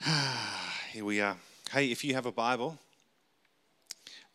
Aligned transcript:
here 0.92 1.04
we 1.04 1.20
are. 1.20 1.36
Hey, 1.72 1.90
if 1.90 2.04
you 2.04 2.14
have 2.14 2.26
a 2.26 2.30
Bible 2.30 2.78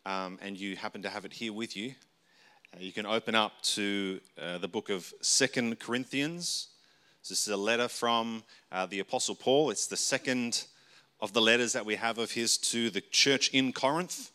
um, 0.04 0.38
and 0.42 0.58
you 0.58 0.76
happen 0.76 1.00
to 1.02 1.08
have 1.08 1.24
it 1.24 1.32
here 1.32 1.54
with 1.54 1.74
you, 1.74 1.94
uh, 2.74 2.80
you 2.80 2.92
can 2.92 3.06
open 3.06 3.34
up 3.34 3.52
to 3.62 4.20
uh, 4.38 4.58
the 4.58 4.68
book 4.68 4.90
of 4.90 5.10
Second 5.22 5.78
Corinthians. 5.78 6.68
This 7.26 7.40
is 7.40 7.48
a 7.48 7.56
letter 7.56 7.88
from 7.88 8.42
uh, 8.70 8.84
the 8.84 9.00
Apostle 9.00 9.34
Paul. 9.34 9.70
It's 9.70 9.86
the 9.86 9.96
second 9.96 10.64
of 11.18 11.32
the 11.32 11.40
letters 11.40 11.72
that 11.72 11.86
we 11.86 11.94
have 11.94 12.18
of 12.18 12.32
his 12.32 12.58
to 12.58 12.90
the 12.90 13.00
church 13.00 13.48
in 13.54 13.72
Corinth. 13.72 14.32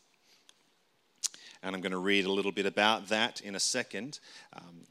And 1.61 1.75
I'm 1.75 1.82
going 1.82 1.91
to 1.91 2.00
read 2.00 2.25
a 2.25 2.32
little 2.32 2.52
bit 2.52 2.66
about 2.66 3.09
that 3.09 3.39
in 3.41 3.54
a 3.54 3.59
second. 3.59 4.20
Um, 4.54 4.88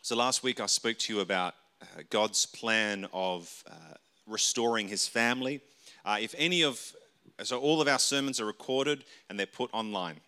so, 0.00 0.16
last 0.16 0.42
week 0.42 0.60
I 0.60 0.66
spoke 0.66 0.96
to 0.98 1.12
you 1.12 1.20
about 1.20 1.54
uh, 1.82 2.02
God's 2.08 2.46
plan 2.46 3.06
of 3.12 3.62
uh, 3.70 3.96
restoring 4.26 4.88
his 4.88 5.06
family. 5.06 5.60
Uh, 6.04 6.18
if 6.20 6.34
any 6.38 6.62
of, 6.62 6.92
so 7.42 7.58
all 7.58 7.80
of 7.80 7.88
our 7.88 7.98
sermons 7.98 8.40
are 8.40 8.46
recorded 8.46 9.04
and 9.28 9.38
they're 9.38 9.46
put 9.46 9.70
online 9.72 10.20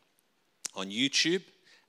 on 0.75 0.91
YouTube 0.91 1.43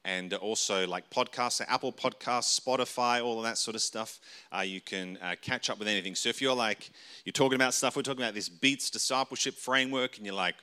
and 0.05 0.33
also 0.33 0.87
like 0.87 1.09
podcasts, 1.09 1.61
Apple 1.67 1.91
Podcasts, 1.91 2.59
Spotify, 2.59 3.23
all 3.23 3.37
of 3.37 3.43
that 3.43 3.57
sort 3.57 3.75
of 3.75 3.81
stuff. 3.81 4.19
Uh, 4.55 4.61
you 4.61 4.81
can 4.81 5.17
uh, 5.21 5.35
catch 5.41 5.69
up 5.69 5.77
with 5.77 5.87
anything. 5.87 6.15
So 6.15 6.29
if 6.29 6.41
you're 6.41 6.55
like, 6.55 6.89
you're 7.25 7.33
talking 7.33 7.55
about 7.55 7.73
stuff, 7.73 7.95
we're 7.95 8.01
talking 8.01 8.23
about 8.23 8.33
this 8.33 8.49
Beats 8.49 8.89
discipleship 8.89 9.55
framework, 9.55 10.17
and 10.17 10.25
you're 10.25 10.35
like, 10.35 10.55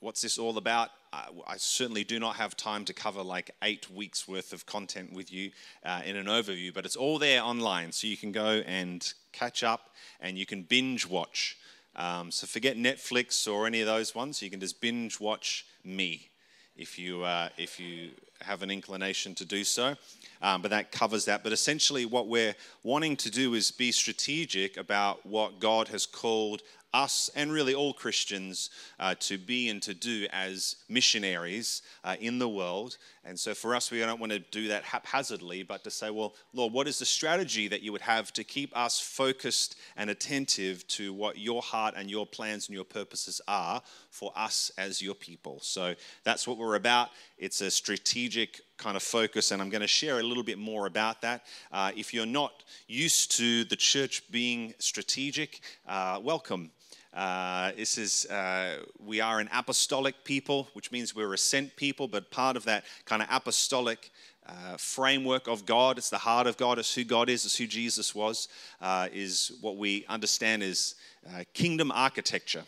what's 0.00 0.22
this 0.22 0.38
all 0.38 0.56
about? 0.56 0.90
I, 1.12 1.28
I 1.46 1.56
certainly 1.56 2.04
do 2.04 2.20
not 2.20 2.36
have 2.36 2.56
time 2.56 2.84
to 2.84 2.94
cover 2.94 3.22
like 3.22 3.50
eight 3.62 3.90
weeks 3.90 4.28
worth 4.28 4.52
of 4.52 4.66
content 4.66 5.12
with 5.12 5.32
you 5.32 5.50
uh, 5.84 6.02
in 6.04 6.16
an 6.16 6.26
overview, 6.26 6.72
but 6.72 6.84
it's 6.84 6.96
all 6.96 7.18
there 7.18 7.42
online. 7.42 7.90
So 7.90 8.06
you 8.06 8.16
can 8.16 8.30
go 8.30 8.62
and 8.66 9.12
catch 9.34 9.62
up 9.62 9.90
and 10.20 10.38
you 10.38 10.46
can 10.46 10.62
binge 10.62 11.06
watch. 11.06 11.58
Um, 11.96 12.30
so 12.30 12.46
forget 12.46 12.76
Netflix 12.76 13.50
or 13.52 13.66
any 13.66 13.80
of 13.80 13.86
those 13.86 14.14
ones. 14.14 14.42
You 14.42 14.50
can 14.50 14.60
just 14.60 14.80
binge 14.80 15.20
watch 15.20 15.66
me 15.84 16.28
if 16.76 16.98
you, 16.98 17.22
uh, 17.22 17.48
if 17.56 17.78
you 17.78 18.10
have 18.40 18.62
an 18.62 18.70
inclination 18.70 19.34
to 19.36 19.44
do 19.44 19.64
so. 19.64 19.94
Um, 20.42 20.60
but 20.60 20.70
that 20.70 20.92
covers 20.92 21.24
that. 21.26 21.42
But 21.44 21.52
essentially, 21.52 22.04
what 22.04 22.28
we're 22.28 22.54
wanting 22.82 23.16
to 23.18 23.30
do 23.30 23.54
is 23.54 23.70
be 23.70 23.92
strategic 23.92 24.76
about 24.76 25.24
what 25.24 25.60
God 25.60 25.88
has 25.88 26.06
called 26.06 26.62
us 26.94 27.28
and 27.34 27.52
really 27.52 27.74
all 27.74 27.92
Christians 27.92 28.70
uh, 29.00 29.14
to 29.20 29.36
be 29.36 29.68
and 29.68 29.82
to 29.82 29.92
do 29.92 30.26
as 30.32 30.76
missionaries 30.88 31.82
uh, 32.04 32.16
in 32.20 32.38
the 32.38 32.48
world. 32.48 32.96
And 33.24 33.38
so 33.38 33.54
for 33.54 33.74
us, 33.74 33.90
we 33.90 34.00
don't 34.00 34.20
want 34.20 34.32
to 34.32 34.38
do 34.38 34.68
that 34.68 34.84
haphazardly, 34.84 35.62
but 35.62 35.82
to 35.84 35.90
say, 35.90 36.10
well, 36.10 36.34
Lord, 36.52 36.72
what 36.72 36.86
is 36.86 36.98
the 36.98 37.06
strategy 37.06 37.68
that 37.68 37.82
you 37.82 37.90
would 37.90 38.02
have 38.02 38.32
to 38.34 38.44
keep 38.44 38.76
us 38.76 39.00
focused 39.00 39.76
and 39.96 40.10
attentive 40.10 40.86
to 40.88 41.12
what 41.12 41.38
your 41.38 41.62
heart 41.62 41.94
and 41.96 42.10
your 42.10 42.26
plans 42.26 42.68
and 42.68 42.74
your 42.74 42.84
purposes 42.84 43.40
are 43.48 43.82
for 44.10 44.30
us 44.36 44.70
as 44.78 45.02
your 45.02 45.14
people? 45.14 45.58
So 45.62 45.94
that's 46.22 46.46
what 46.46 46.58
we're 46.58 46.76
about. 46.76 47.08
It's 47.38 47.60
a 47.60 47.70
strategic 47.70 48.60
kind 48.76 48.96
of 48.96 49.02
focus, 49.02 49.50
and 49.50 49.62
I'm 49.62 49.70
going 49.70 49.80
to 49.80 49.86
share 49.86 50.20
a 50.20 50.22
little 50.22 50.42
bit 50.42 50.58
more 50.58 50.86
about 50.86 51.22
that. 51.22 51.46
Uh, 51.72 51.92
if 51.96 52.12
you're 52.12 52.26
not 52.26 52.62
used 52.86 53.36
to 53.38 53.64
the 53.64 53.76
church 53.76 54.22
being 54.30 54.74
strategic, 54.78 55.60
uh, 55.88 56.20
welcome. 56.22 56.70
Uh, 57.14 57.70
this 57.76 57.96
is, 57.96 58.26
uh, 58.26 58.78
we 58.98 59.20
are 59.20 59.38
an 59.38 59.48
apostolic 59.52 60.24
people, 60.24 60.68
which 60.72 60.90
means 60.90 61.14
we're 61.14 61.32
a 61.32 61.38
sent 61.38 61.74
people, 61.76 62.08
but 62.08 62.30
part 62.30 62.56
of 62.56 62.64
that 62.64 62.84
kind 63.04 63.22
of 63.22 63.28
apostolic 63.30 64.10
uh, 64.46 64.76
framework 64.76 65.46
of 65.46 65.64
God, 65.64 65.96
it's 65.96 66.10
the 66.10 66.18
heart 66.18 66.48
of 66.48 66.56
God, 66.56 66.78
it's 66.78 66.92
who 66.92 67.04
God 67.04 67.28
is, 67.28 67.44
it's 67.44 67.56
who 67.56 67.68
Jesus 67.68 68.14
was, 68.14 68.48
uh, 68.80 69.08
is 69.12 69.52
what 69.60 69.76
we 69.76 70.04
understand 70.08 70.62
is 70.62 70.96
uh, 71.32 71.44
kingdom 71.54 71.92
architecture. 71.92 72.64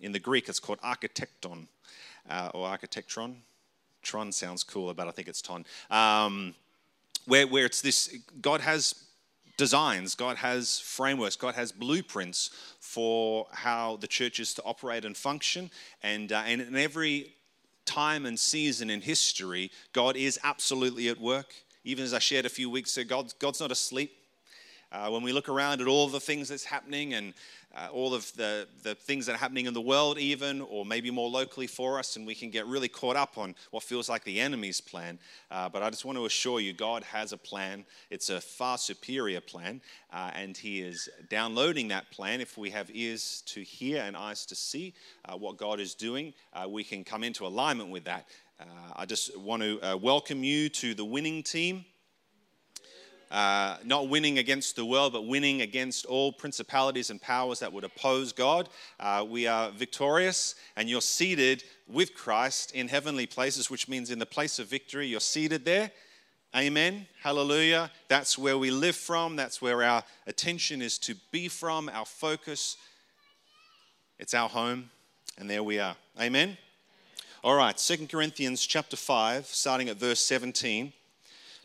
In 0.00 0.12
the 0.12 0.18
Greek, 0.18 0.48
it's 0.48 0.60
called 0.60 0.80
architecton 0.80 1.66
uh, 2.28 2.50
or 2.54 2.66
architectron. 2.66 3.34
Tron 4.02 4.32
sounds 4.32 4.64
cooler, 4.64 4.94
but 4.94 5.08
I 5.08 5.10
think 5.10 5.28
it's 5.28 5.42
ton. 5.42 5.66
Um, 5.90 6.54
where, 7.26 7.46
where 7.46 7.66
it's 7.66 7.82
this, 7.82 8.16
God 8.40 8.62
has 8.62 8.94
designs, 9.60 10.14
God 10.14 10.38
has 10.38 10.80
frameworks, 10.80 11.36
God 11.36 11.54
has 11.54 11.70
blueprints 11.70 12.48
for 12.80 13.46
how 13.52 13.98
the 14.00 14.06
church 14.06 14.40
is 14.40 14.54
to 14.54 14.62
operate 14.62 15.04
and 15.04 15.14
function. 15.14 15.70
And, 16.02 16.32
uh, 16.32 16.44
and 16.46 16.62
in 16.62 16.76
every 16.76 17.34
time 17.84 18.24
and 18.24 18.38
season 18.40 18.88
in 18.88 19.02
history, 19.02 19.70
God 19.92 20.16
is 20.16 20.40
absolutely 20.44 21.10
at 21.10 21.20
work. 21.20 21.52
Even 21.84 22.04
as 22.06 22.14
I 22.14 22.20
shared 22.20 22.46
a 22.46 22.48
few 22.48 22.70
weeks 22.70 22.96
ago, 22.96 23.16
God, 23.16 23.34
God's 23.38 23.60
not 23.60 23.70
asleep. 23.70 24.12
Uh, 24.90 25.10
when 25.10 25.22
we 25.22 25.30
look 25.30 25.50
around 25.50 25.82
at 25.82 25.86
all 25.86 26.08
the 26.08 26.20
things 26.20 26.48
that's 26.48 26.64
happening 26.64 27.12
and 27.12 27.34
uh, 27.74 27.88
all 27.92 28.14
of 28.14 28.32
the, 28.34 28.66
the 28.82 28.94
things 28.94 29.26
that 29.26 29.34
are 29.34 29.38
happening 29.38 29.66
in 29.66 29.74
the 29.74 29.80
world, 29.80 30.18
even, 30.18 30.60
or 30.60 30.84
maybe 30.84 31.10
more 31.10 31.28
locally 31.28 31.66
for 31.66 31.98
us, 31.98 32.16
and 32.16 32.26
we 32.26 32.34
can 32.34 32.50
get 32.50 32.66
really 32.66 32.88
caught 32.88 33.16
up 33.16 33.38
on 33.38 33.54
what 33.70 33.82
feels 33.82 34.08
like 34.08 34.24
the 34.24 34.40
enemy's 34.40 34.80
plan. 34.80 35.18
Uh, 35.50 35.68
but 35.68 35.82
I 35.82 35.90
just 35.90 36.04
want 36.04 36.18
to 36.18 36.26
assure 36.26 36.60
you, 36.60 36.72
God 36.72 37.04
has 37.04 37.32
a 37.32 37.36
plan. 37.36 37.84
It's 38.10 38.28
a 38.28 38.40
far 38.40 38.76
superior 38.76 39.40
plan, 39.40 39.80
uh, 40.12 40.32
and 40.34 40.56
He 40.56 40.80
is 40.80 41.08
downloading 41.28 41.88
that 41.88 42.10
plan. 42.10 42.40
If 42.40 42.58
we 42.58 42.70
have 42.70 42.90
ears 42.92 43.42
to 43.46 43.62
hear 43.62 44.02
and 44.02 44.16
eyes 44.16 44.44
to 44.46 44.54
see 44.56 44.94
uh, 45.24 45.36
what 45.36 45.56
God 45.56 45.78
is 45.78 45.94
doing, 45.94 46.34
uh, 46.52 46.68
we 46.68 46.82
can 46.82 47.04
come 47.04 47.22
into 47.22 47.46
alignment 47.46 47.90
with 47.90 48.04
that. 48.04 48.26
Uh, 48.58 48.64
I 48.96 49.06
just 49.06 49.38
want 49.38 49.62
to 49.62 49.96
welcome 49.96 50.44
you 50.44 50.68
to 50.68 50.92
the 50.92 51.04
winning 51.04 51.42
team 51.42 51.84
uh, 53.30 53.76
not 53.84 54.08
winning 54.08 54.38
against 54.38 54.74
the 54.74 54.84
world, 54.84 55.12
but 55.12 55.26
winning 55.26 55.62
against 55.62 56.04
all 56.06 56.32
principalities 56.32 57.10
and 57.10 57.20
powers 57.20 57.60
that 57.60 57.72
would 57.72 57.84
oppose 57.84 58.32
God. 58.32 58.68
Uh, 58.98 59.24
we 59.28 59.46
are 59.46 59.70
victorious, 59.70 60.56
and 60.76 60.88
you're 60.88 61.00
seated 61.00 61.62
with 61.86 62.14
Christ 62.14 62.72
in 62.72 62.88
heavenly 62.88 63.26
places, 63.26 63.70
which 63.70 63.88
means 63.88 64.10
in 64.10 64.18
the 64.18 64.26
place 64.26 64.58
of 64.58 64.66
victory, 64.66 65.06
you're 65.06 65.20
seated 65.20 65.64
there. 65.64 65.92
Amen. 66.56 67.06
Hallelujah. 67.22 67.92
That's 68.08 68.36
where 68.36 68.58
we 68.58 68.72
live 68.72 68.96
from. 68.96 69.36
That's 69.36 69.62
where 69.62 69.84
our 69.84 70.02
attention 70.26 70.82
is 70.82 70.98
to 70.98 71.14
be 71.30 71.46
from, 71.46 71.88
our 71.88 72.06
focus. 72.06 72.76
It's 74.18 74.34
our 74.34 74.48
home, 74.48 74.90
and 75.38 75.48
there 75.48 75.62
we 75.62 75.78
are. 75.78 75.94
Amen. 76.20 76.58
All 77.44 77.54
right, 77.54 77.78
Second 77.78 78.08
Corinthians 78.08 78.66
chapter 78.66 78.96
5, 78.96 79.46
starting 79.46 79.88
at 79.88 79.96
verse 79.96 80.20
17 80.20 80.92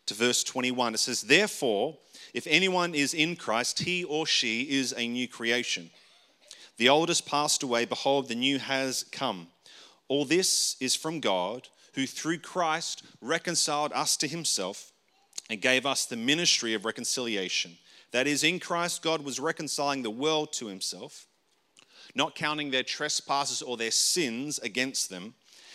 to 0.08 0.14
verse 0.14 0.44
21. 0.44 0.94
It 0.94 0.98
says, 1.00 1.22
Therefore, 1.22 1.98
if 2.34 2.48
anyone 2.48 2.94
is 2.96 3.14
in 3.14 3.36
Christ, 3.36 3.80
he 3.80 4.04
or 4.04 4.26
she 4.26 4.64
is 4.64 4.94
a 4.98 5.08
new 5.08 5.28
creation. 5.28 5.90
The 6.78 6.90
old 6.90 7.10
has 7.10 7.22
passed 7.22 7.64
away, 7.64 7.86
behold, 7.86 8.28
the 8.28 8.36
new 8.36 8.60
has 8.60 9.04
come. 9.12 9.48
All 10.08 10.26
this 10.26 10.76
is 10.80 10.96
from 10.96 11.20
God, 11.20 11.70
who 11.94 12.06
through 12.06 12.40
Christ 12.40 13.04
reconciled 13.22 13.94
us 13.94 14.18
to 14.18 14.28
himself 14.28 14.92
and 15.50 15.62
gave 15.62 15.86
us 15.86 16.06
the 16.06 16.18
ministry 16.18 16.74
of 16.74 16.86
reconciliation. 16.86 17.78
That 18.12 18.28
is, 18.28 18.44
in 18.44 18.60
Christ, 18.60 19.02
God 19.02 19.24
was 19.24 19.40
reconciling 19.40 20.04
the 20.04 20.10
world 20.10 20.52
to 20.54 20.68
himself, 20.68 21.28
not 22.14 22.36
counting 22.36 22.72
their 22.72 22.84
trespasses 22.84 23.62
or 23.62 23.78
their 23.78 23.92
sins 23.92 24.60
against 24.60 25.10
them 25.10 25.36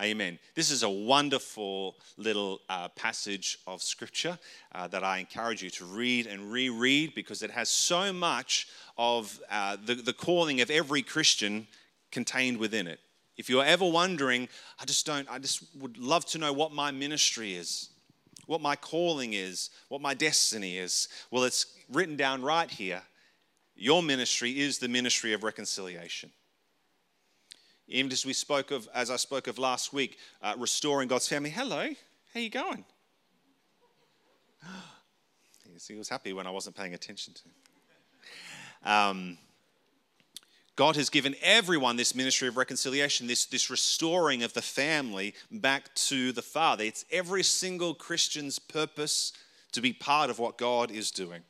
Amen. 0.00 0.38
This 0.54 0.70
is 0.70 0.82
a 0.82 0.88
wonderful 0.88 1.96
little 2.16 2.62
uh, 2.70 2.88
passage 2.88 3.58
of 3.66 3.82
scripture 3.82 4.38
uh, 4.74 4.88
that 4.88 5.04
I 5.04 5.18
encourage 5.18 5.62
you 5.62 5.68
to 5.70 5.84
read 5.84 6.26
and 6.26 6.50
reread 6.50 7.14
because 7.14 7.42
it 7.42 7.50
has 7.50 7.68
so 7.68 8.10
much 8.10 8.66
of 8.96 9.38
uh, 9.50 9.76
the, 9.84 9.96
the 9.96 10.14
calling 10.14 10.62
of 10.62 10.70
every 10.70 11.02
Christian 11.02 11.66
contained 12.10 12.56
within 12.56 12.86
it. 12.86 12.98
If 13.36 13.50
you're 13.50 13.64
ever 13.64 13.84
wondering, 13.84 14.48
I 14.80 14.86
just 14.86 15.04
don't, 15.04 15.30
I 15.30 15.38
just 15.38 15.64
would 15.78 15.98
love 15.98 16.24
to 16.26 16.38
know 16.38 16.54
what 16.54 16.72
my 16.72 16.90
ministry 16.90 17.54
is, 17.54 17.90
what 18.46 18.62
my 18.62 18.76
calling 18.76 19.34
is, 19.34 19.68
what 19.90 20.00
my 20.00 20.14
destiny 20.14 20.78
is. 20.78 21.08
Well, 21.30 21.44
it's 21.44 21.66
written 21.92 22.16
down 22.16 22.40
right 22.40 22.70
here. 22.70 23.02
Your 23.76 24.02
ministry 24.02 24.60
is 24.60 24.78
the 24.78 24.88
ministry 24.88 25.34
of 25.34 25.42
reconciliation. 25.42 26.30
Even 27.90 28.12
as 28.12 28.24
we 28.24 28.32
spoke 28.32 28.70
of, 28.70 28.88
as 28.94 29.10
I 29.10 29.16
spoke 29.16 29.48
of 29.48 29.58
last 29.58 29.92
week, 29.92 30.16
uh, 30.42 30.54
restoring 30.56 31.08
God's 31.08 31.28
family. 31.28 31.50
Hello, 31.50 31.88
how 32.32 32.40
you 32.40 32.48
going? 32.48 32.84
he 35.88 35.94
was 35.94 36.08
happy 36.08 36.32
when 36.32 36.46
I 36.46 36.50
wasn't 36.50 36.76
paying 36.76 36.94
attention 36.94 37.34
to 37.34 37.42
him. 37.42 38.92
Um, 38.92 39.38
God 40.76 40.94
has 40.96 41.10
given 41.10 41.34
everyone 41.42 41.96
this 41.96 42.14
ministry 42.14 42.46
of 42.46 42.56
reconciliation, 42.56 43.26
this, 43.26 43.44
this 43.44 43.68
restoring 43.68 44.44
of 44.44 44.52
the 44.54 44.62
family 44.62 45.34
back 45.50 45.92
to 45.96 46.30
the 46.30 46.42
Father. 46.42 46.84
It's 46.84 47.04
every 47.10 47.42
single 47.42 47.92
Christian's 47.94 48.60
purpose 48.60 49.32
to 49.72 49.80
be 49.80 49.92
part 49.92 50.30
of 50.30 50.38
what 50.38 50.56
God 50.56 50.92
is 50.92 51.10
doing. 51.10 51.42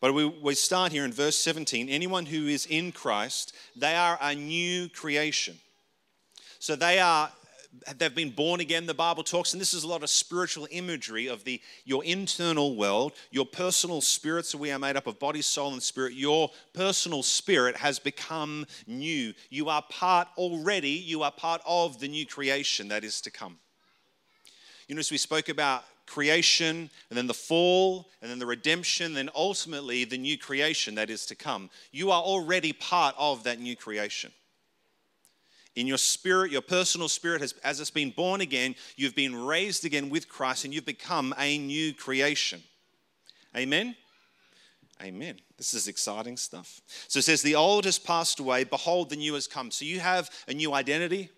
But 0.00 0.14
we, 0.14 0.26
we 0.26 0.54
start 0.54 0.92
here 0.92 1.04
in 1.04 1.12
verse 1.12 1.36
17 1.36 1.88
anyone 1.88 2.26
who 2.26 2.46
is 2.46 2.66
in 2.66 2.92
Christ, 2.92 3.54
they 3.74 3.94
are 3.94 4.18
a 4.20 4.34
new 4.34 4.88
creation. 4.88 5.58
So 6.58 6.76
they 6.76 6.98
are 6.98 7.30
they've 7.98 8.14
been 8.14 8.30
born 8.30 8.60
again 8.60 8.86
the 8.86 8.94
bible 8.94 9.22
talks 9.22 9.52
and 9.52 9.60
this 9.60 9.74
is 9.74 9.82
a 9.82 9.86
lot 9.86 10.02
of 10.02 10.08
spiritual 10.08 10.66
imagery 10.70 11.26
of 11.26 11.44
the 11.44 11.60
your 11.84 12.02
internal 12.04 12.74
world 12.74 13.12
your 13.30 13.44
personal 13.44 14.00
spirit 14.00 14.46
so 14.46 14.56
we 14.56 14.72
are 14.72 14.78
made 14.78 14.96
up 14.96 15.06
of 15.06 15.18
body 15.18 15.42
soul 15.42 15.72
and 15.74 15.82
spirit. 15.82 16.14
Your 16.14 16.50
personal 16.72 17.22
spirit 17.22 17.76
has 17.76 17.98
become 17.98 18.66
new. 18.86 19.34
You 19.50 19.68
are 19.68 19.82
part 19.90 20.28
already 20.36 20.90
you 20.90 21.22
are 21.22 21.32
part 21.32 21.60
of 21.66 22.00
the 22.00 22.08
new 22.08 22.26
creation 22.26 22.88
that 22.88 23.04
is 23.04 23.20
to 23.22 23.30
come. 23.30 23.58
You 24.88 24.94
notice 24.94 25.10
we 25.10 25.18
spoke 25.18 25.48
about 25.48 25.84
creation 26.06 26.90
and 27.10 27.16
then 27.16 27.26
the 27.26 27.34
fall 27.34 28.08
and 28.22 28.30
then 28.30 28.38
the 28.38 28.46
redemption 28.46 29.06
and 29.06 29.16
then 29.16 29.30
ultimately 29.34 30.04
the 30.04 30.18
new 30.18 30.38
creation 30.38 30.94
that 30.94 31.10
is 31.10 31.26
to 31.26 31.34
come 31.34 31.68
you 31.92 32.10
are 32.10 32.22
already 32.22 32.72
part 32.72 33.14
of 33.18 33.44
that 33.44 33.58
new 33.60 33.76
creation 33.76 34.32
in 35.76 35.86
your 35.86 35.98
spirit, 35.98 36.50
your 36.50 36.62
personal 36.62 37.08
spirit, 37.08 37.42
has, 37.42 37.52
as 37.62 37.80
it's 37.80 37.90
been 37.90 38.10
born 38.10 38.40
again, 38.40 38.74
you've 38.96 39.14
been 39.14 39.36
raised 39.36 39.84
again 39.84 40.08
with 40.08 40.26
Christ 40.26 40.64
and 40.64 40.74
you've 40.74 40.86
become 40.86 41.34
a 41.38 41.58
new 41.58 41.92
creation. 41.92 42.62
Amen? 43.54 43.94
Amen. 45.02 45.36
This 45.58 45.74
is 45.74 45.86
exciting 45.86 46.38
stuff. 46.38 46.80
So 47.08 47.18
it 47.18 47.24
says, 47.24 47.42
The 47.42 47.54
old 47.54 47.84
has 47.84 47.98
passed 47.98 48.40
away, 48.40 48.64
behold, 48.64 49.10
the 49.10 49.16
new 49.16 49.34
has 49.34 49.46
come. 49.46 49.70
So 49.70 49.84
you 49.84 50.00
have 50.00 50.30
a 50.48 50.54
new 50.54 50.72
identity, 50.72 51.28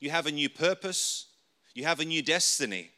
you 0.00 0.10
have 0.10 0.26
a 0.26 0.32
new 0.32 0.48
purpose, 0.48 1.26
you 1.72 1.84
have 1.84 2.00
a 2.00 2.04
new 2.04 2.22
destiny. 2.22 2.90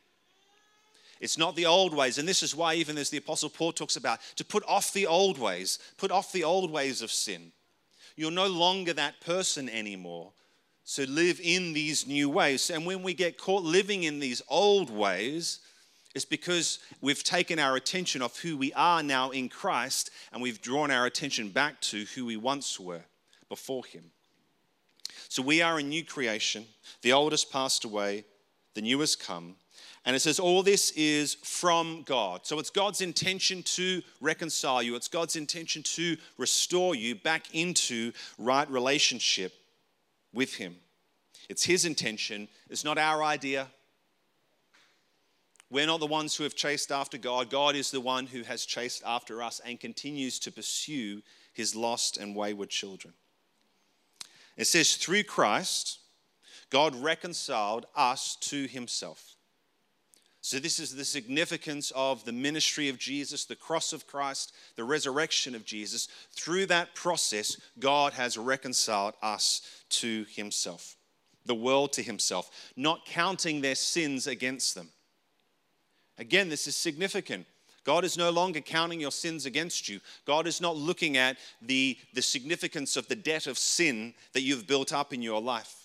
It's 1.23 1.39
not 1.39 1.55
the 1.55 1.67
old 1.67 1.95
ways. 1.95 2.19
And 2.19 2.29
this 2.29 2.43
is 2.43 2.55
why, 2.55 2.75
even 2.75 2.99
as 2.99 3.09
the 3.09 3.19
Apostle 3.19 3.49
Paul 3.49 3.71
talks 3.71 3.95
about, 3.95 4.19
to 4.35 4.45
put 4.45 4.65
off 4.67 4.93
the 4.93 5.07
old 5.07 5.39
ways, 5.39 5.79
put 5.97 6.11
off 6.11 6.33
the 6.33 6.43
old 6.43 6.69
ways 6.69 7.01
of 7.01 7.13
sin. 7.13 7.53
You're 8.17 8.33
no 8.33 8.49
longer 8.49 8.93
that 8.95 9.21
person 9.21 9.69
anymore. 9.69 10.33
So 10.83 11.05
live 11.05 11.41
in 11.41 11.75
these 11.75 12.09
new 12.09 12.29
ways. 12.29 12.71
And 12.71 12.85
when 12.85 13.05
we 13.05 13.15
get 13.15 13.39
caught 13.39 13.63
living 13.63 14.03
in 14.03 14.19
these 14.19 14.43
old 14.49 14.91
ways, 14.91 15.61
it's 16.13 16.25
because 16.25 16.81
we've 17.01 17.23
taken 17.23 17.61
our 17.61 17.77
attention 17.77 18.21
off 18.21 18.41
who 18.41 18.57
we 18.57 18.73
are 18.73 19.01
now 19.01 19.31
in 19.31 19.49
Christ 19.49 20.11
and 20.33 20.43
we've 20.43 20.61
drawn 20.61 20.91
our 20.91 21.07
attention 21.07 21.51
back 21.51 21.81
to 21.83 22.05
who 22.17 22.27
we 22.27 22.37
once 22.37 22.81
were 22.81 23.05
before 23.49 23.85
Him. 23.85 24.11
So 25.29 25.41
we 25.41 25.63
are 25.63 25.79
a 25.79 25.83
new 25.85 26.05
creation. 26.05 26.67
The 27.03 27.13
old 27.13 27.31
has 27.31 27.45
passed 27.45 27.85
away, 27.85 28.25
the 28.75 28.83
new 28.83 28.99
has 28.99 29.15
come. 29.15 29.55
And 30.05 30.17
it 30.17 30.21
says, 30.21 30.41
all 30.41 30.63
this 30.65 30.91
is 30.93 31.35
from 31.45 32.03
God. 32.05 32.45
So 32.45 32.59
it's 32.59 32.71
God's 32.71 33.01
intention 33.01 33.63
to 33.63 34.03
reconcile 34.21 34.83
you, 34.83 34.97
it's 34.97 35.09
God's 35.09 35.37
intention 35.37 35.83
to 35.85 36.17
restore 36.39 36.95
you 36.95 37.15
back 37.15 37.55
into 37.55 38.13
right 38.37 38.69
relationship 38.69 39.53
with 40.33 40.55
Him. 40.55 40.77
It's 41.49 41.65
His 41.65 41.85
intention, 41.85 42.49
it's 42.69 42.85
not 42.85 42.99
our 42.99 43.23
idea. 43.23 43.69
We're 45.71 45.87
not 45.87 46.01
the 46.01 46.07
ones 46.07 46.37
who 46.37 46.45
have 46.45 46.55
chased 46.55 46.93
after 46.93 47.17
God. 47.17 47.49
God 47.49 47.77
is 47.77 47.91
the 47.91 48.01
one 48.01 48.27
who 48.27 48.43
has 48.43 48.67
chased 48.67 49.03
after 49.07 49.43
us 49.43 49.59
and 49.65 49.81
continues 49.81 50.39
to 50.41 50.53
pursue 50.53 51.23
His 51.55 51.75
lost 51.75 52.19
and 52.19 52.37
wayward 52.37 52.69
children. 52.69 53.15
It 54.59 54.67
says, 54.67 54.97
through 54.97 55.23
Christ, 55.23 56.01
God 56.69 56.95
reconciled 56.95 57.87
us 57.97 58.37
to 58.43 58.67
Himself. 58.67 59.32
So, 60.45 60.59
this 60.59 60.81
is 60.81 60.97
the 60.97 61.05
significance 61.05 61.93
of 61.95 62.25
the 62.25 62.33
ministry 62.33 62.89
of 62.89 62.99
Jesus, 62.99 63.45
the 63.45 63.55
cross 63.55 63.93
of 63.93 64.09
Christ, 64.09 64.53
the 64.75 64.83
resurrection 64.83 65.55
of 65.55 65.65
Jesus. 65.65 66.09
Through 66.33 66.67
that 66.67 66.97
process, 66.97 67.57
God 67.79 68.13
has 68.15 68.37
reconciled 68.37 69.15
us 69.23 69.63
to 69.91 70.27
himself, 70.29 70.97
the 71.47 71.55
world 71.55 71.93
to 71.93 72.03
himself, 72.03 72.51
not 72.75 73.07
counting 73.07 73.61
their 73.61 73.77
sins 73.77 74.27
against 74.27 74.75
them. 74.75 74.89
Again, 76.19 76.49
this 76.49 76.67
is 76.67 76.75
significant. 76.75 77.47
God 77.85 78.05
is 78.05 78.19
no 78.19 78.31
longer 78.31 78.61
counting 78.61 79.01
your 79.01 79.13
sins 79.13 79.47
against 79.47 79.89
you. 79.89 80.01
God 80.25 80.49
is 80.49 80.61
not 80.61 80.77
looking 80.77 81.17
at 81.17 81.37
the, 81.61 81.97
the 82.15 82.23
significance 82.23 82.97
of 82.97 83.07
the 83.07 83.17
debt 83.17 83.47
of 83.47 83.59
sin 83.59 84.13
that 84.33 84.43
you've 84.43 84.67
built 84.67 84.93
up 84.93 85.13
in 85.13 85.23
your 85.23 85.41
life 85.41 85.83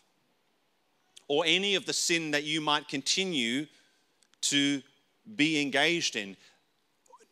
or 1.28 1.44
any 1.46 1.76
of 1.76 1.86
the 1.86 1.94
sin 1.94 2.32
that 2.32 2.44
you 2.44 2.62
might 2.62 2.88
continue 2.88 3.66
to 4.42 4.82
be 5.36 5.62
engaged 5.62 6.16
in. 6.16 6.38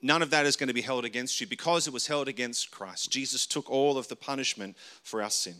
None 0.02 0.22
of 0.22 0.30
that 0.30 0.46
is 0.46 0.56
going 0.56 0.68
to 0.68 0.74
be 0.74 0.81
held 0.81 1.06
against 1.06 1.42
you 1.42 1.48
because 1.48 1.88
it 1.88 1.94
was 1.94 2.07
held 2.07 2.28
against 2.28 2.72
Christ. 2.72 3.12
Jesus 3.12 3.46
took 3.46 3.69
all 3.69 3.98
of 3.98 4.07
the 4.07 4.16
punishment 4.16 4.78
for 5.02 5.22
our 5.22 5.30
sin. 5.30 5.56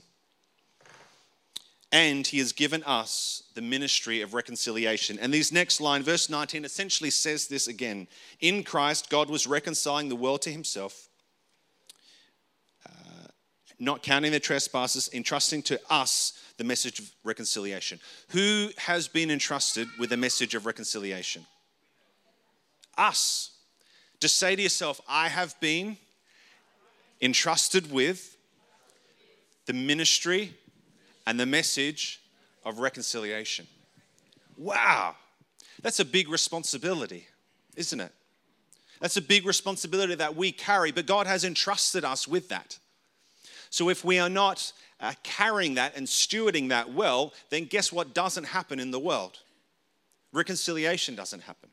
And 1.92 2.28
he 2.28 2.40
has 2.40 2.52
given 2.52 2.84
us 2.84 3.44
the 3.54 3.62
ministry 3.62 4.22
of 4.22 4.34
reconciliation. 4.34 5.18
And 5.18 5.34
this 5.34 5.52
next 5.52 5.80
line, 5.80 6.04
verse 6.04 6.30
19, 6.30 6.66
essentially 6.66 7.10
says 7.10 7.48
this 7.48 7.68
again. 7.68 8.08
In 8.42 8.64
Christ, 8.64 9.10
God 9.10 9.30
was 9.30 9.48
reconciling 9.48 10.10
the 10.10 10.16
world 10.16 10.42
to 10.44 10.52
himself, 10.52 11.05
not 13.80 14.04
counting 14.04 14.32
their 14.32 14.40
trespasses, 14.40 15.10
entrusting 15.14 15.62
to 15.64 15.80
us 15.90 16.34
the 16.58 16.64
message 16.64 17.00
of 17.00 17.12
reconciliation. 17.24 18.00
Who 18.30 18.70
has 18.78 19.08
been 19.08 19.30
entrusted 19.30 19.88
with 20.00 20.10
the 20.10 20.18
message 20.18 20.56
of 20.56 20.66
reconciliation? 20.66 21.46
Us. 22.98 23.52
Just 24.20 24.38
say 24.38 24.56
to 24.56 24.62
yourself, 24.62 25.02
I 25.08 25.28
have 25.28 25.60
been 25.60 25.98
entrusted 27.22 27.92
with 27.92 28.38
the 29.66 29.74
ministry 29.74 30.54
and 31.28 31.40
the 31.40 31.46
message 31.46 32.22
of 32.64 32.80
reconciliation. 32.80 33.68
Wow, 34.58 35.16
that's 35.82 36.00
a 36.00 36.06
big 36.06 36.30
responsibility, 36.30 37.28
isn't 37.76 38.00
it? 38.00 38.12
That's 39.02 39.18
a 39.18 39.22
big 39.22 39.46
responsibility 39.46 40.16
that 40.16 40.36
we 40.36 40.52
carry, 40.52 40.92
but 40.92 41.06
God 41.06 41.28
has 41.28 41.44
entrusted 41.44 42.06
us 42.06 42.28
with 42.28 42.48
that. 42.50 42.80
So 43.76 43.90
if 43.90 44.06
we 44.06 44.20
are 44.20 44.30
not 44.30 44.72
uh, 45.02 45.12
carrying 45.24 45.74
that 45.74 45.98
and 45.98 46.08
stewarding 46.08 46.70
that 46.70 46.94
well, 46.94 47.34
then 47.50 47.66
guess 47.66 47.92
what 47.92 48.14
doesn't 48.14 48.46
happen 48.46 48.80
in 48.80 48.90
the 48.90 49.00
world? 49.02 49.40
Reconciliation 50.32 51.14
doesn't 51.14 51.42
happen. 51.42 51.70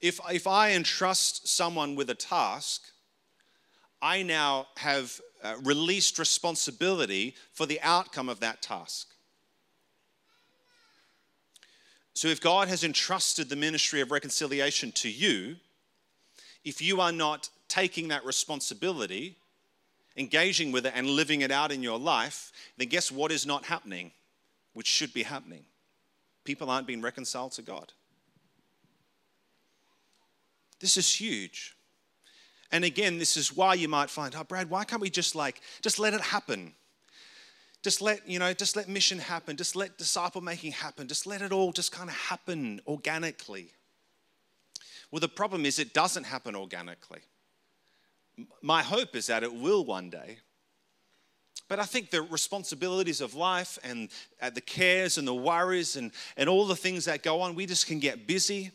If, 0.00 0.18
if 0.28 0.48
I 0.48 0.72
entrust 0.72 1.46
someone 1.46 1.94
with 1.94 2.10
a 2.10 2.16
task, 2.16 2.82
I 4.02 4.24
now 4.24 4.66
have 4.78 5.20
uh, 5.44 5.54
released 5.62 6.18
responsibility 6.18 7.36
for 7.52 7.64
the 7.64 7.80
outcome 7.80 8.28
of 8.28 8.40
that 8.40 8.60
task. 8.60 9.06
So, 12.14 12.26
if 12.26 12.40
God 12.40 12.66
has 12.66 12.82
entrusted 12.82 13.50
the 13.50 13.54
ministry 13.54 14.00
of 14.00 14.10
reconciliation 14.10 14.90
to 14.96 15.08
you, 15.08 15.54
if 16.64 16.82
you 16.82 17.00
are 17.00 17.12
not 17.12 17.50
taking 17.68 18.08
that 18.08 18.24
responsibility, 18.24 19.36
engaging 20.16 20.72
with 20.72 20.86
it, 20.86 20.92
and 20.94 21.06
living 21.06 21.42
it 21.42 21.50
out 21.50 21.70
in 21.70 21.82
your 21.82 21.98
life, 21.98 22.52
then 22.76 22.88
guess 22.88 23.12
what 23.12 23.30
is 23.30 23.46
not 23.46 23.64
happening, 23.64 24.10
which 24.72 24.86
should 24.86 25.12
be 25.12 25.22
happening? 25.22 25.64
People 26.44 26.70
aren't 26.70 26.86
being 26.86 27.02
reconciled 27.02 27.52
to 27.52 27.62
God. 27.62 27.92
This 30.80 30.96
is 30.96 31.12
huge. 31.12 31.76
And 32.70 32.84
again, 32.84 33.18
this 33.18 33.36
is 33.36 33.54
why 33.56 33.74
you 33.74 33.88
might 33.88 34.10
find, 34.10 34.34
oh, 34.36 34.44
Brad, 34.44 34.70
why 34.70 34.84
can't 34.84 35.00
we 35.00 35.10
just 35.10 35.34
like, 35.34 35.60
just 35.82 35.98
let 35.98 36.14
it 36.14 36.20
happen? 36.20 36.74
Just 37.82 38.02
let, 38.02 38.28
you 38.28 38.38
know, 38.38 38.52
just 38.52 38.76
let 38.76 38.88
mission 38.88 39.18
happen. 39.18 39.56
Just 39.56 39.76
let 39.76 39.96
disciple 39.98 40.40
making 40.40 40.72
happen. 40.72 41.08
Just 41.08 41.26
let 41.26 41.42
it 41.42 41.52
all 41.52 41.72
just 41.72 41.92
kind 41.92 42.10
of 42.10 42.16
happen 42.16 42.80
organically. 42.86 43.70
Well, 45.10 45.20
the 45.20 45.28
problem 45.28 45.64
is 45.64 45.78
it 45.78 45.94
doesn't 45.94 46.24
happen 46.24 46.54
organically 46.54 47.20
my 48.62 48.82
hope 48.82 49.16
is 49.16 49.26
that 49.26 49.42
it 49.42 49.54
will 49.54 49.84
one 49.84 50.10
day. 50.10 50.38
But 51.68 51.78
I 51.78 51.84
think 51.84 52.10
the 52.10 52.22
responsibilities 52.22 53.20
of 53.20 53.34
life 53.34 53.78
and 53.84 54.08
uh, 54.40 54.50
the 54.50 54.60
cares 54.60 55.18
and 55.18 55.28
the 55.28 55.34
worries 55.34 55.96
and, 55.96 56.12
and 56.36 56.48
all 56.48 56.66
the 56.66 56.76
things 56.76 57.04
that 57.04 57.22
go 57.22 57.42
on, 57.42 57.54
we 57.54 57.66
just 57.66 57.86
can 57.86 57.98
get 57.98 58.26
busy 58.26 58.70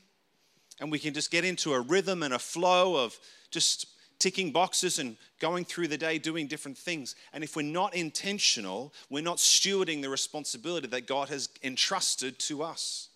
and 0.79 0.91
we 0.91 1.00
can 1.00 1.13
just 1.13 1.32
get 1.32 1.43
into 1.43 1.74
a 1.74 1.82
rhythm 1.82 2.22
and 2.24 2.34
a 2.34 2.39
flow 2.39 3.03
of 3.03 3.17
just 3.50 3.88
ticking 4.20 4.51
boxes 4.51 5.00
and 5.00 5.17
going 5.39 5.65
through 5.65 5.88
the 5.88 5.98
day 5.98 6.17
doing 6.17 6.48
different 6.48 6.77
things. 6.77 7.15
And 7.34 7.43
if 7.43 7.55
we're 7.55 7.63
not 7.63 7.96
intentional, 7.96 8.93
we're 9.10 9.24
not 9.24 9.38
stewarding 9.38 10.01
the 10.01 10.10
responsibility 10.10 10.88
that 10.88 11.08
God 11.08 11.29
has 11.29 11.50
entrusted 11.63 12.38
to 12.39 12.63
us. 12.63 13.10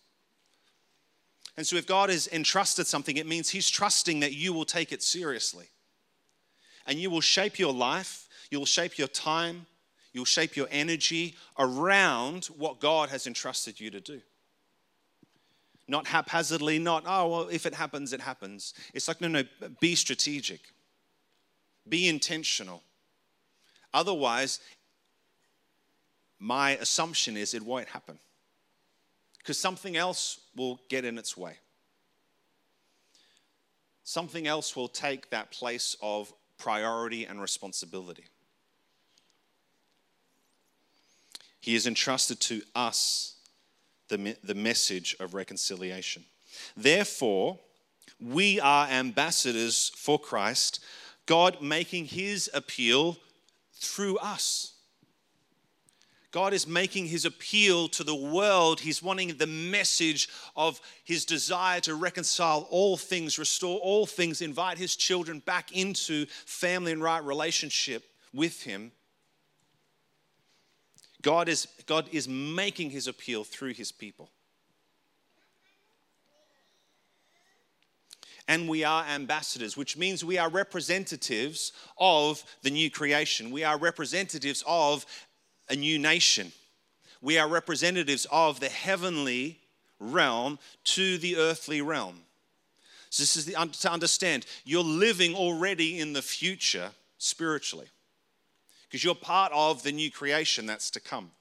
And 1.55 1.65
so, 1.65 1.75
if 1.75 1.87
God 1.87 2.09
has 2.09 2.27
entrusted 2.27 2.85
something, 2.85 3.17
it 3.17 3.25
means 3.25 3.49
He's 3.49 3.69
trusting 3.69 4.19
that 4.19 4.33
you 4.33 4.53
will 4.53 4.65
take 4.65 4.91
it 4.91 5.01
seriously. 5.01 5.69
And 6.87 6.97
you 6.97 7.09
will 7.09 7.21
shape 7.21 7.59
your 7.59 7.73
life, 7.73 8.27
you'll 8.49 8.65
shape 8.65 8.97
your 8.97 9.09
time, 9.09 9.65
you'll 10.13 10.25
shape 10.25 10.55
your 10.55 10.67
energy 10.71 11.35
around 11.59 12.45
what 12.45 12.79
God 12.79 13.09
has 13.09 13.27
entrusted 13.27 13.79
you 13.79 13.91
to 13.91 13.99
do. 13.99 14.21
Not 15.87 16.07
haphazardly, 16.07 16.79
not, 16.79 17.03
oh, 17.05 17.27
well, 17.27 17.47
if 17.49 17.65
it 17.65 17.73
happens, 17.73 18.13
it 18.13 18.21
happens. 18.21 18.73
It's 18.93 19.07
like, 19.07 19.21
no, 19.21 19.27
no, 19.27 19.43
be 19.79 19.95
strategic, 19.95 20.61
be 21.87 22.07
intentional. 22.07 22.81
Otherwise, 23.93 24.59
my 26.39 26.71
assumption 26.77 27.37
is 27.37 27.53
it 27.53 27.63
won't 27.63 27.87
happen 27.87 28.19
because 29.39 29.57
something 29.57 29.95
else 29.95 30.39
will 30.55 30.79
get 30.89 31.05
in 31.05 31.17
its 31.17 31.37
way. 31.37 31.53
Something 34.03 34.45
else 34.47 34.75
will 34.75 34.87
take 34.87 35.29
that 35.31 35.51
place 35.51 35.95
of 36.01 36.31
priority 36.57 37.25
and 37.25 37.41
responsibility. 37.41 38.25
He 41.59 41.73
has 41.73 41.85
entrusted 41.85 42.39
to 42.41 42.61
us 42.75 43.35
the, 44.07 44.37
the 44.43 44.55
message 44.55 45.15
of 45.19 45.33
reconciliation. 45.33 46.23
Therefore, 46.75 47.59
we 48.19 48.59
are 48.59 48.87
ambassadors 48.87 49.91
for 49.95 50.17
Christ, 50.17 50.83
God 51.25 51.61
making 51.61 52.05
his 52.05 52.49
appeal 52.53 53.17
through 53.73 54.17
us. 54.17 54.73
God 56.31 56.53
is 56.53 56.67
making 56.67 57.05
his 57.05 57.25
appeal 57.25 57.87
to 57.89 58.03
the 58.03 58.15
world. 58.15 58.81
He's 58.81 59.01
wanting 59.01 59.37
the 59.37 59.47
message 59.47 60.27
of 60.55 60.81
his 61.03 61.25
desire 61.25 61.79
to 61.81 61.95
reconcile 61.95 62.67
all 62.69 62.97
things, 62.97 63.39
restore 63.39 63.79
all 63.79 64.05
things, 64.05 64.41
invite 64.41 64.77
his 64.77 64.95
children 64.95 65.39
back 65.39 65.71
into 65.71 66.25
family 66.45 66.91
and 66.91 67.01
right 67.01 67.23
relationship 67.23 68.03
with 68.33 68.63
him. 68.63 68.91
God 71.21 71.47
is, 71.47 71.67
God 71.85 72.09
is 72.11 72.27
making 72.27 72.91
his 72.91 73.07
appeal 73.07 73.43
through 73.43 73.73
his 73.73 73.91
people. 73.91 74.29
and 78.47 78.67
we 78.67 78.83
are 78.83 79.03
ambassadors, 79.05 79.75
which 79.75 79.97
means 79.97 80.23
we 80.23 80.37
are 80.37 80.49
representatives 80.49 81.73
of 81.97 82.43
the 82.61 82.69
new 82.69 82.89
creation. 82.89 83.51
We 83.51 83.63
are 83.63 83.77
representatives 83.77 84.63
of 84.65 85.05
a 85.69 85.75
new 85.75 85.99
nation. 85.99 86.51
We 87.21 87.37
are 87.37 87.47
representatives 87.47 88.27
of 88.31 88.59
the 88.59 88.69
heavenly 88.69 89.59
realm 89.99 90.59
to 90.83 91.17
the 91.17 91.37
earthly 91.37 91.81
realm. 91.81 92.21
So, 93.09 93.23
this 93.23 93.35
is 93.35 93.45
the, 93.45 93.53
to 93.53 93.91
understand 93.91 94.45
you're 94.65 94.83
living 94.83 95.33
already 95.33 95.99
in 95.99 96.13
the 96.13 96.21
future 96.21 96.91
spiritually 97.17 97.87
because 98.87 99.03
you're 99.03 99.15
part 99.15 99.51
of 99.53 99.83
the 99.83 99.91
new 99.91 100.11
creation 100.11 100.65
that's 100.65 100.91
to 100.91 100.99
come. 100.99 101.31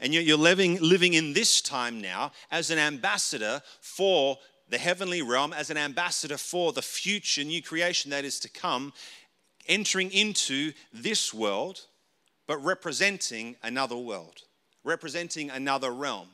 And 0.00 0.14
yet 0.14 0.24
you're 0.24 0.38
living, 0.38 0.78
living 0.80 1.14
in 1.14 1.34
this 1.34 1.60
time 1.60 2.00
now 2.00 2.32
as 2.50 2.70
an 2.70 2.78
ambassador 2.78 3.60
for 3.80 4.38
the 4.68 4.78
heavenly 4.78 5.20
realm, 5.20 5.52
as 5.52 5.68
an 5.68 5.76
ambassador 5.76 6.38
for 6.38 6.72
the 6.72 6.82
future 6.82 7.44
new 7.44 7.62
creation 7.62 8.10
that 8.12 8.24
is 8.24 8.40
to 8.40 8.48
come, 8.48 8.92
entering 9.68 10.10
into 10.10 10.72
this 10.92 11.34
world, 11.34 11.86
but 12.50 12.64
representing 12.64 13.54
another 13.62 13.96
world, 13.96 14.42
representing 14.82 15.50
another 15.50 15.92
realm 15.92 16.26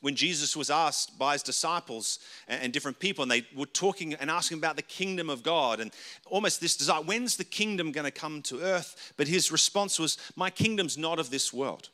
when 0.00 0.16
Jesus 0.16 0.56
was 0.56 0.70
asked 0.70 1.16
by 1.20 1.34
his 1.34 1.44
disciples 1.44 2.18
and, 2.48 2.72
different 2.72 2.98
people, 2.98 3.22
and 3.22 3.30
they 3.30 3.46
were 3.54 3.66
talking 3.66 4.14
and 4.14 4.28
asking 4.28 4.58
about 4.58 4.74
the 4.74 4.82
kingdom 4.82 5.30
of 5.30 5.44
God 5.44 5.78
and 5.78 5.92
almost 6.26 6.60
this 6.60 6.76
desire 6.76 7.00
when's 7.00 7.36
the 7.36 7.44
kingdom 7.44 7.92
going 7.92 8.06
to 8.06 8.10
come 8.10 8.42
to 8.42 8.60
earth? 8.60 9.12
But 9.16 9.28
his 9.28 9.52
response 9.52 10.00
was, 10.00 10.18
My 10.34 10.50
kingdom's 10.50 10.98
not 10.98 11.20
of 11.20 11.30
this 11.30 11.52
world. 11.52 11.90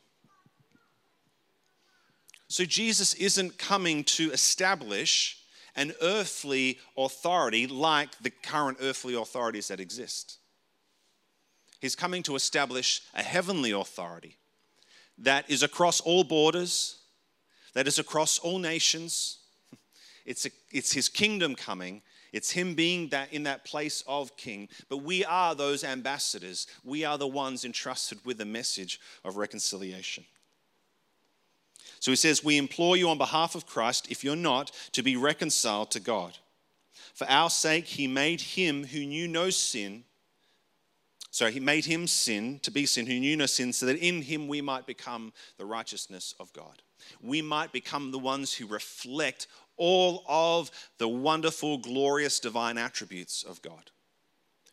So 2.47 2.65
Jesus 2.65 3.13
isn't 3.13 3.59
coming 3.59 4.03
to 4.05 4.31
establish 4.31 5.37
an 5.75 5.93
earthly 6.01 6.79
authority 6.97 7.67
like 7.67 8.17
the 8.17 8.31
current 8.31 8.79
earthly 8.81 9.13
authorities 9.13 9.67
that 9.67 9.79
exist. 9.79 10.39
He's 11.81 11.95
coming 11.95 12.21
to 12.23 12.35
establish 12.35 13.01
a 13.15 13.23
heavenly 13.23 13.71
authority 13.71 14.37
that 15.17 15.49
is 15.49 15.63
across 15.63 15.99
all 15.99 16.23
borders, 16.23 16.99
that 17.73 17.87
is 17.87 17.99
across 17.99 18.39
all 18.39 18.59
nations. 18.59 19.37
It's, 20.23 20.45
a, 20.45 20.51
it's 20.71 20.93
his 20.93 21.09
kingdom 21.09 21.55
coming. 21.55 22.03
It's 22.31 22.51
him 22.51 22.75
being 22.75 23.09
that 23.09 23.33
in 23.33 23.41
that 23.43 23.65
place 23.65 24.03
of 24.05 24.37
king. 24.37 24.69
But 24.87 24.97
we 24.97 25.25
are 25.25 25.55
those 25.55 25.83
ambassadors. 25.83 26.67
We 26.83 27.03
are 27.03 27.17
the 27.17 27.27
ones 27.27 27.65
entrusted 27.65 28.19
with 28.23 28.37
the 28.37 28.45
message 28.45 28.99
of 29.25 29.37
reconciliation. 29.37 30.23
So 31.99 32.11
he 32.11 32.15
says, 32.15 32.43
We 32.43 32.57
implore 32.57 32.95
you 32.95 33.09
on 33.09 33.17
behalf 33.17 33.55
of 33.55 33.65
Christ, 33.65 34.11
if 34.11 34.23
you're 34.23 34.35
not, 34.35 34.71
to 34.91 35.01
be 35.01 35.17
reconciled 35.17 35.89
to 35.91 35.99
God. 35.99 36.37
For 37.15 37.27
our 37.27 37.49
sake, 37.49 37.85
he 37.85 38.05
made 38.05 38.41
him 38.41 38.85
who 38.85 38.99
knew 38.99 39.27
no 39.27 39.49
sin. 39.49 40.03
So 41.31 41.49
he 41.49 41.59
made 41.59 41.85
him 41.85 42.07
sin 42.07 42.59
to 42.63 42.71
be 42.71 42.85
sin, 42.85 43.05
who 43.07 43.19
knew 43.19 43.37
no 43.37 43.45
sin, 43.45 43.73
so 43.73 43.85
that 43.85 43.97
in 43.97 44.21
him 44.21 44.47
we 44.47 44.61
might 44.61 44.85
become 44.85 45.33
the 45.57 45.65
righteousness 45.65 46.35
of 46.39 46.51
God 46.53 46.81
we 47.21 47.41
might 47.41 47.71
become 47.71 48.11
the 48.11 48.19
ones 48.19 48.53
who 48.53 48.67
reflect 48.67 49.47
all 49.77 50.23
of 50.27 50.71
the 50.97 51.07
wonderful, 51.07 51.77
glorious, 51.77 52.39
divine 52.39 52.77
attributes 52.77 53.43
of 53.43 53.61
God. 53.61 53.91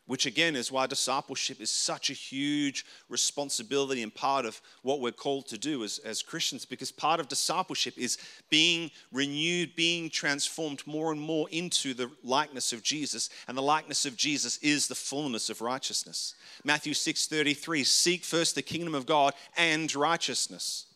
Which 0.08 0.26
again 0.26 0.56
is 0.56 0.72
why 0.72 0.88
discipleship 0.88 1.60
is 1.60 1.70
such 1.70 2.10
a 2.10 2.14
huge 2.14 2.84
responsibility 3.08 4.02
and 4.02 4.12
part 4.12 4.44
of 4.44 4.60
what 4.82 5.00
we're 5.00 5.12
called 5.12 5.46
to 5.48 5.58
do 5.58 5.84
as, 5.84 5.98
as 5.98 6.20
Christians, 6.22 6.64
because 6.64 6.90
part 6.90 7.20
of 7.20 7.28
discipleship 7.28 7.94
is 7.96 8.18
being 8.50 8.90
renewed, 9.12 9.76
being 9.76 10.10
transformed 10.10 10.82
more 10.84 11.12
and 11.12 11.20
more 11.20 11.46
into 11.52 11.94
the 11.94 12.10
likeness 12.24 12.72
of 12.72 12.82
Jesus. 12.82 13.30
And 13.46 13.56
the 13.56 13.62
likeness 13.62 14.04
of 14.04 14.16
Jesus 14.16 14.58
is 14.58 14.88
the 14.88 14.96
fullness 14.96 15.48
of 15.48 15.60
righteousness. 15.60 16.34
Matthew 16.64 16.94
6 16.94 17.28
33, 17.28 17.84
seek 17.84 18.24
first 18.24 18.56
the 18.56 18.62
kingdom 18.62 18.96
of 18.96 19.06
God 19.06 19.34
and 19.56 19.94
righteousness 19.94 20.86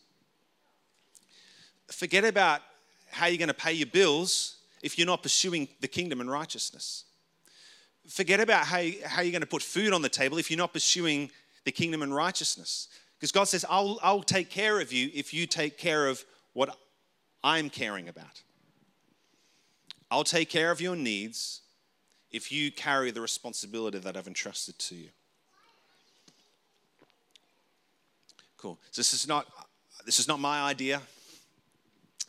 forget 1.93 2.25
about 2.25 2.61
how 3.11 3.27
you're 3.27 3.37
going 3.37 3.47
to 3.47 3.53
pay 3.53 3.73
your 3.73 3.87
bills 3.87 4.57
if 4.81 4.97
you're 4.97 5.07
not 5.07 5.23
pursuing 5.23 5.67
the 5.79 5.87
kingdom 5.87 6.19
and 6.19 6.29
righteousness. 6.29 7.05
Forget 8.07 8.39
about 8.39 8.65
how, 8.65 8.81
how 9.05 9.21
you're 9.21 9.31
going 9.31 9.41
to 9.41 9.47
put 9.47 9.61
food 9.61 9.93
on 9.93 10.01
the 10.01 10.09
table 10.09 10.37
if 10.37 10.51
you're 10.51 10.57
not 10.57 10.73
pursuing 10.73 11.31
the 11.63 11.71
kingdom 11.71 12.01
and 12.01 12.13
righteousness. 12.13 12.89
Because 13.17 13.31
God 13.31 13.45
says, 13.45 13.65
I'll, 13.69 13.99
I'll 14.03 14.23
take 14.23 14.49
care 14.49 14.81
of 14.81 14.91
you 14.91 15.09
if 15.13 15.33
you 15.33 15.47
take 15.47 15.77
care 15.77 16.07
of 16.07 16.23
what 16.53 16.77
I'm 17.43 17.69
caring 17.69 18.09
about. 18.09 18.41
I'll 20.11 20.23
take 20.23 20.49
care 20.49 20.71
of 20.71 20.81
your 20.81 20.95
needs 20.95 21.61
if 22.31 22.51
you 22.51 22.71
carry 22.71 23.11
the 23.11 23.21
responsibility 23.21 23.99
that 23.99 24.17
I've 24.17 24.27
entrusted 24.27 24.77
to 24.79 24.95
you. 24.95 25.09
Cool. 28.57 28.77
So 28.91 28.99
this 28.99 29.13
is 29.13 29.27
not 29.27 29.47
this 30.05 30.19
is 30.19 30.27
not 30.27 30.39
my 30.39 30.61
idea. 30.61 31.01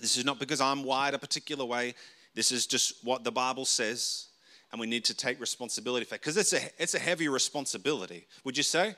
This 0.00 0.16
is 0.16 0.25
not 0.25 0.38
because 0.38 0.61
I'm 0.61 0.83
wired 0.83 1.14
a 1.14 1.19
particular 1.19 1.64
way. 1.64 1.95
This 2.35 2.50
is 2.52 2.66
just 2.66 3.04
what 3.04 3.25
the 3.25 3.33
Bible 3.33 3.64
says, 3.64 4.26
and 4.75 4.81
we 4.81 4.88
need 4.88 5.04
to 5.04 5.14
take 5.14 5.40
responsibility 5.40 6.04
for 6.04 6.16
it 6.16 6.21
because 6.21 6.37
it's 6.37 6.52
a, 6.52 6.59
it's 6.83 6.95
a 6.95 6.99
heavy 6.99 7.28
responsibility. 7.28 8.26
Would 8.43 8.57
you 8.57 8.64
say? 8.64 8.97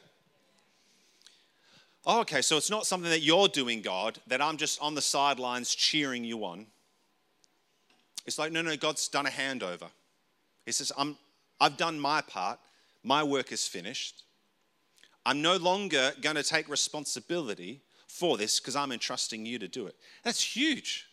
Oh, 2.07 2.21
okay, 2.21 2.41
so 2.41 2.57
it's 2.57 2.71
not 2.71 2.87
something 2.87 3.11
that 3.11 3.21
you're 3.21 3.49
doing, 3.49 3.83
God, 3.83 4.19
that 4.27 4.41
I'm 4.41 4.57
just 4.57 4.81
on 4.81 4.95
the 4.95 5.03
sidelines 5.03 5.75
cheering 5.75 6.25
you 6.25 6.47
on. 6.47 6.65
It's 8.25 8.39
like, 8.39 8.53
no, 8.53 8.63
no, 8.63 8.75
God's 8.75 9.07
done 9.09 9.27
a 9.27 9.29
handover. 9.29 9.91
He 10.65 10.73
says, 10.73 10.93
I'm, 10.97 11.15
I've 11.61 11.77
done 11.77 12.01
my 12.01 12.23
part, 12.23 12.59
my 13.05 13.23
work 13.23 13.53
is 13.53 13.69
finished. 13.69 14.23
I'm 15.27 15.43
no 15.43 15.57
longer 15.57 16.13
going 16.23 16.37
to 16.37 16.43
take 16.43 16.71
responsibility 16.71 17.83
for 18.09 18.39
this 18.39 18.61
because 18.61 18.77
I'm 18.77 18.93
entrusting 18.93 19.45
you 19.45 19.59
to 19.59 19.69
do 19.69 19.87
it. 19.89 19.97
That's 20.25 20.43
huge. 20.43 21.05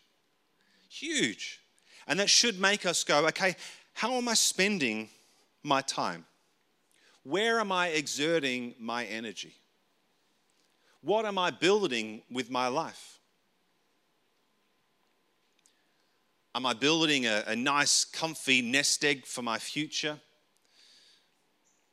Huge. 0.87 1.59
And 2.07 2.17
that 2.21 2.29
should 2.29 2.61
make 2.61 2.85
us 2.85 3.03
go, 3.03 3.27
okay, 3.27 3.57
how 3.93 4.13
am 4.13 4.27
I 4.27 4.33
spending 4.33 5.09
my 5.63 5.81
time? 5.81 6.25
Where 7.23 7.59
am 7.59 7.71
I 7.71 7.87
exerting 7.87 8.75
my 8.79 9.05
energy? 9.05 9.55
What 11.01 11.25
am 11.25 11.37
I 11.37 11.51
building 11.51 12.21
with 12.31 12.49
my 12.49 12.67
life? 12.67 13.19
Am 16.55 16.65
I 16.65 16.73
building 16.73 17.25
a, 17.25 17.43
a 17.47 17.55
nice, 17.55 18.05
comfy 18.05 18.61
nest 18.61 19.03
egg 19.03 19.25
for 19.25 19.41
my 19.41 19.57
future? 19.57 20.19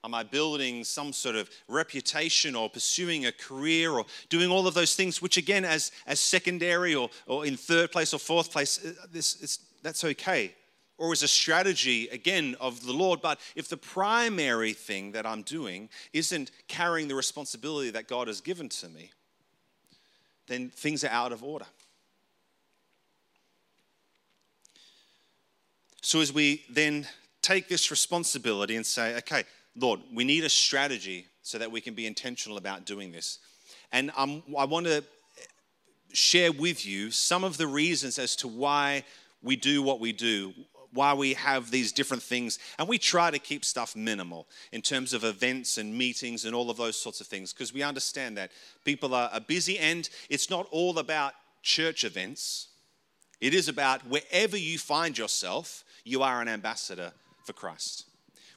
Am 0.02 0.14
I 0.14 0.23
building 0.23 0.85
some 0.85 1.12
sort 1.12 1.37
of 1.37 1.50
reputation 1.69 2.54
or 2.54 2.71
pursuing 2.71 3.26
a 3.26 3.33
career 3.33 3.92
or 3.92 4.04
doing 4.28 4.50
all 4.50 4.66
of 4.66 4.75
those 4.75 4.95
things, 4.95 5.21
which 5.21 5.37
again, 5.37 5.64
as, 5.64 5.92
as 6.07 6.21
secondary 6.21 6.95
or, 6.95 7.11
or 7.26 7.47
in 7.47 7.57
third 7.57 7.92
place 7.92 8.14
or 8.14 8.19
fourth 8.19 8.50
place, 8.50 8.85
uh, 8.85 9.07
this, 9.12 9.59
that's 9.83 10.04
okay. 10.04 10.54
Or 11.00 11.12
as 11.12 11.23
a 11.23 11.28
strategy, 11.28 12.09
again, 12.09 12.54
of 12.61 12.85
the 12.85 12.92
Lord. 12.92 13.23
But 13.23 13.40
if 13.57 13.69
the 13.69 13.76
primary 13.78 14.75
thing 14.75 15.12
that 15.12 15.25
I'm 15.25 15.40
doing 15.40 15.88
isn't 16.12 16.50
carrying 16.69 17.09
the 17.09 17.14
responsibility 17.14 17.88
that 17.90 18.07
God 18.07 18.28
has 18.28 18.42
given 18.42 18.69
to 18.69 18.88
me, 18.90 19.11
then 20.47 20.69
things 20.69 21.02
are 21.02 21.11
out 21.11 21.33
of 21.33 21.42
order. 21.42 21.64
So, 26.02 26.21
as 26.21 26.35
we 26.35 26.64
then 26.69 27.07
take 27.40 27.66
this 27.66 27.90
responsibility 27.90 28.76
and 28.76 28.85
say, 28.85 29.16
okay, 29.19 29.45
Lord, 29.76 30.00
we 30.12 30.25
need 30.25 30.45
a 30.45 30.50
strategy 30.50 31.26
so 31.42 31.57
that 31.57 31.73
we 31.73 31.80
can 31.80 31.95
be 31.95 32.07
intentional 32.07 32.59
about 32.59 32.85
doing 32.85 33.11
this. 33.11 33.38
And 33.90 34.11
um, 34.19 34.42
I 34.59 34.66
want 34.66 34.85
to 34.85 35.02
share 36.12 36.52
with 36.52 36.85
you 36.85 37.11
some 37.11 37.42
of 37.42 37.57
the 37.57 37.66
reasons 37.66 38.19
as 38.19 38.37
to 38.37 38.49
why 38.49 39.04
we 39.42 39.57
do 39.57 39.83
what 39.83 40.00
we 40.00 40.12
do, 40.12 40.52
why 40.93 41.15
we 41.15 41.35
have 41.35 41.71
these 41.71 41.93
different 41.93 42.23
things. 42.23 42.59
And 42.79 42.89
we 42.89 42.99
try 42.99 43.31
to 43.31 43.39
keep 43.39 43.65
stuff 43.65 43.95
minimal 43.95 44.49
in 44.73 44.83
terms 44.83 45.13
of 45.13 45.25
events 45.25 45.79
and 45.79 45.97
meetings 45.97 46.45
and 46.45 46.55
all 46.55 46.71
of 46.71 46.77
those 46.77 46.97
sorts 46.97 47.21
of 47.21 47.27
things 47.27 47.53
because 47.53 47.73
we 47.73 47.83
understand 47.83 48.37
that 48.37 48.51
people 48.85 49.15
are, 49.15 49.41
busy 49.47 49.79
and 49.79 50.09
it's 50.29 50.51
not 50.51 50.67
all 50.71 50.99
about 50.99 51.33
church 51.63 52.05
events. 52.05 52.69
It 53.41 53.55
is 53.55 53.69
about 53.69 54.07
wherever 54.07 54.57
you 54.57 54.79
find 54.79 55.17
yourself, 55.17 55.85
you 56.05 56.23
are 56.23 56.43
an 56.43 56.49
ambassador 56.49 57.13
for 57.45 57.53
Christ. 57.53 58.07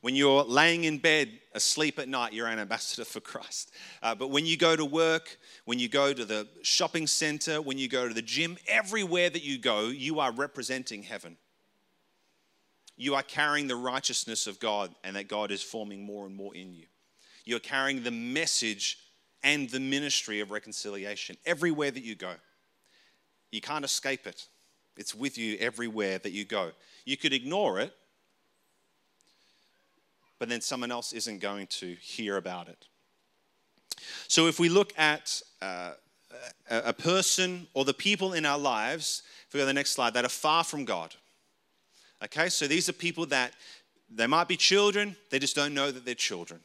When 0.02 0.16
you're 0.16 0.44
laying 0.44 0.84
in 0.84 0.98
bed 0.98 1.30
asleep 1.54 1.98
at 1.98 2.10
night, 2.10 2.34
you're 2.34 2.48
an 2.48 2.60
ambassador 2.60 3.06
for 3.06 3.22
Christ. 3.22 3.72
Uh, 4.02 4.14
but 4.14 4.32
when 4.32 4.46
you 4.46 4.58
go 4.58 4.76
to 4.76 4.84
work, 4.84 5.38
when 5.64 5.80
you 5.80 5.88
go 5.88 6.12
to 6.12 6.26
the 6.26 6.46
shopping 6.62 7.08
center, 7.08 7.62
when 7.62 7.78
you 7.78 7.88
go 7.88 8.10
to 8.10 8.14
the 8.14 8.22
gym, 8.22 8.58
everywhere 8.68 9.30
that 9.30 9.44
you 9.44 9.58
go, 9.58 9.88
you 9.88 10.20
are 10.20 10.34
representing 10.34 11.04
heaven. 11.04 11.38
You 12.96 13.16
are 13.16 13.24
carrying 13.24 13.68
the 13.68 13.76
righteousness 13.76 14.48
of 14.48 14.60
God 14.60 14.94
and 15.04 15.16
that 15.16 15.28
God 15.28 15.52
is 15.52 15.64
forming 15.64 16.06
more 16.06 16.26
and 16.26 16.36
more 16.36 16.56
in 16.56 16.74
you. 16.74 16.86
You're 17.46 17.60
carrying 17.60 18.04
the 18.04 18.12
message 18.12 18.98
and 19.44 19.70
the 19.70 19.80
ministry 19.80 20.40
of 20.40 20.52
reconciliation 20.52 21.38
everywhere 21.46 21.92
that 21.92 22.04
you 22.04 22.16
go. 22.16 22.34
You 23.52 23.62
can't 23.62 23.86
escape 23.86 24.26
it, 24.26 24.48
it's 24.98 25.14
with 25.14 25.38
you 25.38 25.58
everywhere 25.60 26.20
that 26.20 26.32
you 26.32 26.46
go. 26.46 26.72
You 27.06 27.18
could 27.18 27.34
ignore 27.34 27.80
it, 27.80 27.94
but 30.40 30.50
then 30.50 30.62
someone 30.62 30.92
else 30.92 31.14
isn't 31.14 31.40
going 31.40 31.68
to 31.68 31.96
hear 32.00 32.38
about 32.38 32.68
it. 32.68 32.86
So 34.28 34.48
if 34.48 34.60
we 34.60 34.70
look 34.70 34.94
at 34.98 35.42
uh, 35.62 35.92
a 36.70 36.94
person 36.94 37.68
or 37.74 37.86
the 37.86 37.94
people 37.94 38.34
in 38.34 38.46
our 38.46 38.58
lives, 38.58 39.24
if 39.48 39.54
we 39.54 39.60
go 39.60 39.64
to 39.64 39.68
the 39.68 39.74
next 39.74 39.92
slide, 39.92 40.14
that 40.16 40.26
are 40.26 40.30
far 40.30 40.64
from 40.64 40.86
God. 40.86 41.16
Okay, 42.24 42.50
so 42.50 42.68
these 42.68 42.88
are 42.88 42.94
people 42.94 43.26
that 43.28 43.54
they 44.10 44.28
might 44.28 44.48
be 44.48 44.56
children, 44.56 45.16
they 45.30 45.40
just 45.40 45.56
don't 45.56 45.74
know 45.74 45.92
that 45.92 46.06
they're 46.06 46.16
children. 46.16 46.62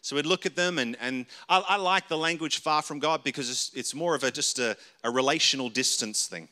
So 0.00 0.16
we'd 0.16 0.26
look 0.26 0.46
at 0.46 0.54
them, 0.54 0.78
and, 0.78 0.96
and 1.00 1.26
I, 1.48 1.64
I 1.66 1.76
like 1.76 2.08
the 2.08 2.16
language 2.16 2.60
far 2.60 2.82
from 2.82 2.98
God 2.98 3.24
because 3.24 3.50
it's, 3.50 3.72
it's 3.74 3.94
more 3.94 4.14
of 4.14 4.22
a, 4.22 4.30
just 4.30 4.58
a, 4.58 4.76
a 5.02 5.10
relational 5.10 5.68
distance 5.68 6.26
thing. 6.26 6.48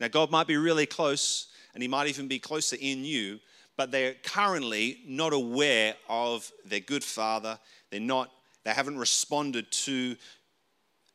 Now, 0.00 0.08
God 0.08 0.30
might 0.30 0.46
be 0.46 0.56
really 0.56 0.86
close, 0.86 1.48
and 1.74 1.82
He 1.82 1.88
might 1.88 2.08
even 2.08 2.28
be 2.28 2.38
closer 2.38 2.76
in 2.80 3.04
you, 3.04 3.40
but 3.76 3.90
they're 3.90 4.14
currently 4.22 5.00
not 5.06 5.32
aware 5.32 5.94
of 6.08 6.50
their 6.64 6.80
good 6.80 7.04
Father. 7.04 7.58
They're 7.90 8.00
not, 8.00 8.30
they 8.64 8.70
haven't 8.70 8.98
responded 8.98 9.70
to 9.72 10.16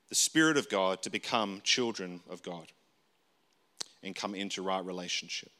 the 0.09 0.15
Spirit 0.15 0.57
of 0.57 0.69
God 0.69 1.01
to 1.03 1.09
become 1.09 1.61
children 1.63 2.21
of 2.29 2.43
God 2.43 2.67
and 4.03 4.15
come 4.15 4.35
into 4.35 4.61
right 4.61 4.83
relationship. 4.83 5.51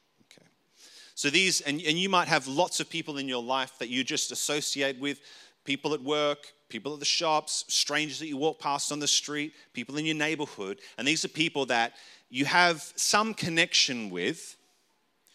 So 1.17 1.31
these, 1.31 1.61
and, 1.61 1.81
and 1.81 1.97
you 1.97 2.09
might 2.09 2.27
have 2.27 2.45
lots 2.47 2.79
of 2.79 2.91
people 2.91 3.17
in 3.17 3.27
your 3.27 3.41
life 3.41 3.79
that 3.79 3.89
you 3.89 4.03
just 4.03 4.31
associate 4.31 4.99
with 4.99 5.19
people 5.65 5.95
at 5.95 6.01
work, 6.03 6.53
people 6.69 6.93
at 6.93 6.99
the 6.99 7.05
shops, 7.05 7.65
strangers 7.69 8.19
that 8.19 8.27
you 8.27 8.37
walk 8.37 8.59
past 8.59 8.91
on 8.91 8.99
the 8.99 9.07
street, 9.07 9.53
people 9.73 9.97
in 9.97 10.05
your 10.05 10.13
neighborhood. 10.13 10.77
And 10.95 11.07
these 11.07 11.25
are 11.25 11.29
people 11.29 11.65
that 11.65 11.93
you 12.29 12.45
have 12.45 12.93
some 12.95 13.33
connection 13.33 14.11
with. 14.11 14.57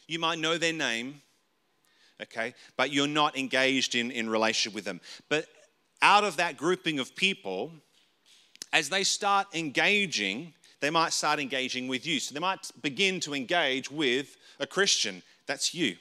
You 0.06 0.20
might 0.20 0.38
know 0.38 0.56
their 0.56 0.72
name, 0.72 1.20
okay, 2.22 2.54
but 2.76 2.92
you're 2.92 3.08
not 3.08 3.36
engaged 3.36 3.96
in, 3.96 4.12
in 4.12 4.30
relationship 4.30 4.76
with 4.76 4.84
them. 4.84 5.00
But 5.28 5.46
out 6.00 6.22
of 6.22 6.36
that 6.36 6.56
grouping 6.56 7.00
of 7.00 7.16
people, 7.16 7.72
as 8.72 8.88
they 8.88 9.02
start 9.02 9.48
engaging, 9.52 10.54
they 10.78 10.90
might 10.90 11.12
start 11.12 11.40
engaging 11.40 11.88
with 11.88 12.06
you. 12.06 12.20
So 12.20 12.34
they 12.34 12.40
might 12.40 12.70
begin 12.82 13.18
to 13.20 13.34
engage 13.34 13.90
with 13.90 14.36
a 14.60 14.66
Christian. 14.66 15.24
That's 15.46 15.74
you. 15.74 15.96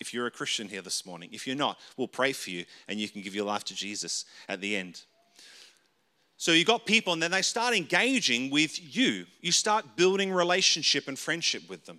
If 0.00 0.14
you're 0.14 0.26
a 0.26 0.30
Christian 0.30 0.68
here 0.68 0.82
this 0.82 1.04
morning, 1.04 1.30
if 1.32 1.46
you're 1.46 1.56
not, 1.56 1.78
we'll 1.96 2.08
pray 2.08 2.32
for 2.32 2.50
you 2.50 2.64
and 2.86 3.00
you 3.00 3.08
can 3.08 3.22
give 3.22 3.34
your 3.34 3.44
life 3.44 3.64
to 3.64 3.74
Jesus 3.74 4.24
at 4.48 4.60
the 4.60 4.76
end. 4.76 5.02
So 6.40 6.52
you've 6.52 6.68
got 6.68 6.86
people, 6.86 7.12
and 7.12 7.20
then 7.20 7.32
they 7.32 7.42
start 7.42 7.74
engaging 7.76 8.50
with 8.50 8.96
you. 8.96 9.26
You 9.40 9.50
start 9.50 9.96
building 9.96 10.32
relationship 10.32 11.08
and 11.08 11.18
friendship 11.18 11.68
with 11.68 11.84
them. 11.84 11.98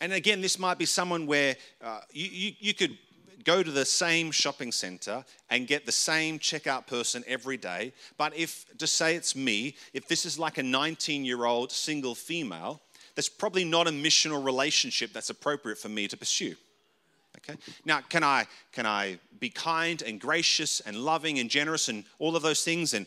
And 0.00 0.12
again, 0.12 0.40
this 0.40 0.56
might 0.56 0.78
be 0.78 0.86
someone 0.86 1.26
where 1.26 1.56
uh, 1.82 2.00
you, 2.12 2.28
you, 2.30 2.52
you 2.60 2.74
could 2.74 2.96
go 3.44 3.62
to 3.62 3.70
the 3.70 3.84
same 3.84 4.30
shopping 4.30 4.70
center 4.70 5.24
and 5.50 5.66
get 5.66 5.84
the 5.84 5.92
same 5.92 6.38
checkout 6.38 6.86
person 6.86 7.24
every 7.26 7.56
day. 7.56 7.92
But 8.18 8.36
if, 8.36 8.66
to 8.78 8.86
say 8.86 9.16
it's 9.16 9.34
me, 9.34 9.74
if 9.92 10.06
this 10.06 10.24
is 10.24 10.38
like 10.38 10.58
a 10.58 10.62
19 10.62 11.24
year 11.24 11.44
old 11.44 11.72
single 11.72 12.14
female, 12.14 12.80
that's 13.14 13.28
probably 13.28 13.64
not 13.64 13.86
a 13.86 13.90
missional 13.90 14.44
relationship 14.44 15.12
that's 15.12 15.30
appropriate 15.30 15.78
for 15.78 15.88
me 15.88 16.08
to 16.08 16.16
pursue. 16.16 16.54
Okay? 17.38 17.58
Now, 17.84 18.00
can 18.00 18.22
I, 18.22 18.46
can 18.72 18.86
I 18.86 19.18
be 19.40 19.50
kind 19.50 20.02
and 20.02 20.20
gracious 20.20 20.80
and 20.80 20.96
loving 20.96 21.38
and 21.38 21.50
generous 21.50 21.88
and 21.88 22.04
all 22.18 22.36
of 22.36 22.42
those 22.42 22.62
things 22.62 22.94
and 22.94 23.06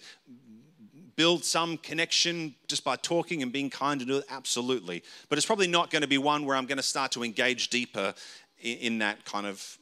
build 1.15 1.45
some 1.45 1.77
connection 1.77 2.53
just 2.67 2.83
by 2.83 2.97
talking 2.97 3.41
and 3.41 3.51
being 3.51 3.69
kind 3.69 4.01
and 4.01 4.09
do 4.09 4.17
it? 4.17 4.25
Absolutely. 4.29 5.03
But 5.29 5.37
it's 5.37 5.47
probably 5.47 5.67
not 5.67 5.89
going 5.89 6.01
to 6.01 6.07
be 6.07 6.17
one 6.17 6.45
where 6.45 6.57
I'm 6.57 6.65
going 6.65 6.77
to 6.77 6.83
start 6.83 7.11
to 7.13 7.23
engage 7.23 7.69
deeper 7.69 8.13
in, 8.61 8.77
in 8.77 8.97
that 8.99 9.23
kind 9.25 9.47
of 9.47 9.77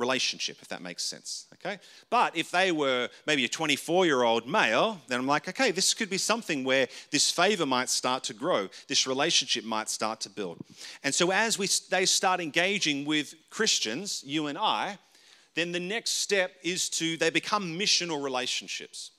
relationship, 0.00 0.56
if 0.60 0.68
that 0.68 0.82
makes 0.82 1.04
sense. 1.04 1.46
Okay? 1.54 1.78
But 2.08 2.36
if 2.36 2.50
they 2.50 2.72
were 2.72 3.08
maybe 3.26 3.44
a 3.44 3.48
24 3.48 4.06
year 4.06 4.22
old 4.22 4.48
male, 4.48 5.00
then 5.08 5.20
I'm 5.20 5.26
like, 5.26 5.48
okay, 5.48 5.70
this 5.70 5.94
could 5.94 6.10
be 6.10 6.18
something 6.18 6.64
where 6.64 6.88
this 7.10 7.30
favor 7.30 7.66
might 7.66 7.88
start 7.88 8.24
to 8.24 8.34
grow, 8.34 8.68
this 8.88 9.06
relationship 9.06 9.64
might 9.64 9.88
start 9.88 10.20
to 10.22 10.30
build. 10.30 10.58
And 11.04 11.14
so 11.14 11.30
as 11.30 11.58
we, 11.58 11.68
they 11.90 12.06
start 12.06 12.40
engaging 12.40 13.04
with 13.04 13.34
Christians, 13.50 14.24
you 14.26 14.46
and 14.46 14.58
I, 14.58 14.98
then 15.54 15.72
the 15.72 15.80
next 15.80 16.12
step 16.12 16.52
is 16.62 16.88
to, 16.90 17.16
they 17.16 17.30
become 17.30 17.78
missional 17.78 18.22
relationships. 18.22 19.10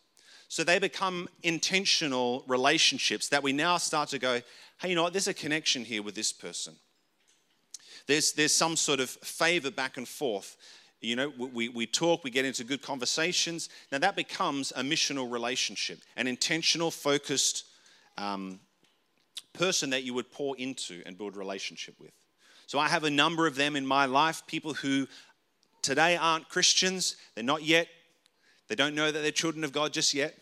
So 0.47 0.63
they 0.63 0.79
become 0.79 1.29
intentional 1.43 2.43
relationships 2.47 3.29
that 3.29 3.43
we 3.43 3.53
now 3.53 3.77
start 3.77 4.09
to 4.09 4.19
go, 4.19 4.41
hey, 4.81 4.89
you 4.89 4.95
know 4.95 5.03
what, 5.03 5.13
there's 5.13 5.27
a 5.27 5.33
connection 5.33 5.85
here 5.85 6.03
with 6.03 6.15
this 6.15 6.33
person. 6.33 6.75
There's, 8.07 8.33
there's 8.33 8.53
some 8.53 8.75
sort 8.75 8.99
of 8.99 9.09
favor 9.09 9.71
back 9.71 9.97
and 9.97 10.07
forth. 10.07 10.57
You 11.01 11.15
know, 11.15 11.33
we, 11.37 11.69
we 11.69 11.87
talk, 11.87 12.23
we 12.23 12.29
get 12.29 12.45
into 12.45 12.63
good 12.63 12.81
conversations. 12.81 13.69
Now 13.91 13.97
that 13.99 14.15
becomes 14.15 14.71
a 14.75 14.81
missional 14.81 15.31
relationship, 15.31 15.99
an 16.15 16.27
intentional, 16.27 16.91
focused 16.91 17.65
um, 18.17 18.59
person 19.53 19.89
that 19.89 20.03
you 20.03 20.13
would 20.13 20.31
pour 20.31 20.55
into 20.57 21.01
and 21.05 21.17
build 21.17 21.35
relationship 21.35 21.95
with. 21.99 22.11
So 22.67 22.79
I 22.79 22.87
have 22.87 23.03
a 23.03 23.09
number 23.09 23.47
of 23.47 23.55
them 23.55 23.75
in 23.75 23.85
my 23.85 24.05
life, 24.05 24.43
people 24.47 24.73
who 24.73 25.07
today 25.81 26.15
aren't 26.15 26.49
Christians, 26.49 27.17
they're 27.35 27.43
not 27.43 27.63
yet, 27.63 27.87
they 28.67 28.75
don't 28.75 28.95
know 28.95 29.11
that 29.11 29.21
they're 29.21 29.31
children 29.31 29.63
of 29.63 29.71
God 29.71 29.91
just 29.91 30.13
yet. 30.13 30.37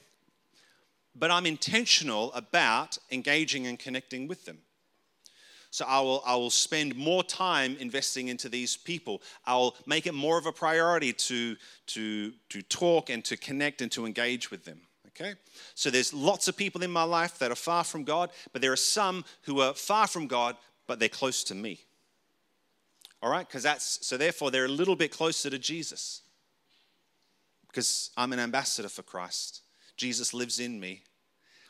But 1.15 1.31
I'm 1.31 1.45
intentional 1.45 2.31
about 2.33 2.97
engaging 3.11 3.65
and 3.65 3.79
connecting 3.79 4.27
with 4.27 4.45
them. 4.45 4.59
So 5.71 5.85
I 5.87 5.99
will, 6.01 6.23
I 6.25 6.35
will 6.35 6.49
spend 6.49 6.95
more 6.95 7.23
time 7.23 7.77
investing 7.79 8.27
into 8.27 8.49
these 8.49 8.75
people. 8.75 9.21
I'll 9.45 9.75
make 9.85 10.07
it 10.07 10.13
more 10.13 10.37
of 10.37 10.45
a 10.45 10.51
priority 10.51 11.13
to, 11.13 11.55
to, 11.87 12.33
to 12.49 12.61
talk 12.63 13.09
and 13.09 13.23
to 13.25 13.37
connect 13.37 13.81
and 13.81 13.91
to 13.91 14.05
engage 14.05 14.49
with 14.49 14.65
them. 14.65 14.81
Okay? 15.09 15.35
So 15.75 15.89
there's 15.89 16.13
lots 16.13 16.47
of 16.47 16.57
people 16.57 16.81
in 16.81 16.91
my 16.91 17.03
life 17.03 17.37
that 17.39 17.51
are 17.51 17.55
far 17.55 17.83
from 17.83 18.03
God, 18.03 18.31
but 18.51 18.61
there 18.61 18.71
are 18.71 18.77
some 18.77 19.25
who 19.43 19.61
are 19.61 19.73
far 19.73 20.07
from 20.07 20.27
God, 20.27 20.55
but 20.87 20.99
they're 20.99 21.09
close 21.09 21.43
to 21.45 21.55
me. 21.55 21.81
All 23.21 23.29
right? 23.29 23.47
Because 23.47 23.63
that's 23.63 24.05
so 24.05 24.17
therefore 24.17 24.49
they're 24.49 24.65
a 24.65 24.69
little 24.69 24.95
bit 24.95 25.11
closer 25.11 25.49
to 25.49 25.59
Jesus. 25.59 26.21
Because 27.67 28.09
I'm 28.17 28.33
an 28.33 28.39
ambassador 28.39 28.89
for 28.89 29.03
Christ. 29.03 29.61
Jesus 29.97 30.33
lives 30.33 30.59
in 30.59 30.79
me. 30.79 31.03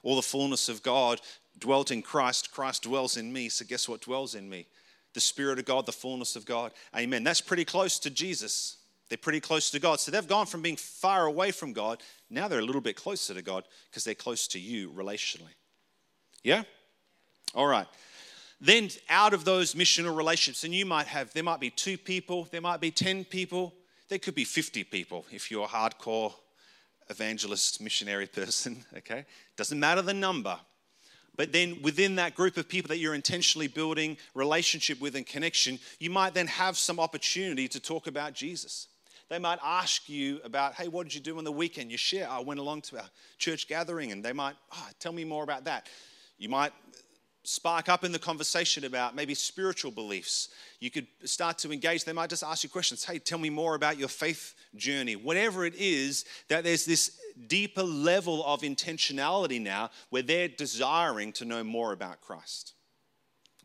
All 0.04 0.16
the 0.16 0.22
fullness 0.22 0.70
of 0.70 0.82
God 0.82 1.20
dwelt 1.60 1.92
in 1.92 2.02
Christ, 2.02 2.52
Christ 2.52 2.84
dwells 2.84 3.18
in 3.18 3.32
me. 3.32 3.50
So, 3.50 3.66
guess 3.66 3.88
what 3.88 4.02
dwells 4.02 4.36
in 4.36 4.50
me? 4.50 4.68
The 5.14 5.20
Spirit 5.20 5.60
of 5.60 5.66
God, 5.66 5.86
the 5.86 5.92
fullness 5.92 6.36
of 6.36 6.46
God. 6.46 6.72
Amen. 6.96 7.24
That's 7.24 7.42
pretty 7.42 7.66
close 7.66 8.00
to 8.00 8.10
Jesus. 8.10 8.78
They're 9.10 9.18
pretty 9.18 9.40
close 9.40 9.72
to 9.72 9.80
God. 9.80 10.00
So, 10.00 10.12
they've 10.12 10.28
gone 10.28 10.46
from 10.46 10.62
being 10.62 10.76
far 10.76 11.26
away 11.26 11.52
from 11.52 11.74
God, 11.74 12.02
now 12.30 12.48
they're 12.48 12.60
a 12.60 12.66
little 12.66 12.82
bit 12.82 12.96
closer 12.96 13.34
to 13.34 13.42
God 13.42 13.64
because 13.90 14.04
they're 14.04 14.16
close 14.16 14.48
to 14.50 14.60
you 14.60 14.92
relationally. 14.92 15.56
Yeah? 16.44 16.64
All 17.56 17.68
right. 17.68 17.88
then 18.62 18.90
out 19.10 19.34
of 19.34 19.46
those 19.46 19.74
missional 19.74 20.16
relationships, 20.16 20.64
and 20.64 20.74
you 20.74 20.86
might 20.86 21.08
have, 21.08 21.34
there 21.34 21.44
might 21.44 21.60
be 21.60 21.70
two 21.70 21.98
people, 21.98 22.48
there 22.52 22.62
might 22.62 22.82
be 22.82 22.92
10 22.92 23.26
people, 23.26 23.74
there 24.10 24.20
could 24.20 24.36
be 24.36 24.44
50 24.44 24.84
people 24.84 25.26
if 25.32 25.50
you're 25.50 25.66
a 25.66 25.68
hardcore 25.68 26.34
evangelist, 27.10 27.82
missionary 27.82 28.28
person, 28.28 28.84
okay? 28.98 29.26
Doesn't 29.56 29.80
matter 29.80 30.02
the 30.02 30.14
number. 30.14 30.58
But 31.40 31.54
then 31.54 31.82
within 31.82 32.16
that 32.16 32.36
group 32.36 32.58
of 32.58 32.68
people 32.68 32.90
that 32.90 32.98
you're 32.98 33.14
intentionally 33.14 33.70
building 33.70 34.18
relationship 34.34 35.00
with 35.00 35.16
and 35.16 35.26
connection, 35.26 35.80
you 35.98 36.10
might 36.10 36.34
then 36.34 36.48
have 36.48 36.78
some 36.78 37.00
opportunity 37.00 37.70
to 37.70 37.80
talk 37.80 38.08
about 38.08 38.34
Jesus. 38.34 38.88
They 39.30 39.40
might 39.40 39.58
ask 39.64 40.10
you 40.10 40.42
about, 40.44 40.74
hey, 40.74 40.90
what 40.90 41.04
did 41.04 41.16
you 41.16 41.22
do 41.22 41.38
on 41.38 41.46
the 41.46 41.52
weekend? 41.54 41.92
You 41.92 41.98
share, 41.98 42.30
I 42.30 42.42
went 42.42 42.60
along 42.60 42.82
to 42.82 42.98
a 42.98 43.10
church 43.38 43.70
gathering, 43.70 44.12
and 44.12 44.22
they 44.22 44.34
might, 44.34 44.56
oh, 44.74 44.88
tell 45.00 45.14
me 45.14 45.24
more 45.24 45.46
about 45.46 45.64
that. 45.64 45.88
You 46.38 46.50
might 46.50 46.74
spark 47.44 47.88
up 47.88 48.04
in 48.04 48.12
the 48.12 48.20
conversation 48.20 48.84
about 48.84 49.16
maybe 49.16 49.34
spiritual 49.34 49.92
beliefs. 49.92 50.50
You 50.82 50.92
could 50.92 51.08
start 51.24 51.58
to 51.60 51.72
engage. 51.72 52.04
They 52.04 52.12
might 52.12 52.32
just 52.32 52.44
ask 52.44 52.66
you 52.66 52.70
questions. 52.70 53.06
Hey, 53.06 53.18
tell 53.18 53.40
me 53.40 53.50
more 53.50 53.76
about 53.76 53.98
your 53.98 54.10
faith 54.10 54.56
journey. 54.76 55.16
Whatever 55.16 55.64
it 55.64 55.76
is, 55.76 56.26
that 56.50 56.66
there's 56.66 56.84
this 56.84 57.18
deeper 57.48 57.84
level 57.84 58.46
of 58.46 58.62
intentionality 58.62 59.62
now 59.62 59.90
where 60.10 60.22
they're 60.22 60.48
desiring 60.48 61.32
to 61.34 61.46
know 61.46 61.64
more 61.64 61.94
about 61.94 62.22
Christ. 62.22 62.74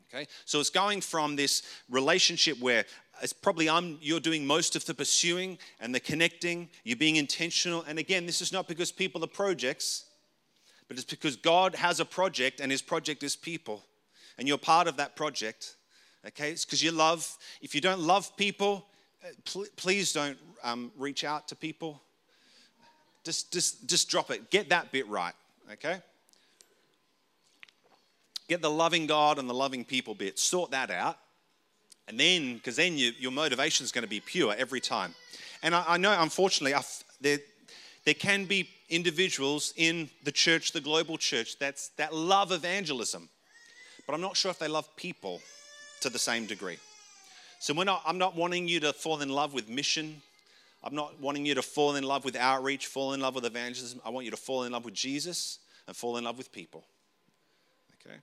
Okay? 0.08 0.26
So 0.44 0.60
it's 0.60 0.70
going 0.70 1.00
from 1.00 1.36
this 1.36 1.62
relationship 1.90 2.58
where 2.60 2.84
it's 3.22 3.32
probably 3.32 3.68
I'm, 3.68 3.98
you're 4.00 4.20
doing 4.20 4.46
most 4.46 4.76
of 4.76 4.84
the 4.86 4.94
pursuing 4.94 5.58
and 5.80 5.94
the 5.94 6.00
connecting, 6.00 6.68
you're 6.84 6.96
being 6.96 7.16
intentional. 7.16 7.84
And 7.88 7.98
again, 7.98 8.26
this 8.26 8.40
is 8.40 8.52
not 8.52 8.68
because 8.68 8.92
people 8.92 9.24
are 9.24 9.28
projects 9.28 10.04
but 10.88 10.96
it's 10.96 11.10
because 11.10 11.36
God 11.36 11.74
has 11.74 12.00
a 12.00 12.04
project 12.04 12.60
and 12.60 12.70
his 12.70 12.82
project 12.82 13.22
is 13.22 13.36
people. 13.36 13.84
And 14.38 14.46
you're 14.48 14.58
part 14.58 14.88
of 14.88 14.96
that 14.98 15.16
project. 15.16 15.76
Okay? 16.26 16.50
It's 16.50 16.64
because 16.64 16.82
you 16.82 16.90
love. 16.90 17.36
If 17.60 17.74
you 17.74 17.80
don't 17.80 18.00
love 18.00 18.36
people, 18.36 18.86
uh, 19.22 19.28
pl- 19.44 19.66
please 19.76 20.12
don't 20.12 20.38
um, 20.62 20.92
reach 20.96 21.24
out 21.24 21.48
to 21.48 21.56
people. 21.56 22.02
Just, 23.24 23.52
just, 23.52 23.88
just 23.88 24.08
drop 24.08 24.30
it. 24.30 24.50
Get 24.50 24.68
that 24.68 24.92
bit 24.92 25.08
right. 25.08 25.34
Okay? 25.72 26.00
Get 28.48 28.60
the 28.60 28.70
loving 28.70 29.06
God 29.06 29.38
and 29.38 29.48
the 29.48 29.54
loving 29.54 29.84
people 29.84 30.14
bit. 30.14 30.38
Sort 30.38 30.70
that 30.72 30.90
out. 30.90 31.18
And 32.06 32.20
then, 32.20 32.56
because 32.56 32.76
then 32.76 32.98
you, 32.98 33.12
your 33.18 33.32
motivation 33.32 33.84
is 33.84 33.92
going 33.92 34.02
to 34.02 34.08
be 34.08 34.20
pure 34.20 34.54
every 34.56 34.80
time. 34.80 35.14
And 35.62 35.74
I, 35.74 35.84
I 35.88 35.96
know, 35.96 36.14
unfortunately, 36.20 36.78
there, 37.22 37.38
there 38.04 38.14
can 38.14 38.44
be 38.44 38.68
individuals 38.90 39.72
in 39.76 40.10
the 40.24 40.32
church, 40.32 40.72
the 40.72 40.82
global 40.82 41.16
church, 41.16 41.58
that's, 41.58 41.88
that 41.96 42.14
love 42.14 42.52
evangelism. 42.52 43.30
But 44.06 44.14
I'm 44.14 44.20
not 44.20 44.36
sure 44.36 44.50
if 44.50 44.58
they 44.58 44.68
love 44.68 44.94
people 44.96 45.40
to 46.02 46.10
the 46.10 46.18
same 46.18 46.44
degree. 46.44 46.76
So 47.58 47.72
not, 47.72 48.02
I'm 48.04 48.18
not 48.18 48.36
wanting 48.36 48.68
you 48.68 48.80
to 48.80 48.92
fall 48.92 49.22
in 49.22 49.30
love 49.30 49.54
with 49.54 49.70
mission. 49.70 50.20
I'm 50.84 50.94
not 50.94 51.18
wanting 51.18 51.46
you 51.46 51.54
to 51.54 51.62
fall 51.62 51.96
in 51.96 52.04
love 52.04 52.26
with 52.26 52.36
outreach, 52.36 52.86
fall 52.86 53.14
in 53.14 53.20
love 53.20 53.34
with 53.34 53.46
evangelism. 53.46 54.00
I 54.04 54.10
want 54.10 54.26
you 54.26 54.30
to 54.30 54.36
fall 54.36 54.64
in 54.64 54.72
love 54.72 54.84
with 54.84 54.94
Jesus 54.94 55.58
and 55.88 55.96
fall 55.96 56.18
in 56.18 56.24
love 56.24 56.36
with 56.36 56.52
people. 56.52 56.84
Okay? 58.06 58.16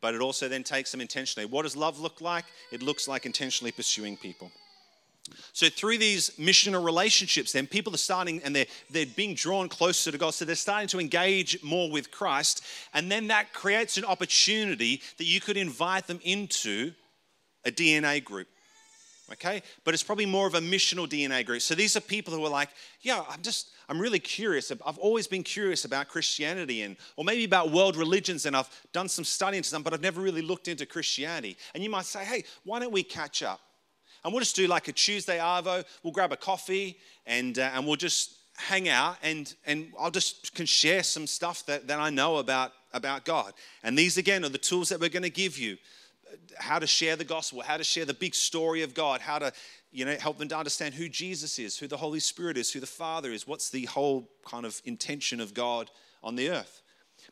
But 0.00 0.16
it 0.16 0.20
also 0.20 0.48
then 0.48 0.64
takes 0.64 0.90
them 0.90 1.00
intentionally. 1.00 1.46
What 1.46 1.62
does 1.62 1.76
love 1.76 2.00
look 2.00 2.20
like? 2.20 2.44
It 2.72 2.82
looks 2.82 3.06
like 3.06 3.24
intentionally 3.24 3.70
pursuing 3.70 4.16
people. 4.16 4.50
So 5.52 5.68
through 5.68 5.98
these 5.98 6.30
missional 6.30 6.84
relationships, 6.84 7.52
then 7.52 7.68
people 7.68 7.94
are 7.94 7.98
starting 7.98 8.42
and 8.42 8.54
they're, 8.54 8.66
they're 8.90 9.06
being 9.06 9.34
drawn 9.34 9.68
closer 9.68 10.10
to 10.10 10.18
God. 10.18 10.34
So 10.34 10.44
they're 10.44 10.56
starting 10.56 10.88
to 10.88 10.98
engage 10.98 11.62
more 11.62 11.88
with 11.88 12.10
Christ. 12.10 12.64
And 12.92 13.10
then 13.10 13.28
that 13.28 13.52
creates 13.52 13.96
an 13.96 14.04
opportunity 14.04 15.00
that 15.18 15.24
you 15.24 15.40
could 15.40 15.56
invite 15.56 16.08
them 16.08 16.18
into 16.24 16.92
a 17.64 17.70
DNA 17.70 18.22
group. 18.24 18.48
Okay? 19.32 19.62
But 19.84 19.94
it's 19.94 20.02
probably 20.02 20.26
more 20.26 20.46
of 20.46 20.54
a 20.54 20.60
missional 20.60 21.08
DNA 21.08 21.44
group. 21.44 21.62
So 21.62 21.74
these 21.74 21.96
are 21.96 22.00
people 22.00 22.34
who 22.34 22.44
are 22.44 22.50
like, 22.50 22.68
yeah, 23.00 23.22
I'm 23.28 23.42
just, 23.42 23.70
I'm 23.88 23.98
really 23.98 24.18
curious. 24.18 24.70
I've 24.70 24.98
always 24.98 25.26
been 25.26 25.42
curious 25.42 25.84
about 25.84 26.08
Christianity 26.08 26.82
and, 26.82 26.96
or 27.16 27.24
maybe 27.24 27.44
about 27.44 27.70
world 27.70 27.96
religions, 27.96 28.46
and 28.46 28.56
I've 28.56 28.68
done 28.92 29.08
some 29.08 29.24
study 29.24 29.56
into 29.56 29.70
them, 29.70 29.82
but 29.82 29.92
I've 29.92 30.02
never 30.02 30.20
really 30.20 30.42
looked 30.42 30.68
into 30.68 30.86
Christianity. 30.86 31.56
And 31.74 31.82
you 31.82 31.90
might 31.90 32.04
say, 32.04 32.24
hey, 32.24 32.44
why 32.64 32.78
don't 32.78 32.92
we 32.92 33.02
catch 33.02 33.42
up? 33.42 33.60
And 34.24 34.32
we'll 34.32 34.40
just 34.40 34.56
do 34.56 34.66
like 34.66 34.88
a 34.88 34.92
Tuesday 34.92 35.38
Arvo. 35.38 35.84
We'll 36.02 36.12
grab 36.12 36.32
a 36.32 36.36
coffee 36.36 36.98
and, 37.26 37.58
uh, 37.58 37.70
and 37.74 37.86
we'll 37.86 37.96
just 37.96 38.38
hang 38.56 38.88
out 38.88 39.16
and, 39.22 39.52
and 39.66 39.92
I'll 39.98 40.10
just 40.10 40.54
can 40.54 40.66
share 40.66 41.02
some 41.02 41.26
stuff 41.26 41.66
that, 41.66 41.88
that 41.88 41.98
I 41.98 42.10
know 42.10 42.36
about, 42.36 42.72
about 42.92 43.24
God. 43.24 43.54
And 43.82 43.98
these 43.98 44.18
again 44.18 44.44
are 44.44 44.48
the 44.48 44.58
tools 44.58 44.90
that 44.90 45.00
we're 45.00 45.08
going 45.08 45.22
to 45.22 45.30
give 45.30 45.58
you. 45.58 45.76
How 46.58 46.78
to 46.78 46.86
share 46.86 47.16
the 47.16 47.24
gospel, 47.24 47.60
how 47.62 47.76
to 47.76 47.84
share 47.84 48.04
the 48.04 48.14
big 48.14 48.34
story 48.34 48.82
of 48.82 48.94
God, 48.94 49.20
how 49.20 49.38
to 49.38 49.52
you 49.90 50.04
know, 50.04 50.16
help 50.16 50.38
them 50.38 50.48
to 50.48 50.56
understand 50.56 50.94
who 50.94 51.08
Jesus 51.08 51.58
is, 51.58 51.78
who 51.78 51.86
the 51.86 51.96
Holy 51.96 52.20
Spirit 52.20 52.56
is, 52.56 52.72
who 52.72 52.80
the 52.80 52.86
Father 52.86 53.30
is, 53.30 53.46
what's 53.46 53.70
the 53.70 53.84
whole 53.84 54.28
kind 54.46 54.64
of 54.64 54.80
intention 54.84 55.40
of 55.40 55.54
God 55.54 55.90
on 56.22 56.36
the 56.36 56.50
earth. 56.50 56.82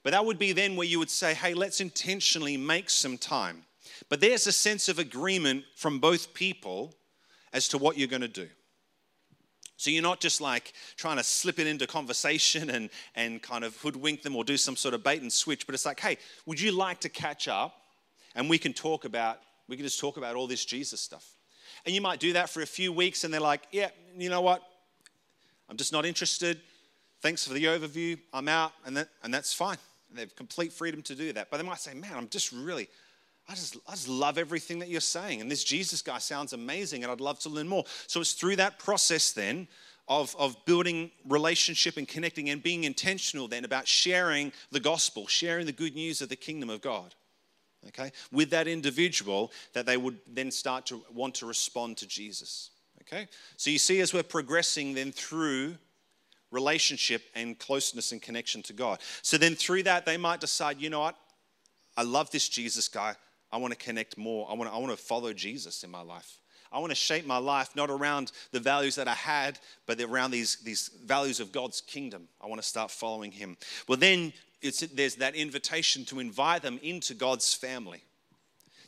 But 0.03 0.13
that 0.13 0.25
would 0.25 0.39
be 0.39 0.53
then 0.53 0.77
where 0.77 0.87
you 0.87 0.99
would 0.99 1.11
say, 1.11 1.35
hey, 1.35 1.55
let's 1.55 1.81
intentionally 1.81 2.57
make 2.57 2.91
some 2.91 3.19
time 3.19 3.65
but 4.09 4.21
there's 4.21 4.47
a 4.47 4.53
sense 4.53 4.89
of 4.89 4.99
agreement 4.99 5.65
from 5.75 5.99
both 5.99 6.35
people 6.35 6.95
as 7.53 7.69
to 7.69 7.79
what 7.79 7.99
you're 7.99 8.09
going 8.09 8.23
to 8.23 8.29
do. 8.29 8.49
So 9.77 9.91
you're 9.91 10.03
not 10.03 10.21
just 10.21 10.41
like 10.41 10.75
trying 10.97 11.17
to 11.17 11.25
slip 11.25 11.59
it 11.59 11.67
into 11.67 11.87
conversation 11.87 12.69
and, 12.71 12.91
and 13.15 13.41
kind 13.41 13.65
of 13.65 13.77
hoodwink 13.79 14.23
them 14.23 14.37
or 14.37 14.45
do 14.45 14.57
some 14.57 14.77
sort 14.77 14.95
of 14.95 15.03
bait 15.03 15.23
and 15.23 15.33
switch, 15.33 15.67
but 15.67 15.75
it's 15.75 15.87
like, 15.87 16.01
hey, 16.01 16.19
would 16.45 16.61
you 16.61 16.73
like 16.73 17.01
to 17.01 17.09
catch 17.09 17.49
up? 17.49 17.75
And 18.35 18.49
we 18.49 18.59
can 18.59 18.73
talk 18.73 19.05
about, 19.05 19.39
we 19.69 19.77
can 19.77 19.85
just 19.85 20.01
talk 20.01 20.17
about 20.17 20.37
all 20.37 20.47
this 20.47 20.65
Jesus 20.65 21.01
stuff. 21.01 21.27
And 21.85 21.95
you 21.95 22.01
might 22.01 22.21
do 22.21 22.33
that 22.35 22.51
for 22.51 22.63
a 22.63 22.67
few 22.67 22.93
weeks 22.93 23.25
and 23.25 23.33
they're 23.33 23.41
like, 23.41 23.63
yeah, 23.71 23.89
you 24.17 24.29
know 24.29 24.41
what? 24.41 24.63
I'm 25.69 25.77
just 25.77 25.93
not 25.93 26.05
interested. 26.05 26.61
Thanks 27.23 27.47
for 27.47 27.55
the 27.55 27.65
overview. 27.65 28.19
I'm 28.33 28.49
out. 28.49 28.73
And, 28.85 28.97
that, 28.97 29.09
and 29.23 29.33
that's 29.33 29.53
fine. 29.53 29.79
And 30.09 30.19
they 30.19 30.23
have 30.23 30.35
complete 30.37 30.73
freedom 30.73 31.03
to 31.03 31.15
do 31.15 31.33
that. 31.33 31.51
But 31.51 31.59
they 31.59 31.63
might 31.63 31.79
say, 31.79 31.95
man, 31.95 32.13
I'm 32.15 32.29
just 32.29 32.53
really, 32.53 32.89
I 33.49 33.55
just, 33.55 33.77
I 33.87 33.93
just 33.93 34.09
love 34.09 34.39
everything 34.39 34.79
that 34.81 34.89
you're 34.89 35.01
saying. 35.01 35.41
And 35.41 35.51
this 35.51 35.65
Jesus 35.65 36.03
guy 36.03 36.19
sounds 36.19 36.53
amazing, 36.53 37.03
and 37.03 37.13
I'd 37.13 37.21
love 37.21 37.39
to 37.41 37.49
learn 37.49 37.69
more. 37.69 37.85
So 38.07 38.21
it's 38.21 38.33
through 38.33 38.57
that 38.57 38.79
process 38.79 39.33
then 39.33 39.69
of, 40.09 40.35
of 40.39 40.57
building 40.65 41.11
relationship 41.29 41.97
and 41.97 42.07
connecting 42.09 42.51
and 42.51 42.63
being 42.63 42.85
intentional 42.85 43.47
then 43.47 43.65
about 43.65 43.87
sharing 43.87 44.53
the 44.73 44.81
gospel, 44.81 45.27
sharing 45.29 45.67
the 45.67 45.73
good 45.73 45.95
news 45.95 46.21
of 46.21 46.29
the 46.29 46.37
kingdom 46.37 46.69
of 46.71 46.81
God. 46.81 47.15
Okay, 47.89 48.13
with 48.31 48.51
that 48.51 48.69
individual, 48.69 49.53
that 49.73 49.87
they 49.87 49.97
would 49.97 50.19
then 50.27 50.51
start 50.51 50.87
to 50.87 51.03
want 51.15 51.35
to 51.37 51.47
respond 51.47 51.97
to 51.99 52.07
Jesus. 52.07 52.71
Okay, 53.03 53.27
so 53.57 53.71
you 53.71 53.79
see, 53.79 54.01
as 54.01 54.13
we're 54.13 54.23
progressing 54.23 54.93
then 54.95 55.13
through 55.13 55.77
relationship 56.51 57.23
and 57.35 57.59
closeness 57.59 58.13
and 58.13 58.21
connection 58.21 58.63
to 58.63 58.73
God. 58.73 59.01
So 59.23 59.39
then 59.39 59.55
through 59.55 59.85
that, 59.85 60.05
they 60.05 60.17
might 60.17 60.41
decide, 60.41 60.81
you 60.81 60.91
know 60.91 61.01
what, 61.01 61.17
I 61.97 62.03
love 62.03 62.31
this 62.31 62.49
Jesus 62.49 62.89
guy. 62.89 63.15
I 63.53 63.57
want 63.57 63.73
to 63.73 63.79
connect 63.79 64.17
more. 64.17 64.49
I 64.51 64.55
want 64.55 64.71
to, 64.71 64.75
I 64.75 64.79
want 64.79 64.91
to 64.91 64.97
follow 64.97 65.33
Jesus 65.33 65.83
in 65.83 65.91
my 65.91 66.03
life. 66.03 66.39
I 66.73 66.79
want 66.79 66.91
to 66.91 66.97
shape 66.97 67.27
my 67.27 67.39
life 67.39 67.75
not 67.75 67.91
around 67.91 68.31
the 68.53 68.61
values 68.61 68.95
that 68.95 69.09
I 69.09 69.15
had, 69.15 69.59
but 69.87 70.01
around 70.01 70.31
these, 70.31 70.57
these 70.57 70.91
values 71.05 71.41
of 71.41 71.51
God's 71.51 71.81
kingdom. 71.81 72.29
I 72.41 72.47
want 72.47 72.63
to 72.63 72.67
start 72.67 72.93
following 72.93 73.33
Him. 73.33 73.57
Well, 73.89 73.99
then 73.99 74.33
there's 74.61 75.17
that 75.17 75.35
invitation 75.35 76.05
to 76.07 76.21
invite 76.21 76.63
them 76.63 76.79
into 76.83 77.15
God's 77.15 77.55
family, 77.55 78.03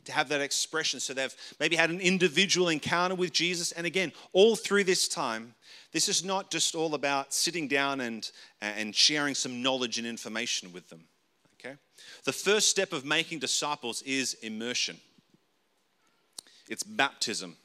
to 0.05 0.11
have 0.11 0.29
that 0.29 0.41
expression. 0.41 0.99
So 0.99 1.13
they've 1.13 1.35
maybe 1.59 1.75
had 1.75 1.89
an 1.89 1.99
individual 1.99 2.69
encounter 2.69 3.15
with 3.15 3.31
Jesus. 3.31 3.71
And 3.71 3.85
again, 3.85 4.11
all 4.33 4.55
through 4.55 4.83
this 4.83 5.07
time, 5.07 5.55
this 5.91 6.09
is 6.09 6.23
not 6.23 6.51
just 6.51 6.75
all 6.75 6.95
about 6.95 7.33
sitting 7.33 7.67
down 7.67 8.01
and, 8.01 8.29
and 8.61 8.95
sharing 8.95 9.35
some 9.35 9.61
knowledge 9.61 9.97
and 9.97 10.07
information 10.07 10.71
with 10.73 10.89
them. 10.89 11.05
Okay? 11.59 11.75
The 12.25 12.33
first 12.33 12.69
step 12.69 12.93
of 12.93 13.05
making 13.05 13.39
disciples 13.39 14.01
is 14.03 14.35
immersion, 14.35 14.97
it's 16.69 16.83
baptism. 16.83 17.55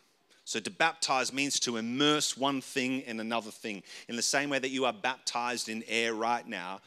So, 0.44 0.61
to 0.61 0.71
baptize 0.71 1.31
means 1.31 1.61
to 1.61 1.77
immerse 1.77 2.35
one 2.35 2.62
thing 2.62 3.03
in 3.03 3.21
another 3.21 3.51
thing. 3.51 3.83
In 4.09 4.16
the 4.16 4.23
same 4.23 4.49
way 4.49 4.59
that 4.59 4.71
you 4.71 4.87
are 4.87 4.94
baptized 4.94 5.68
in 5.68 5.85
air 5.87 6.14
right 6.14 6.47
now, 6.49 6.81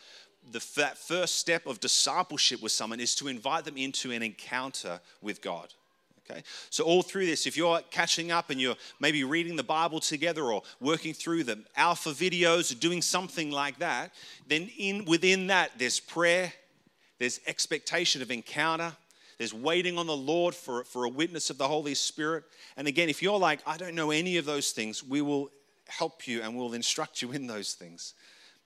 the 0.51 0.59
first 0.59 1.35
step 1.35 1.65
of 1.65 1.79
discipleship 1.79 2.61
with 2.61 2.71
someone 2.71 2.99
is 2.99 3.15
to 3.15 3.27
invite 3.27 3.65
them 3.65 3.77
into 3.77 4.11
an 4.11 4.23
encounter 4.23 4.99
with 5.21 5.41
God. 5.41 5.73
Okay? 6.29 6.43
So, 6.69 6.83
all 6.83 7.01
through 7.01 7.25
this, 7.25 7.45
if 7.45 7.57
you're 7.57 7.81
catching 7.89 8.31
up 8.31 8.49
and 8.49 8.59
you're 8.59 8.75
maybe 8.99 9.23
reading 9.23 9.55
the 9.55 9.63
Bible 9.63 9.99
together 9.99 10.43
or 10.43 10.63
working 10.79 11.13
through 11.13 11.43
the 11.43 11.63
alpha 11.75 12.09
videos 12.09 12.71
or 12.71 12.75
doing 12.75 13.01
something 13.01 13.51
like 13.51 13.79
that, 13.79 14.13
then 14.47 14.69
in, 14.77 15.05
within 15.05 15.47
that, 15.47 15.71
there's 15.77 15.99
prayer, 15.99 16.53
there's 17.19 17.39
expectation 17.47 18.21
of 18.21 18.31
encounter, 18.31 18.93
there's 19.37 19.53
waiting 19.53 19.97
on 19.97 20.07
the 20.07 20.15
Lord 20.15 20.53
for, 20.53 20.83
for 20.83 21.05
a 21.05 21.09
witness 21.09 21.49
of 21.49 21.57
the 21.57 21.67
Holy 21.67 21.95
Spirit. 21.95 22.43
And 22.77 22.87
again, 22.87 23.09
if 23.09 23.23
you're 23.23 23.39
like, 23.39 23.59
I 23.65 23.77
don't 23.77 23.95
know 23.95 24.11
any 24.11 24.37
of 24.37 24.45
those 24.45 24.71
things, 24.71 25.03
we 25.03 25.21
will 25.21 25.49
help 25.87 26.27
you 26.27 26.41
and 26.41 26.55
we'll 26.55 26.73
instruct 26.73 27.21
you 27.21 27.31
in 27.31 27.47
those 27.47 27.73
things. 27.73 28.13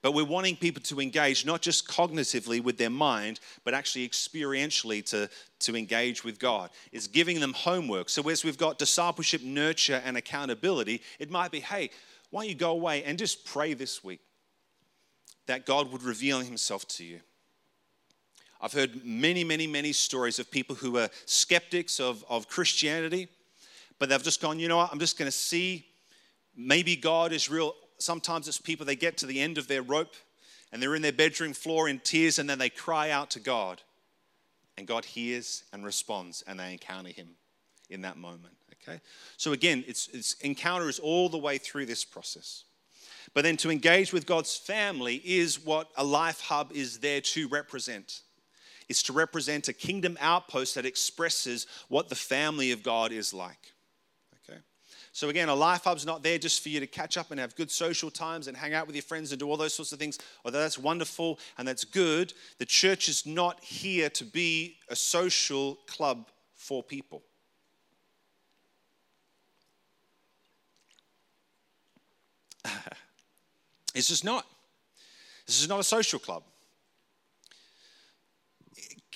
But 0.05 0.13
we're 0.13 0.23
wanting 0.23 0.55
people 0.55 0.83
to 0.83 1.01
engage 1.01 1.47
not 1.47 1.63
just 1.63 1.87
cognitively 1.87 2.61
with 2.63 2.77
their 2.77 2.91
mind, 2.91 3.39
but 3.63 3.73
actually 3.73 4.07
experientially 4.07 5.03
to, 5.09 5.27
to 5.61 5.75
engage 5.75 6.23
with 6.23 6.37
God. 6.37 6.69
It's 6.91 7.07
giving 7.07 7.39
them 7.39 7.53
homework. 7.53 8.09
So, 8.09 8.21
as 8.29 8.45
we've 8.45 8.55
got 8.55 8.77
discipleship, 8.77 9.41
nurture, 9.41 10.03
and 10.05 10.15
accountability, 10.15 11.01
it 11.17 11.31
might 11.31 11.49
be 11.49 11.59
hey, 11.59 11.89
why 12.29 12.43
don't 12.43 12.49
you 12.49 12.55
go 12.55 12.69
away 12.69 13.03
and 13.03 13.17
just 13.17 13.45
pray 13.45 13.73
this 13.73 14.03
week 14.03 14.19
that 15.47 15.65
God 15.65 15.91
would 15.91 16.03
reveal 16.03 16.39
himself 16.39 16.87
to 16.89 17.03
you? 17.03 17.19
I've 18.61 18.73
heard 18.73 19.03
many, 19.03 19.43
many, 19.43 19.65
many 19.65 19.91
stories 19.91 20.37
of 20.37 20.51
people 20.51 20.75
who 20.75 20.99
are 20.99 21.09
skeptics 21.25 21.99
of, 21.99 22.23
of 22.29 22.47
Christianity, 22.47 23.27
but 23.97 24.09
they've 24.09 24.21
just 24.21 24.39
gone, 24.39 24.59
you 24.59 24.67
know 24.67 24.77
what, 24.77 24.91
I'm 24.91 24.99
just 24.99 25.17
going 25.17 25.29
to 25.31 25.35
see 25.35 25.87
maybe 26.55 26.95
God 26.95 27.33
is 27.33 27.49
real 27.49 27.73
sometimes 27.97 28.47
it's 28.47 28.59
people, 28.59 28.85
they 28.85 28.95
get 28.95 29.17
to 29.17 29.25
the 29.25 29.41
end 29.41 29.57
of 29.57 29.67
their 29.67 29.81
rope 29.81 30.13
and 30.71 30.81
they're 30.81 30.95
in 30.95 31.01
their 31.01 31.13
bedroom 31.13 31.53
floor 31.53 31.87
in 31.87 31.99
tears 31.99 32.39
and 32.39 32.49
then 32.49 32.59
they 32.59 32.69
cry 32.69 33.09
out 33.09 33.31
to 33.31 33.39
God. 33.39 33.81
And 34.77 34.87
God 34.87 35.05
hears 35.05 35.63
and 35.71 35.85
responds 35.85 36.43
and 36.45 36.59
they 36.59 36.73
encounter 36.73 37.09
Him 37.09 37.29
in 37.89 38.01
that 38.01 38.17
moment. 38.17 38.55
Okay? 38.87 38.99
So 39.37 39.53
again, 39.53 39.83
it's, 39.87 40.09
it's 40.09 40.35
is 40.41 40.99
all 40.99 41.29
the 41.29 41.37
way 41.37 41.57
through 41.57 41.85
this 41.85 42.03
process. 42.03 42.63
But 43.33 43.43
then 43.43 43.57
to 43.57 43.71
engage 43.71 44.13
with 44.13 44.25
God's 44.25 44.55
family 44.55 45.21
is 45.25 45.63
what 45.63 45.89
a 45.97 46.03
life 46.03 46.41
hub 46.41 46.71
is 46.73 46.99
there 46.99 47.21
to 47.21 47.47
represent. 47.47 48.21
It's 48.87 49.03
to 49.03 49.13
represent 49.13 49.67
a 49.67 49.73
kingdom 49.73 50.17
outpost 50.21 50.75
that 50.75 50.85
expresses 50.85 51.67
what 51.89 52.09
the 52.09 52.15
family 52.15 52.71
of 52.71 52.83
God 52.83 53.11
is 53.11 53.33
like. 53.33 53.73
So, 55.15 55.29
again, 55.29 55.47
a 55.47 55.55
life 55.55 55.85
hub's 55.85 56.05
not 56.05 56.23
there 56.23 56.37
just 56.37 56.61
for 56.61 56.67
you 56.67 56.81
to 56.81 56.87
catch 56.87 57.15
up 57.15 57.31
and 57.31 57.39
have 57.39 57.55
good 57.55 57.71
social 57.71 58.11
times 58.11 58.49
and 58.49 58.57
hang 58.57 58.73
out 58.73 58.85
with 58.85 58.97
your 58.97 59.03
friends 59.03 59.31
and 59.31 59.39
do 59.39 59.49
all 59.49 59.55
those 59.55 59.73
sorts 59.73 59.93
of 59.93 59.97
things. 59.97 60.19
Although 60.43 60.59
that's 60.59 60.77
wonderful 60.77 61.39
and 61.57 61.65
that's 61.65 61.85
good, 61.85 62.33
the 62.57 62.65
church 62.65 63.07
is 63.07 63.25
not 63.25 63.63
here 63.63 64.09
to 64.09 64.25
be 64.25 64.75
a 64.89 64.95
social 64.95 65.75
club 65.87 66.27
for 66.53 66.83
people. 66.83 67.23
it's 73.95 74.09
just 74.09 74.25
not. 74.25 74.45
This 75.47 75.61
is 75.61 75.69
not 75.69 75.79
a 75.79 75.83
social 75.85 76.19
club. 76.19 76.43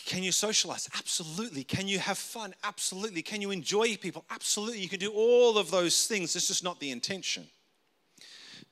Can 0.09 0.23
you 0.23 0.31
socialize? 0.31 0.89
Absolutely. 0.97 1.63
Can 1.63 1.87
you 1.87 1.99
have 1.99 2.17
fun? 2.17 2.55
Absolutely. 2.63 3.21
Can 3.21 3.41
you 3.41 3.51
enjoy 3.51 3.95
people? 3.95 4.25
Absolutely. 4.31 4.79
You 4.79 4.89
can 4.89 4.97
do 4.97 5.11
all 5.11 5.59
of 5.59 5.69
those 5.69 6.07
things. 6.07 6.33
This 6.33 6.49
is 6.49 6.63
not 6.63 6.79
the 6.79 6.89
intention. 6.89 7.45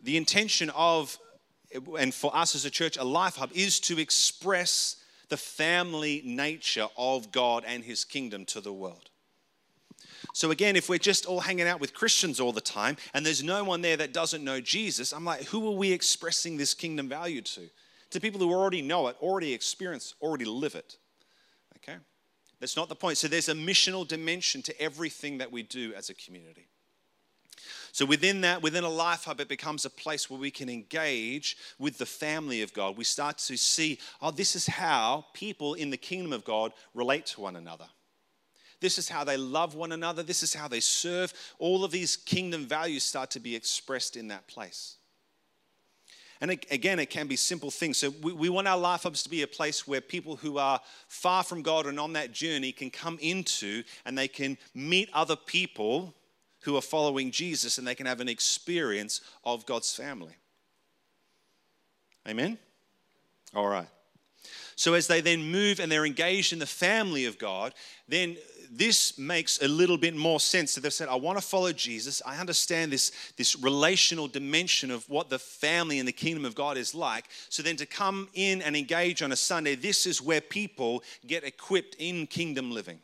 The 0.02 0.18
intention 0.18 0.72
of, 0.72 1.16
and 2.00 2.12
for 2.12 2.36
us 2.36 2.56
as 2.56 2.66
a 2.66 2.72
church, 2.72 2.98
a 2.98 3.04
life 3.04 3.36
hub 3.36 3.52
is 3.54 3.80
to 3.82 4.00
express 4.00 4.96
the 5.30 5.38
family 5.38 6.24
nature 6.26 6.88
of 6.98 7.32
God 7.32 7.64
and 7.68 7.84
his 7.84 8.04
kingdom 8.04 8.44
to 8.46 8.60
the 8.60 8.74
world. 8.74 9.12
So, 10.34 10.50
again, 10.50 10.76
if 10.76 10.90
we're 10.90 10.98
just 10.98 11.28
all 11.28 11.42
hanging 11.42 11.68
out 11.68 11.80
with 11.80 11.94
Christians 11.94 12.40
all 12.40 12.52
the 12.52 12.62
time 12.62 12.98
and 13.14 13.24
there's 13.24 13.44
no 13.44 13.64
one 13.64 13.82
there 13.82 13.98
that 13.98 14.12
doesn't 14.12 14.44
know 14.44 14.60
Jesus, 14.60 15.14
I'm 15.14 15.24
like, 15.24 15.44
who 15.44 15.68
are 15.68 15.78
we 15.78 15.92
expressing 15.92 16.58
this 16.58 16.74
kingdom 16.74 17.08
value 17.08 17.44
to? 17.44 17.70
To 18.10 18.20
people 18.20 18.40
who 18.40 18.52
already 18.52 18.82
know 18.82 19.08
it, 19.10 19.18
already 19.22 19.54
experience, 19.54 20.16
already 20.20 20.46
live 20.46 20.74
it. 20.74 20.98
Okay? 21.78 21.98
That's 22.60 22.76
not 22.76 22.90
the 22.90 22.96
point. 22.96 23.18
So 23.18 23.28
there's 23.28 23.50
a 23.50 23.54
missional 23.54 24.08
dimension 24.08 24.62
to 24.64 24.82
everything 24.82 25.38
that 25.40 25.52
we 25.52 25.64
do 25.64 25.94
as 25.96 26.10
a 26.10 26.14
community. 26.14 26.68
So 27.92 28.06
within 28.06 28.42
that, 28.42 28.62
within 28.62 28.84
a 28.84 28.90
life 28.90 29.26
hub, 29.26 29.40
it 29.40 29.48
becomes 29.48 29.86
a 29.86 29.90
place 29.90 30.30
where 30.30 30.40
we 30.40 30.52
can 30.52 30.70
engage 30.70 31.58
with 31.80 31.98
the 31.98 32.06
family 32.06 32.62
of 32.62 32.74
God. 32.74 32.98
We 32.98 33.04
start 33.04 33.40
to 33.40 33.58
see, 33.58 34.00
oh, 34.22 34.32
this 34.32 34.56
is 34.56 34.68
how 34.68 35.26
people 35.34 35.74
in 35.74 35.90
the 35.90 35.98
kingdom 35.98 36.34
of 36.34 36.44
God 36.44 36.74
relate 36.94 37.26
to 37.28 37.42
one 37.42 37.56
another. 37.56 37.88
This 38.80 39.00
is 39.00 39.10
how 39.10 39.24
they 39.24 39.38
love 39.38 39.74
one 39.74 39.92
another. 39.92 40.22
This 40.22 40.44
is 40.44 40.54
how 40.54 40.68
they 40.68 40.80
serve. 40.80 41.34
All 41.58 41.84
of 41.84 41.92
these 41.92 42.16
kingdom 42.16 42.68
values 42.68 43.04
start 43.04 43.32
to 43.32 43.40
be 43.40 43.56
expressed 43.56 44.16
in 44.16 44.28
that 44.28 44.48
place. 44.48 44.98
And 46.42 46.52
again, 46.52 47.00
it 47.00 47.10
can 47.10 47.28
be 47.28 47.36
simple 47.36 47.72
things. 47.72 47.98
So 47.98 48.12
we, 48.22 48.32
we 48.32 48.50
want 48.50 48.68
our 48.68 48.78
life 48.78 49.04
hubs 49.04 49.24
to 49.24 49.30
be 49.30 49.42
a 49.42 49.48
place 49.48 49.88
where 49.88 50.02
people 50.02 50.36
who 50.36 50.58
are 50.58 50.80
far 51.08 51.44
from 51.44 51.62
God 51.62 51.86
and 51.86 52.00
on 52.00 52.14
that 52.14 52.32
journey 52.32 52.72
can 52.72 52.90
come 52.90 53.18
into 53.22 53.84
and 54.06 54.18
they 54.18 54.28
can 54.28 54.58
meet 54.76 55.10
other 55.14 55.36
people 55.36 56.14
who 56.62 56.76
are 56.76 56.82
following 56.82 57.32
Jesus 57.32 57.78
and 57.78 57.88
they 57.88 57.96
can 57.96 58.06
have 58.06 58.20
an 58.20 58.30
experience 58.30 59.22
of 59.44 59.66
God's 59.66 59.94
family. 59.96 60.36
Amen? 62.28 62.58
All 63.56 63.68
right. 63.68 63.88
So 64.76 64.94
as 64.94 65.08
they 65.08 65.22
then 65.22 65.52
move 65.52 65.80
and 65.80 65.92
they're 65.92 66.06
engaged 66.06 66.54
in 66.54 66.60
the 66.60 66.68
family 66.68 67.26
of 67.26 67.40
God, 67.40 67.74
then 68.08 68.38
this 68.72 69.18
makes 69.18 69.62
a 69.62 69.68
little 69.68 69.98
bit 69.98 70.16
more 70.16 70.40
sense 70.40 70.76
that 70.76 70.82
they've 70.82 70.94
said, 70.94 71.10
I 71.10 71.16
want 71.16 71.38
to 71.38 71.46
follow 71.46 71.72
Jesus. 71.72 72.22
I 72.26 72.38
understand 72.38 72.92
this, 72.92 73.12
this 73.38 73.56
relational 73.56 74.28
dimension 74.28 74.92
of 74.92 75.08
what 75.10 75.30
the 75.30 75.40
family 75.40 76.00
and 76.00 76.08
the 76.08 76.14
kingdom 76.14 76.46
of 76.46 76.56
God 76.56 76.78
is 76.78 76.94
like. 76.94 77.26
So 77.50 77.64
then 77.64 77.76
to 77.78 77.86
come 77.86 78.30
in 78.34 78.62
and 78.62 78.76
engage 78.76 79.22
on 79.22 79.32
a 79.32 79.36
Sunday, 79.36 79.76
this 79.76 80.06
is 80.06 80.22
where 80.22 80.42
people 80.42 81.04
get 81.26 81.44
equipped 81.44 81.96
in 82.00 82.28
kingdom 82.28 82.72
living. 82.72 83.00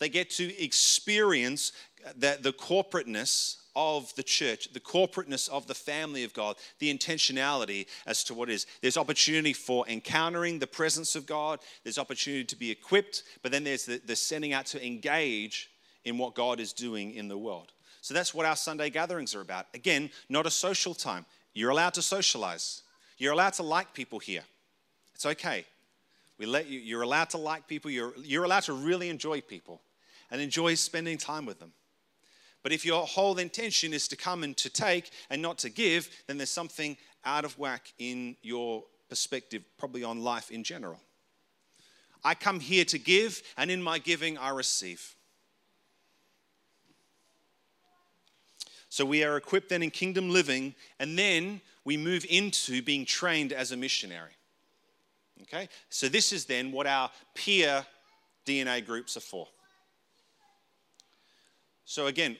They 0.00 0.08
get 0.08 0.30
to 0.30 0.62
experience 0.62 1.72
the, 2.16 2.38
the 2.40 2.52
corporateness 2.52 3.58
of 3.76 4.12
the 4.16 4.22
church, 4.22 4.72
the 4.72 4.80
corporateness 4.80 5.48
of 5.48 5.66
the 5.66 5.74
family 5.74 6.24
of 6.24 6.34
God, 6.34 6.56
the 6.78 6.92
intentionality 6.92 7.86
as 8.06 8.24
to 8.24 8.34
what 8.34 8.50
is. 8.50 8.66
There's 8.80 8.96
opportunity 8.96 9.52
for 9.52 9.86
encountering 9.88 10.58
the 10.58 10.66
presence 10.66 11.14
of 11.14 11.26
God, 11.26 11.60
there's 11.84 11.98
opportunity 11.98 12.44
to 12.44 12.56
be 12.56 12.70
equipped, 12.70 13.22
but 13.42 13.52
then 13.52 13.62
there's 13.62 13.84
the, 13.84 14.00
the 14.04 14.16
sending 14.16 14.52
out 14.52 14.66
to 14.66 14.84
engage 14.84 15.70
in 16.04 16.18
what 16.18 16.34
God 16.34 16.60
is 16.60 16.72
doing 16.72 17.12
in 17.12 17.28
the 17.28 17.38
world. 17.38 17.72
So 18.00 18.14
that's 18.14 18.34
what 18.34 18.46
our 18.46 18.56
Sunday 18.56 18.88
gatherings 18.88 19.34
are 19.34 19.42
about. 19.42 19.66
Again, 19.74 20.10
not 20.30 20.46
a 20.46 20.50
social 20.50 20.94
time. 20.94 21.26
You're 21.52 21.70
allowed 21.70 21.94
to 21.94 22.02
socialize. 22.02 22.82
You're 23.18 23.34
allowed 23.34 23.52
to 23.54 23.62
like 23.62 23.92
people 23.92 24.18
here. 24.18 24.44
It's 25.14 25.26
okay. 25.26 25.66
We 26.38 26.46
let 26.46 26.68
you, 26.68 26.80
you're 26.80 27.02
allowed 27.02 27.28
to 27.30 27.36
like 27.36 27.68
people. 27.68 27.90
You're, 27.90 28.14
you're 28.16 28.44
allowed 28.44 28.62
to 28.62 28.72
really 28.72 29.10
enjoy 29.10 29.42
people 29.42 29.82
and 30.30 30.40
enjoy 30.40 30.74
spending 30.74 31.18
time 31.18 31.46
with 31.46 31.58
them. 31.58 31.72
But 32.62 32.72
if 32.72 32.84
your 32.84 33.06
whole 33.06 33.38
intention 33.38 33.92
is 33.92 34.06
to 34.08 34.16
come 34.16 34.42
and 34.42 34.56
to 34.58 34.68
take 34.68 35.10
and 35.30 35.40
not 35.40 35.58
to 35.58 35.70
give, 35.70 36.10
then 36.26 36.36
there's 36.36 36.50
something 36.50 36.96
out 37.24 37.44
of 37.44 37.58
whack 37.58 37.92
in 37.98 38.36
your 38.42 38.84
perspective, 39.08 39.62
probably 39.78 40.04
on 40.04 40.22
life 40.22 40.50
in 40.50 40.62
general. 40.62 41.00
I 42.22 42.34
come 42.34 42.60
here 42.60 42.84
to 42.86 42.98
give, 42.98 43.42
and 43.56 43.70
in 43.70 43.82
my 43.82 43.98
giving, 43.98 44.36
I 44.36 44.50
receive. 44.50 45.16
So 48.90 49.04
we 49.04 49.24
are 49.24 49.36
equipped 49.36 49.70
then 49.70 49.82
in 49.82 49.90
kingdom 49.90 50.30
living, 50.30 50.74
and 50.98 51.18
then 51.18 51.60
we 51.84 51.96
move 51.96 52.26
into 52.28 52.82
being 52.82 53.06
trained 53.06 53.52
as 53.52 53.72
a 53.72 53.76
missionary. 53.76 54.32
Okay? 55.42 55.68
So 55.88 56.08
this 56.08 56.32
is 56.32 56.44
then 56.44 56.72
what 56.72 56.86
our 56.86 57.10
peer 57.34 57.86
DNA 58.44 58.84
groups 58.84 59.16
are 59.16 59.20
for. 59.20 59.48
So, 61.90 62.06
again, 62.06 62.36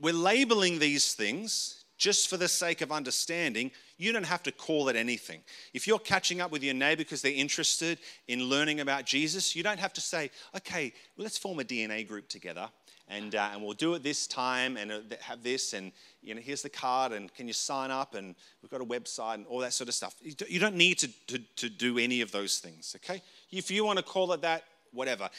we're 0.00 0.14
labeling 0.14 0.78
these 0.78 1.12
things 1.12 1.84
just 1.98 2.30
for 2.30 2.38
the 2.38 2.48
sake 2.48 2.80
of 2.80 2.90
understanding. 2.90 3.70
You 3.98 4.10
don't 4.10 4.24
have 4.24 4.42
to 4.44 4.52
call 4.52 4.88
it 4.88 4.96
anything. 4.96 5.42
If 5.74 5.86
you're 5.86 5.98
catching 5.98 6.40
up 6.40 6.50
with 6.50 6.62
your 6.62 6.72
neighbor 6.72 7.00
because 7.00 7.20
they're 7.20 7.30
interested 7.30 7.98
in 8.26 8.44
learning 8.44 8.80
about 8.80 9.04
Jesus, 9.04 9.54
you 9.54 9.62
don't 9.62 9.78
have 9.78 9.92
to 9.92 10.00
say, 10.00 10.30
okay, 10.56 10.94
let's 11.18 11.36
form 11.36 11.60
a 11.60 11.62
DNA 11.62 12.08
group 12.08 12.26
together 12.30 12.70
and, 13.06 13.34
uh, 13.34 13.50
and 13.52 13.62
we'll 13.62 13.74
do 13.74 13.92
it 13.92 14.02
this 14.02 14.26
time 14.26 14.78
and 14.78 14.90
uh, 14.90 15.00
have 15.20 15.42
this 15.42 15.74
and 15.74 15.92
you 16.22 16.34
know 16.34 16.40
here's 16.40 16.62
the 16.62 16.70
card 16.70 17.12
and 17.12 17.34
can 17.34 17.46
you 17.46 17.52
sign 17.52 17.90
up 17.90 18.14
and 18.14 18.34
we've 18.62 18.70
got 18.70 18.80
a 18.80 18.84
website 18.84 19.34
and 19.34 19.46
all 19.46 19.58
that 19.58 19.74
sort 19.74 19.88
of 19.88 19.94
stuff 19.94 20.16
you 20.22 20.58
don't 20.58 20.74
need 20.74 20.98
to, 20.98 21.08
to, 21.26 21.38
to 21.54 21.68
do 21.68 21.98
any 21.98 22.20
of 22.20 22.32
those 22.32 22.58
things 22.58 22.96
okay 22.96 23.22
if 23.52 23.70
you 23.70 23.84
want 23.84 23.96
to 23.96 24.02
call 24.02 24.32
it 24.32 24.42
that 24.42 24.64
whatever 24.92 25.30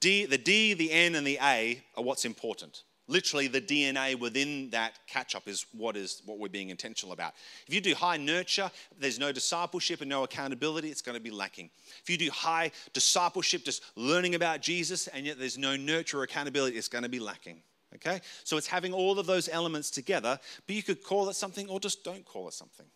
D, 0.00 0.26
the 0.26 0.38
D, 0.38 0.74
the 0.74 0.92
N, 0.92 1.14
and 1.14 1.26
the 1.26 1.38
A 1.40 1.82
are 1.96 2.02
what's 2.02 2.24
important. 2.24 2.82
Literally, 3.10 3.48
the 3.48 3.60
DNA 3.60 4.18
within 4.18 4.68
that 4.70 4.98
catch 5.06 5.34
up 5.34 5.48
is 5.48 5.64
what 5.72 5.96
is 5.96 6.20
what 6.26 6.38
we're 6.38 6.48
being 6.48 6.68
intentional 6.68 7.14
about. 7.14 7.32
If 7.66 7.72
you 7.72 7.80
do 7.80 7.94
high 7.94 8.18
nurture, 8.18 8.70
there's 9.00 9.18
no 9.18 9.32
discipleship 9.32 10.02
and 10.02 10.10
no 10.10 10.24
accountability, 10.24 10.90
it's 10.90 11.00
going 11.00 11.16
to 11.16 11.22
be 11.22 11.30
lacking. 11.30 11.70
If 12.02 12.10
you 12.10 12.18
do 12.18 12.30
high 12.30 12.70
discipleship, 12.92 13.64
just 13.64 13.82
learning 13.96 14.34
about 14.34 14.60
Jesus, 14.60 15.06
and 15.06 15.24
yet 15.24 15.38
there's 15.38 15.56
no 15.56 15.74
nurture 15.74 16.20
or 16.20 16.24
accountability, 16.24 16.76
it's 16.76 16.88
going 16.88 17.04
to 17.04 17.08
be 17.08 17.18
lacking. 17.18 17.62
Okay? 17.94 18.20
So 18.44 18.58
it's 18.58 18.66
having 18.66 18.92
all 18.92 19.18
of 19.18 19.24
those 19.24 19.48
elements 19.48 19.90
together, 19.90 20.38
but 20.66 20.76
you 20.76 20.82
could 20.82 21.02
call 21.02 21.30
it 21.30 21.34
something 21.34 21.66
or 21.70 21.80
just 21.80 22.04
don't 22.04 22.26
call 22.26 22.46
it 22.46 22.54
something. 22.54 22.86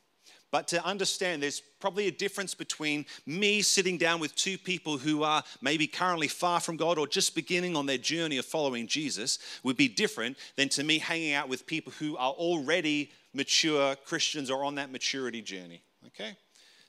But 0.52 0.68
to 0.68 0.84
understand 0.84 1.42
there's 1.42 1.60
probably 1.80 2.06
a 2.06 2.12
difference 2.12 2.54
between 2.54 3.06
me 3.26 3.62
sitting 3.62 3.98
down 3.98 4.20
with 4.20 4.36
two 4.36 4.56
people 4.58 4.98
who 4.98 5.24
are 5.24 5.42
maybe 5.62 5.88
currently 5.88 6.28
far 6.28 6.60
from 6.60 6.76
God 6.76 6.98
or 6.98 7.08
just 7.08 7.34
beginning 7.34 7.74
on 7.74 7.86
their 7.86 7.98
journey 7.98 8.36
of 8.36 8.44
following 8.44 8.86
Jesus 8.86 9.38
would 9.64 9.76
be 9.76 9.88
different 9.88 10.36
than 10.56 10.68
to 10.68 10.84
me 10.84 10.98
hanging 10.98 11.32
out 11.32 11.48
with 11.48 11.66
people 11.66 11.92
who 11.98 12.16
are 12.18 12.32
already 12.32 13.10
mature 13.32 13.96
Christians 14.04 14.50
or 14.50 14.62
on 14.62 14.76
that 14.76 14.92
maturity 14.92 15.40
journey. 15.40 15.82
Okay? 16.08 16.36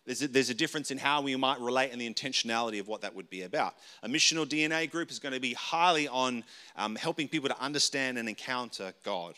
There's 0.06 0.22
a, 0.22 0.28
there's 0.28 0.50
a 0.50 0.54
difference 0.54 0.92
in 0.92 0.98
how 0.98 1.22
we 1.22 1.34
might 1.38 1.62
relate 1.62 1.92
and 1.94 2.02
the 2.02 2.14
intentionality 2.14 2.82
of 2.82 2.90
what 2.90 3.02
that 3.02 3.16
would 3.16 3.30
be 3.30 3.44
about. 3.44 3.76
A 4.04 4.10
missional 4.10 4.46
DNA 4.46 4.92
group 4.92 5.10
is 5.10 5.20
going 5.20 5.34
to 5.34 5.40
be 5.40 5.54
highly 5.54 6.10
on 6.10 6.44
um, 6.76 6.96
helping 6.96 7.30
people 7.30 7.48
to 7.48 7.60
understand 7.62 8.18
and 8.18 8.28
encounter 8.28 8.94
God. 9.06 9.36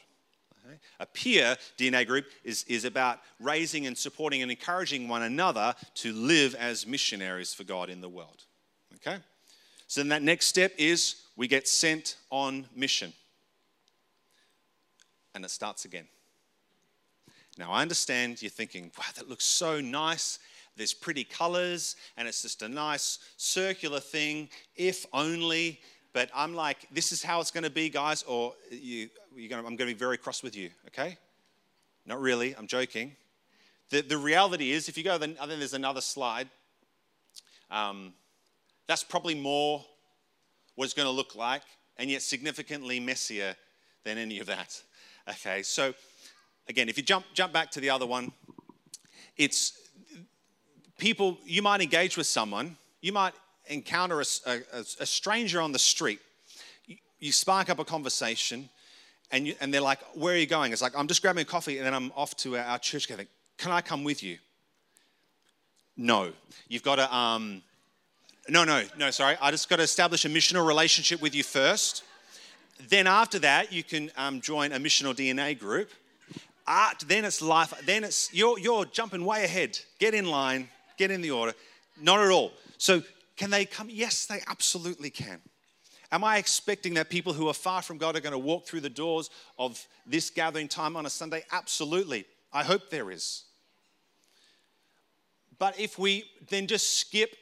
Okay? 0.65 0.77
A 0.99 1.05
peer 1.05 1.57
DNA 1.77 2.05
group 2.05 2.25
is, 2.43 2.63
is 2.67 2.85
about 2.85 3.19
raising 3.39 3.87
and 3.87 3.97
supporting 3.97 4.41
and 4.41 4.51
encouraging 4.51 5.07
one 5.07 5.23
another 5.23 5.75
to 5.95 6.13
live 6.13 6.55
as 6.55 6.87
missionaries 6.87 7.53
for 7.53 7.63
God 7.63 7.89
in 7.89 8.01
the 8.01 8.09
world. 8.09 8.43
Okay? 8.95 9.17
So 9.87 10.01
then 10.01 10.09
that 10.09 10.23
next 10.23 10.47
step 10.47 10.73
is 10.77 11.15
we 11.35 11.47
get 11.47 11.67
sent 11.67 12.17
on 12.31 12.67
mission. 12.75 13.13
And 15.33 15.43
it 15.45 15.51
starts 15.51 15.85
again. 15.85 16.07
Now, 17.57 17.71
I 17.71 17.81
understand 17.81 18.41
you're 18.41 18.49
thinking, 18.49 18.91
wow, 18.97 19.05
that 19.15 19.29
looks 19.29 19.45
so 19.45 19.79
nice 19.79 20.39
there's 20.77 20.93
pretty 20.93 21.23
colors, 21.23 21.95
and 22.17 22.27
it's 22.27 22.41
just 22.41 22.61
a 22.61 22.67
nice 22.67 23.19
circular 23.37 23.99
thing, 23.99 24.49
if 24.75 25.05
only. 25.13 25.79
But 26.15 26.29
I'm 26.33 26.55
like, 26.55 26.87
this 26.93 27.11
is 27.11 27.21
how 27.21 27.41
it's 27.41 27.51
going 27.51 27.65
to 27.65 27.69
be, 27.69 27.89
guys, 27.89 28.23
or 28.23 28.53
you, 28.71 29.09
gonna, 29.49 29.67
I'm 29.67 29.75
going 29.75 29.79
to 29.79 29.85
be 29.87 29.93
very 29.93 30.17
cross 30.17 30.41
with 30.41 30.55
you, 30.55 30.69
okay? 30.87 31.17
Not 32.05 32.21
really, 32.21 32.55
I'm 32.55 32.67
joking. 32.67 33.17
The, 33.89 33.99
the 33.99 34.17
reality 34.17 34.71
is, 34.71 34.87
if 34.87 34.97
you 34.97 35.03
go, 35.03 35.17
then 35.17 35.35
I 35.41 35.45
think 35.45 35.59
there's 35.59 35.73
another 35.73 35.99
slide. 35.99 36.47
Um, 37.69 38.13
that's 38.87 39.03
probably 39.03 39.35
more 39.35 39.83
what 40.75 40.85
it's 40.85 40.93
going 40.93 41.05
to 41.05 41.11
look 41.11 41.35
like, 41.35 41.63
and 41.97 42.09
yet 42.09 42.21
significantly 42.21 43.01
messier 43.01 43.53
than 44.05 44.17
any 44.17 44.39
of 44.39 44.47
that. 44.47 44.81
Okay, 45.27 45.63
so 45.63 45.91
again, 46.69 46.87
if 46.87 46.97
you 46.97 47.03
jump 47.03 47.25
jump 47.33 47.51
back 47.51 47.71
to 47.71 47.79
the 47.79 47.89
other 47.89 48.05
one, 48.05 48.31
it's 49.37 49.73
people, 50.99 51.39
you 51.43 51.63
might 51.63 51.81
engage 51.81 52.15
with 52.15 52.27
someone, 52.27 52.77
you 53.01 53.11
might 53.11 53.33
encounter 53.67 54.21
a, 54.21 54.25
a, 54.45 54.85
a 54.99 55.05
stranger 55.05 55.61
on 55.61 55.71
the 55.71 55.79
street. 55.79 56.19
You, 56.85 56.97
you, 57.19 57.31
spark 57.31 57.69
up 57.69 57.79
a 57.79 57.85
conversation, 57.85 58.69
and, 59.31 59.47
you, 59.47 59.55
and 59.59 59.73
they're 59.73 59.81
like, 59.81 59.99
Where 60.13 60.33
are 60.33 60.37
you 60.37 60.45
going? 60.45 60.71
It's 60.71 60.81
like, 60.81 60.93
I'm 60.97 61.07
just 61.07 61.21
grabbing 61.21 61.41
a 61.41 61.45
coffee, 61.45 61.77
and 61.77 61.85
then 61.85 61.93
I'm 61.93 62.11
off 62.15 62.35
to 62.37 62.57
our 62.57 62.79
church 62.79 63.07
gathering. 63.07 63.27
Can 63.57 63.71
I 63.71 63.81
come 63.81 64.03
with 64.03 64.23
you? 64.23 64.37
No. 65.97 66.31
You've 66.67 66.83
got 66.83 66.95
to, 66.95 67.15
um, 67.15 67.61
no, 68.49 68.63
no, 68.63 68.83
no, 68.97 69.11
sorry. 69.11 69.37
I 69.41 69.51
just 69.51 69.69
got 69.69 69.77
to 69.77 69.83
establish 69.83 70.25
a 70.25 70.29
missional 70.29 70.67
relationship 70.67 71.21
with 71.21 71.33
you 71.33 71.43
first. 71.43 72.03
Then 72.89 73.07
after 73.07 73.39
that, 73.39 73.71
you 73.71 73.83
can 73.83 74.11
um, 74.17 74.41
join 74.41 74.73
a 74.73 74.79
missional 74.79 75.15
DNA 75.15 75.57
group. 75.57 75.89
Art, 76.67 77.05
then 77.07 77.23
it's 77.23 77.41
life. 77.41 77.73
Then 77.85 78.03
it's 78.03 78.33
you're 78.33 78.57
you're 78.57 78.85
jumping 78.85 79.23
way 79.23 79.43
ahead. 79.43 79.77
Get 79.99 80.15
in 80.15 80.25
line 80.25 80.67
get 80.97 81.11
in 81.11 81.21
the 81.21 81.31
order. 81.31 81.53
Not 82.01 82.19
at 82.19 82.29
all. 82.29 82.51
So, 82.77 83.01
can 83.37 83.49
they 83.49 83.65
come? 83.65 83.87
Yes, 83.89 84.25
they 84.25 84.41
absolutely 84.47 85.09
can. 85.09 85.41
Am 86.11 86.23
I 86.23 86.37
expecting 86.37 86.93
that 86.93 87.09
people 87.09 87.33
who 87.33 87.47
are 87.47 87.53
far 87.53 87.81
from 87.81 87.97
God 87.97 88.15
are 88.15 88.21
going 88.21 88.31
to 88.31 88.39
walk 88.39 88.65
through 88.65 88.81
the 88.81 88.89
doors 88.89 89.29
of 89.57 89.85
this 90.05 90.29
gathering 90.29 90.67
time 90.67 90.95
on 90.95 91.05
a 91.05 91.09
Sunday? 91.09 91.43
Absolutely. 91.51 92.25
I 92.53 92.63
hope 92.63 92.89
there 92.89 93.11
is. 93.11 93.43
But 95.57 95.79
if 95.79 95.97
we 95.97 96.25
then 96.49 96.67
just 96.67 96.97
skip 96.97 97.35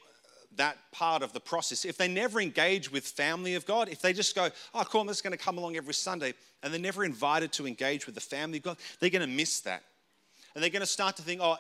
that 0.56 0.77
part 0.91 1.23
of 1.23 1.34
the 1.34 1.39
process, 1.39 1.84
if 1.84 1.97
they 1.97 2.08
never 2.08 2.39
engage 2.39 2.91
with 2.91 3.06
family 3.06 3.56
of 3.56 3.65
God, 3.65 3.89
if 3.89 4.01
they 4.01 4.13
just 4.13 4.36
go, 4.36 4.49
oh, 4.73 4.84
cool, 4.86 5.01
I'm 5.01 5.08
just 5.08 5.23
going 5.23 5.32
to 5.32 5.43
come 5.43 5.58
along 5.58 5.75
every 5.75 5.93
Sunday, 5.93 6.34
and 6.62 6.71
they're 6.71 6.79
never 6.79 7.03
invited 7.03 7.51
to 7.53 7.67
engage 7.67 8.06
with 8.06 8.15
the 8.15 8.21
family 8.21 8.58
of 8.58 8.63
God, 8.63 8.77
they're 8.99 9.10
going 9.10 9.27
to 9.27 9.36
miss 9.36 9.62
that. 9.62 9.84
And 10.53 10.63
they're 10.63 10.69
going 10.69 10.82
to 10.82 10.86
start 10.86 11.15
to 11.17 11.23
think, 11.23 11.41
oh, 11.43 11.58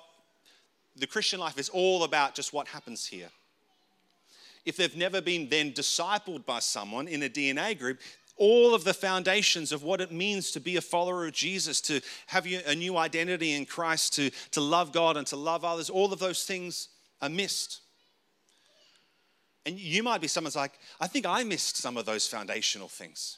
the 0.95 1.07
Christian 1.07 1.39
life 1.39 1.57
is 1.57 1.69
all 1.69 2.03
about 2.03 2.35
just 2.35 2.53
what 2.53 2.67
happens 2.67 3.05
here. 3.05 3.29
If 4.65 4.77
they've 4.77 4.95
never 4.95 5.21
been 5.21 5.49
then 5.49 5.73
discipled 5.73 6.45
by 6.45 6.59
someone 6.59 7.07
in 7.07 7.23
a 7.23 7.29
DNA 7.29 7.77
group, 7.77 7.99
all 8.37 8.73
of 8.73 8.83
the 8.83 8.93
foundations 8.93 9.71
of 9.71 9.83
what 9.83 10.01
it 10.01 10.11
means 10.11 10.51
to 10.51 10.59
be 10.59 10.77
a 10.77 10.81
follower 10.81 11.27
of 11.27 11.33
Jesus, 11.33 11.81
to 11.81 12.01
have 12.27 12.45
a 12.45 12.75
new 12.75 12.97
identity 12.97 13.53
in 13.53 13.65
Christ, 13.65 14.13
to, 14.13 14.31
to 14.51 14.61
love 14.61 14.91
God 14.91 15.17
and 15.17 15.27
to 15.27 15.35
love 15.35 15.63
others, 15.63 15.89
all 15.89 16.11
of 16.11 16.19
those 16.19 16.43
things 16.43 16.89
are 17.21 17.29
missed. 17.29 17.81
And 19.65 19.77
you 19.77 20.03
might 20.03 20.21
be 20.21 20.27
someone's 20.27 20.55
like, 20.55 20.73
I 20.99 21.07
think 21.07 21.25
I 21.25 21.43
missed 21.43 21.77
some 21.77 21.95
of 21.95 22.05
those 22.05 22.27
foundational 22.27 22.87
things. 22.87 23.37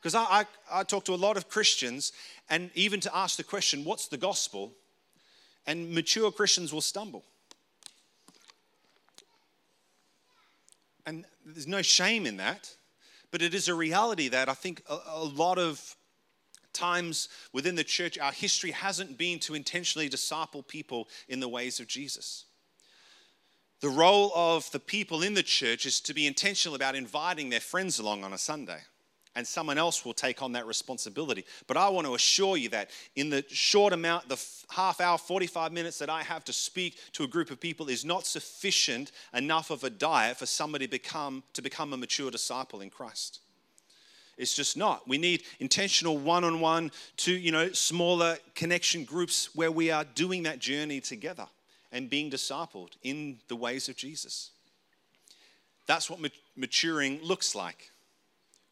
Because 0.00 0.14
I, 0.14 0.22
I, 0.22 0.46
I 0.70 0.84
talk 0.84 1.04
to 1.06 1.14
a 1.14 1.16
lot 1.16 1.36
of 1.36 1.48
Christians, 1.48 2.12
and 2.48 2.70
even 2.74 3.00
to 3.00 3.16
ask 3.16 3.36
the 3.36 3.44
question, 3.44 3.84
what's 3.84 4.06
the 4.06 4.16
gospel? 4.16 4.72
and 5.68 5.92
mature 5.92 6.32
Christians 6.32 6.72
will 6.72 6.80
stumble. 6.80 7.24
And 11.08 11.24
there's 11.42 11.66
no 11.66 11.80
shame 11.80 12.26
in 12.26 12.36
that, 12.36 12.76
but 13.30 13.40
it 13.40 13.54
is 13.54 13.66
a 13.66 13.74
reality 13.74 14.28
that 14.28 14.50
I 14.50 14.52
think 14.52 14.82
a, 14.90 14.98
a 15.06 15.24
lot 15.24 15.58
of 15.58 15.96
times 16.74 17.30
within 17.50 17.76
the 17.76 17.82
church, 17.82 18.18
our 18.18 18.30
history 18.30 18.72
hasn't 18.72 19.16
been 19.16 19.38
to 19.40 19.54
intentionally 19.54 20.10
disciple 20.10 20.62
people 20.62 21.08
in 21.26 21.40
the 21.40 21.48
ways 21.48 21.80
of 21.80 21.86
Jesus. 21.86 22.44
The 23.80 23.88
role 23.88 24.32
of 24.34 24.70
the 24.70 24.80
people 24.80 25.22
in 25.22 25.32
the 25.32 25.42
church 25.42 25.86
is 25.86 25.98
to 26.02 26.12
be 26.12 26.26
intentional 26.26 26.76
about 26.76 26.94
inviting 26.94 27.48
their 27.48 27.58
friends 27.58 27.98
along 27.98 28.22
on 28.22 28.34
a 28.34 28.38
Sunday 28.38 28.80
and 29.38 29.46
someone 29.46 29.78
else 29.78 30.04
will 30.04 30.12
take 30.12 30.42
on 30.42 30.50
that 30.50 30.66
responsibility. 30.66 31.44
But 31.68 31.76
I 31.76 31.88
want 31.90 32.08
to 32.08 32.16
assure 32.16 32.56
you 32.56 32.70
that 32.70 32.90
in 33.14 33.30
the 33.30 33.44
short 33.48 33.92
amount, 33.92 34.28
the 34.28 34.44
half 34.68 35.00
hour, 35.00 35.16
45 35.16 35.72
minutes 35.72 36.00
that 36.00 36.10
I 36.10 36.24
have 36.24 36.44
to 36.46 36.52
speak 36.52 36.98
to 37.12 37.22
a 37.22 37.28
group 37.28 37.52
of 37.52 37.60
people 37.60 37.88
is 37.88 38.04
not 38.04 38.26
sufficient 38.26 39.12
enough 39.32 39.70
of 39.70 39.84
a 39.84 39.90
diet 39.90 40.38
for 40.38 40.46
somebody 40.46 40.88
become, 40.88 41.44
to 41.52 41.62
become 41.62 41.92
a 41.92 41.96
mature 41.96 42.32
disciple 42.32 42.80
in 42.80 42.90
Christ. 42.90 43.38
It's 44.38 44.56
just 44.56 44.76
not. 44.76 45.06
We 45.06 45.18
need 45.18 45.44
intentional 45.60 46.18
one-on-one 46.18 46.90
to, 47.18 47.32
you 47.32 47.52
know, 47.52 47.70
smaller 47.70 48.38
connection 48.56 49.04
groups 49.04 49.54
where 49.54 49.70
we 49.70 49.92
are 49.92 50.02
doing 50.02 50.42
that 50.42 50.58
journey 50.58 51.00
together 51.00 51.46
and 51.92 52.10
being 52.10 52.28
discipled 52.28 52.90
in 53.04 53.38
the 53.46 53.54
ways 53.54 53.88
of 53.88 53.94
Jesus. 53.94 54.50
That's 55.86 56.10
what 56.10 56.18
maturing 56.56 57.22
looks 57.22 57.54
like. 57.54 57.92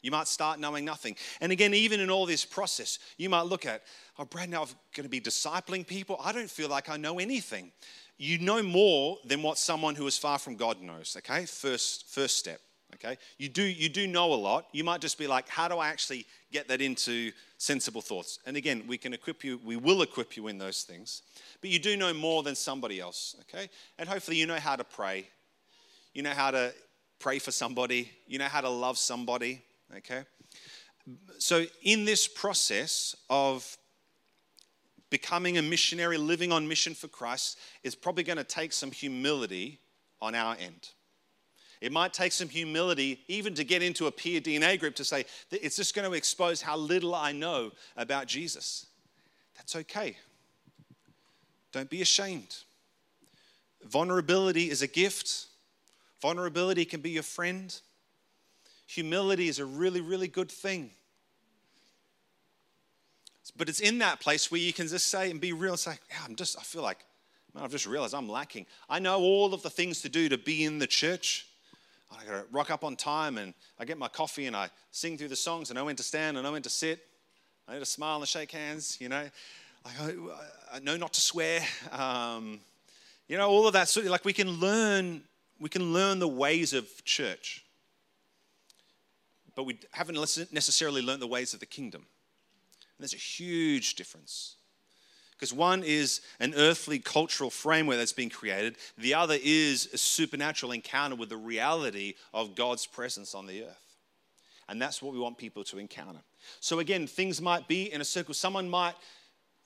You 0.01 0.11
might 0.11 0.27
start 0.27 0.59
knowing 0.59 0.85
nothing. 0.85 1.15
And 1.41 1.51
again, 1.51 1.73
even 1.73 1.99
in 1.99 2.09
all 2.09 2.25
this 2.25 2.45
process, 2.45 2.99
you 3.17 3.29
might 3.29 3.47
look 3.47 3.65
at, 3.65 3.81
oh, 4.19 4.25
Brad, 4.25 4.49
now 4.49 4.61
I'm 4.63 4.69
going 4.95 5.03
to 5.03 5.09
be 5.09 5.19
discipling 5.19 5.85
people. 5.85 6.17
I 6.23 6.31
don't 6.31 6.49
feel 6.49 6.69
like 6.69 6.89
I 6.89 6.97
know 6.97 7.19
anything. 7.19 7.71
You 8.17 8.39
know 8.39 8.61
more 8.63 9.17
than 9.25 9.41
what 9.41 9.57
someone 9.57 9.95
who 9.95 10.07
is 10.07 10.17
far 10.17 10.39
from 10.39 10.55
God 10.55 10.81
knows, 10.81 11.15
okay? 11.19 11.45
First, 11.45 12.07
first 12.09 12.37
step, 12.37 12.59
okay? 12.95 13.17
You 13.37 13.49
do, 13.49 13.63
you 13.63 13.89
do 13.89 14.07
know 14.07 14.33
a 14.33 14.35
lot. 14.35 14.65
You 14.71 14.83
might 14.83 15.01
just 15.01 15.17
be 15.17 15.27
like, 15.27 15.49
how 15.49 15.67
do 15.67 15.77
I 15.77 15.89
actually 15.89 16.25
get 16.51 16.67
that 16.67 16.81
into 16.81 17.31
sensible 17.57 18.01
thoughts? 18.01 18.39
And 18.45 18.57
again, 18.57 18.83
we 18.87 18.97
can 18.97 19.13
equip 19.13 19.43
you, 19.43 19.59
we 19.63 19.75
will 19.75 20.01
equip 20.03 20.35
you 20.35 20.47
in 20.47 20.57
those 20.57 20.83
things. 20.83 21.23
But 21.61 21.69
you 21.69 21.79
do 21.79 21.95
know 21.97 22.13
more 22.13 22.43
than 22.43 22.55
somebody 22.55 22.99
else, 22.99 23.35
okay? 23.41 23.69
And 23.99 24.07
hopefully 24.09 24.37
you 24.37 24.47
know 24.47 24.59
how 24.59 24.75
to 24.75 24.83
pray. 24.83 25.27
You 26.13 26.23
know 26.23 26.31
how 26.33 26.51
to 26.51 26.73
pray 27.19 27.37
for 27.37 27.51
somebody. 27.51 28.11
You 28.27 28.39
know 28.39 28.45
how 28.45 28.61
to 28.61 28.69
love 28.69 28.97
somebody 28.97 29.63
okay? 29.95 30.23
So, 31.39 31.65
in 31.83 32.05
this 32.05 32.27
process 32.27 33.15
of 33.29 33.77
becoming 35.09 35.57
a 35.57 35.61
missionary, 35.61 36.17
living 36.17 36.51
on 36.51 36.67
mission 36.67 36.93
for 36.93 37.07
Christ, 37.07 37.59
is 37.83 37.95
probably 37.95 38.23
going 38.23 38.37
to 38.37 38.43
take 38.43 38.73
some 38.73 38.91
humility 38.91 39.79
on 40.21 40.35
our 40.35 40.55
end. 40.59 40.89
It 41.79 41.91
might 41.91 42.11
take 42.11 42.31
some 42.31 42.49
humility 42.49 43.23
even 43.27 43.53
to 43.53 43.63
get 43.63 43.83
into 43.83 44.07
a 44.07 44.11
peer 44.11 44.41
DNA 44.41 44.79
group 44.79 44.95
to 44.95 45.05
say, 45.05 45.25
it's 45.51 45.75
just 45.75 45.95
going 45.95 46.09
to 46.09 46.17
expose 46.17 46.61
how 46.61 46.75
little 46.75 47.13
I 47.13 47.31
know 47.31 47.71
about 47.95 48.25
Jesus. 48.27 48.87
That's 49.55 49.75
okay. 49.75 50.17
Don't 51.71 51.89
be 51.89 52.01
ashamed. 52.01 52.57
Vulnerability 53.83 54.69
is 54.69 54.81
a 54.81 54.87
gift, 54.87 55.45
vulnerability 56.21 56.83
can 56.83 56.99
be 56.99 57.11
your 57.11 57.23
friend 57.23 57.79
humility 58.87 59.47
is 59.47 59.59
a 59.59 59.65
really, 59.65 60.01
really 60.01 60.27
good 60.27 60.51
thing. 60.51 60.89
But 63.55 63.69
it's 63.69 63.79
in 63.79 63.99
that 63.99 64.19
place 64.19 64.51
where 64.51 64.59
you 64.59 64.73
can 64.73 64.87
just 64.87 65.07
say 65.07 65.31
and 65.31 65.39
be 65.39 65.53
real 65.53 65.71
and 65.71 65.79
say, 65.79 65.97
yeah, 66.09 66.17
I'm 66.27 66.35
just, 66.35 66.57
I 66.59 66.63
feel 66.63 66.81
like, 66.81 67.05
man, 67.53 67.63
I've 67.63 67.71
just 67.71 67.87
realized 67.87 68.13
I'm 68.13 68.27
lacking. 68.27 68.65
I 68.89 68.99
know 68.99 69.19
all 69.19 69.53
of 69.53 69.61
the 69.61 69.69
things 69.69 70.01
to 70.01 70.09
do 70.09 70.27
to 70.29 70.37
be 70.37 70.65
in 70.65 70.79
the 70.79 70.87
church. 70.87 71.47
I 72.11 72.25
gotta 72.25 72.45
rock 72.51 72.71
up 72.71 72.83
on 72.83 72.95
time 72.95 73.37
and 73.37 73.53
I 73.79 73.85
get 73.85 73.97
my 73.97 74.07
coffee 74.07 74.47
and 74.47 74.55
I 74.55 74.69
sing 74.91 75.17
through 75.17 75.29
the 75.29 75.35
songs. 75.35 75.69
And 75.69 75.77
I 75.77 75.81
know 75.81 75.85
when 75.85 75.95
to 75.97 76.03
stand, 76.03 76.37
and 76.37 76.45
I 76.45 76.49
know 76.49 76.53
when 76.53 76.61
to 76.63 76.69
sit. 76.69 76.99
I 77.67 77.73
need 77.73 77.79
to 77.79 77.85
smile 77.85 78.17
and 78.19 78.27
shake 78.27 78.51
hands, 78.51 78.97
you 78.99 79.09
know. 79.09 79.29
I, 79.85 80.11
I 80.73 80.79
know 80.79 80.97
not 80.97 81.13
to 81.13 81.21
swear. 81.21 81.61
Um, 81.91 82.59
you 83.27 83.37
know, 83.37 83.49
all 83.49 83.67
of 83.67 83.73
that. 83.73 83.95
Of, 83.95 84.05
like 84.05 84.25
we 84.25 84.33
can 84.33 84.49
learn, 84.59 85.21
we 85.59 85.69
can 85.69 85.93
learn 85.93 86.19
the 86.19 86.27
ways 86.27 86.73
of 86.73 87.03
church, 87.05 87.65
but 89.57 89.63
we 89.63 89.79
haven't 89.89 90.15
necessarily 90.51 91.01
learned 91.01 91.19
the 91.19 91.27
ways 91.27 91.55
of 91.55 91.59
the 91.59 91.65
kingdom. 91.65 92.01
And 92.01 93.03
there's 93.03 93.15
a 93.15 93.17
huge 93.17 93.95
difference. 93.95 94.55
Because 95.31 95.51
one 95.51 95.81
is 95.83 96.21
an 96.39 96.53
earthly 96.55 96.99
cultural 96.99 97.49
framework 97.49 97.97
that's 97.97 98.13
been 98.13 98.29
created, 98.29 98.75
the 98.99 99.15
other 99.15 99.35
is 99.41 99.89
a 99.93 99.97
supernatural 99.97 100.73
encounter 100.73 101.15
with 101.15 101.29
the 101.29 101.37
reality 101.37 102.13
of 102.35 102.53
God's 102.53 102.85
presence 102.85 103.33
on 103.33 103.47
the 103.47 103.63
earth. 103.63 103.95
And 104.69 104.79
that's 104.79 105.01
what 105.01 105.13
we 105.13 105.19
want 105.19 105.39
people 105.39 105.63
to 105.65 105.79
encounter. 105.79 106.19
So, 106.59 106.77
again, 106.77 107.07
things 107.07 107.41
might 107.41 107.67
be 107.67 107.91
in 107.91 107.99
a 107.99 108.05
circle. 108.05 108.35
Someone 108.35 108.69
might, 108.69 108.93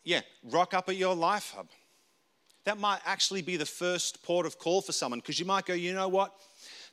yeah, 0.06 0.22
rock 0.50 0.74
up 0.74 0.88
at 0.88 0.96
your 0.96 1.16
life 1.16 1.52
hub. 1.54 1.68
That 2.64 2.80
might 2.80 3.02
actually 3.06 3.42
be 3.42 3.58
the 3.58 3.66
first 3.66 4.24
port 4.24 4.46
of 4.46 4.58
call 4.58 4.82
for 4.82 4.94
someone 4.94 5.20
because 5.20 5.38
you 5.38 5.46
might 5.46 5.66
go, 5.66 5.74
you 5.74 5.94
know 5.94 6.08
what? 6.08 6.34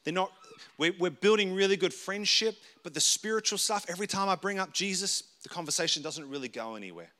They're 0.02 0.14
not, 0.14 0.32
we're, 0.78 0.94
we're 0.98 1.10
building 1.10 1.54
really 1.54 1.76
good 1.76 1.94
friendship, 1.94 2.56
but 2.82 2.94
the 2.94 3.00
spiritual 3.00 3.58
stuff, 3.58 3.86
every 3.88 4.06
time 4.06 4.28
I 4.28 4.34
bring 4.34 4.58
up 4.58 4.72
Jesus, 4.72 5.22
the 5.42 5.48
conversation 5.48 6.02
doesn't 6.02 6.28
really 6.28 6.48
go 6.48 6.74
anywhere 6.74 7.10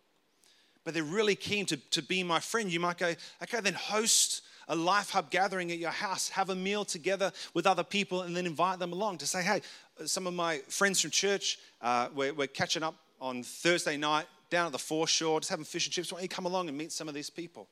but 0.89 0.95
they're 0.95 1.03
really 1.03 1.35
keen 1.35 1.67
to, 1.67 1.77
to 1.77 2.01
be 2.01 2.23
my 2.23 2.41
friend, 2.41 2.73
you 2.73 2.81
might 2.81 2.97
go, 2.97 3.13
okay, 3.43 3.61
then 3.61 3.75
host 3.75 4.41
a 4.69 4.75
Life 4.75 5.11
Hub 5.11 5.31
gathering 5.31 5.71
at 5.71 5.77
your 5.77 5.91
house, 5.91 6.31
have 6.31 6.49
a 6.49 6.55
meal 6.55 6.83
together 6.83 7.31
with 7.53 7.67
other 7.67 7.85
people, 7.85 8.23
and 8.23 8.35
then 8.35 8.47
invite 8.47 8.79
them 8.79 8.95
along 8.95 9.19
to 9.19 9.27
say, 9.27 9.43
hey, 9.43 9.61
some 10.07 10.27
of 10.27 10.33
my 10.33 10.59
friends 10.69 11.03
from 11.03 11.11
church, 11.11 11.59
uh, 11.83 12.09
we're, 12.15 12.33
we're, 12.33 12.47
catching 12.47 12.83
up 12.83 12.95
on 13.21 13.43
Thursday 13.43 13.99
night 13.99 14.25
down 14.49 14.65
at 14.65 14.73
the 14.73 14.79
foreshore, 14.79 15.41
just 15.41 15.51
having 15.51 15.67
fish 15.67 15.87
and 15.87 15.93
chips. 15.93 16.11
Why 16.11 16.21
don't 16.21 16.23
you 16.23 16.29
come 16.31 16.47
along 16.47 16.69
and 16.69 16.79
meet 16.79 16.91
some 16.91 17.07
of 17.07 17.13
these 17.13 17.29
people? 17.29 17.69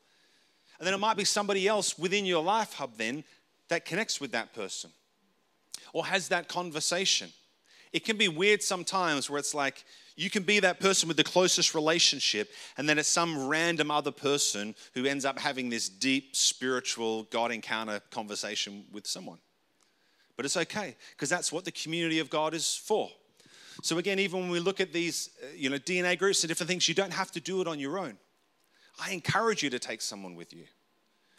And 0.78 0.86
then 0.86 0.92
it 0.92 0.98
might 0.98 1.16
be 1.16 1.24
somebody 1.24 1.66
else 1.66 1.98
within 1.98 2.26
your 2.26 2.42
Life 2.42 2.74
Hub 2.74 2.98
then 2.98 3.24
that 3.68 3.86
connects 3.86 4.20
with 4.20 4.32
that 4.32 4.52
person 4.52 4.90
or 5.96 6.04
has 6.04 6.28
that 6.28 6.46
conversation. 6.46 7.30
It 7.90 8.04
can 8.04 8.18
be 8.18 8.28
weird 8.28 8.62
sometimes 8.62 9.30
where 9.30 9.38
it's 9.38 9.54
like, 9.54 9.82
you 10.14 10.28
can 10.28 10.42
be 10.42 10.60
that 10.60 10.78
person 10.78 11.08
with 11.08 11.16
the 11.16 11.24
closest 11.24 11.74
relationship, 11.74 12.50
and 12.76 12.86
then 12.86 12.98
it's 12.98 13.08
some 13.08 13.48
random 13.48 13.90
other 13.90 14.10
person 14.10 14.74
who 14.92 15.06
ends 15.06 15.24
up 15.24 15.38
having 15.38 15.70
this 15.70 15.88
deep 15.88 16.36
spiritual 16.36 17.22
God 17.24 17.50
encounter 17.50 18.02
conversation 18.10 18.84
with 18.92 19.06
someone. 19.06 19.38
But 20.36 20.44
it's 20.44 20.58
okay, 20.58 20.96
because 21.12 21.30
that's 21.30 21.50
what 21.50 21.64
the 21.64 21.72
community 21.72 22.18
of 22.18 22.28
God 22.28 22.52
is 22.52 22.74
for. 22.74 23.08
So 23.82 23.96
again, 23.96 24.18
even 24.18 24.40
when 24.40 24.50
we 24.50 24.60
look 24.60 24.82
at 24.82 24.92
these, 24.92 25.30
uh, 25.42 25.46
you 25.56 25.70
know, 25.70 25.78
DNA 25.78 26.18
groups 26.18 26.42
and 26.42 26.48
different 26.48 26.68
things, 26.68 26.86
you 26.90 26.94
don't 26.94 27.14
have 27.14 27.32
to 27.32 27.40
do 27.40 27.62
it 27.62 27.66
on 27.66 27.78
your 27.80 27.98
own. 27.98 28.18
I 29.00 29.12
encourage 29.12 29.62
you 29.62 29.70
to 29.70 29.78
take 29.78 30.02
someone 30.02 30.34
with 30.34 30.52
you. 30.52 30.64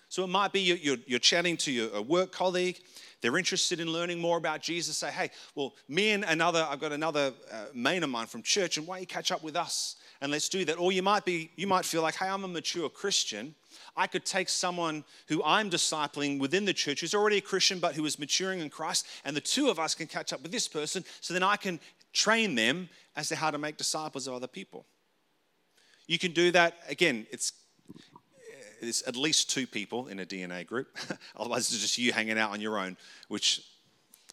So 0.10 0.24
it 0.24 0.28
might 0.28 0.54
be 0.54 0.62
you're, 0.62 0.98
you're, 1.06 1.20
chatting 1.20 1.58
to 1.58 1.72
your, 1.72 1.94
a 1.94 2.02
work 2.02 2.32
colleague, 2.32 2.80
they're 3.22 3.38
interested 3.38 3.80
in 3.80 3.92
learning 3.92 4.20
more 4.20 4.38
about 4.38 4.62
Jesus, 4.62 4.98
say, 4.98 5.10
hey, 5.10 5.32
well, 5.56 5.74
me 5.90 6.12
and 6.12 6.24
another, 6.24 6.66
I've 6.70 6.80
got 6.80 6.92
another 6.92 7.34
uh, 7.52 7.66
mate 7.74 8.04
of 8.04 8.10
mine 8.10 8.28
from 8.28 8.44
church, 8.44 8.78
and 8.78 8.86
why 8.86 8.98
don't 8.98 9.02
you 9.02 9.08
catch 9.08 9.32
up 9.32 9.44
with 9.44 9.56
us? 9.56 9.96
And 10.22 10.32
let's 10.32 10.50
do 10.50 10.66
that. 10.66 10.78
Or 10.78 10.92
you 10.92 11.04
might 11.04 11.26
be, 11.26 11.52
you 11.56 11.68
might 11.68 11.84
feel 11.84 12.02
like, 12.02 12.16
hey, 12.16 12.28
I'm 12.28 12.44
a 12.44 12.48
mature 12.48 12.90
Christian. 12.90 13.56
I 13.96 14.08
could 14.08 14.24
take 14.24 14.50
someone 14.50 15.04
who 15.28 15.44
I'm 15.44 15.70
discipling 15.70 16.40
within 16.40 16.66
the 16.66 16.74
church 16.74 17.02
who's 17.02 17.14
already 17.14 17.38
a 17.38 17.42
Christian 17.42 17.80
but 17.80 17.96
who 17.96 18.06
is 18.06 18.18
maturing 18.20 18.60
in 18.60 18.70
Christ, 18.70 19.08
and 19.26 19.36
the 19.36 19.42
two 19.42 19.70
of 19.70 19.80
us 19.80 19.96
can 19.96 20.08
catch 20.08 20.32
up 20.32 20.42
with 20.42 20.52
this 20.52 20.68
person 20.68 21.04
so 21.22 21.34
then 21.34 21.44
I 21.44 21.56
can 21.56 21.80
train 22.14 22.56
them 22.56 22.90
as 23.16 23.30
to 23.30 23.36
how 23.36 23.52
to 23.52 23.58
make 23.58 23.78
disciples 23.78 24.28
of 24.28 24.34
other 24.34 24.48
people. 24.48 24.86
You 26.08 26.18
can 26.18 26.32
do 26.32 26.52
that. 26.52 26.76
Again, 26.88 27.28
it's 27.32 27.52
it's 28.82 29.08
at 29.08 29.16
least 29.16 29.50
two 29.50 29.68
people 29.68 30.08
in 30.08 30.20
a 30.20 30.26
DNA 30.26 30.66
group. 30.66 30.98
Otherwise, 31.36 31.72
it's 31.72 31.82
just 31.82 31.98
you 31.98 32.12
hanging 32.12 32.38
out 32.38 32.52
on 32.52 32.62
your 32.62 32.80
own, 32.80 32.98
which 33.28 33.64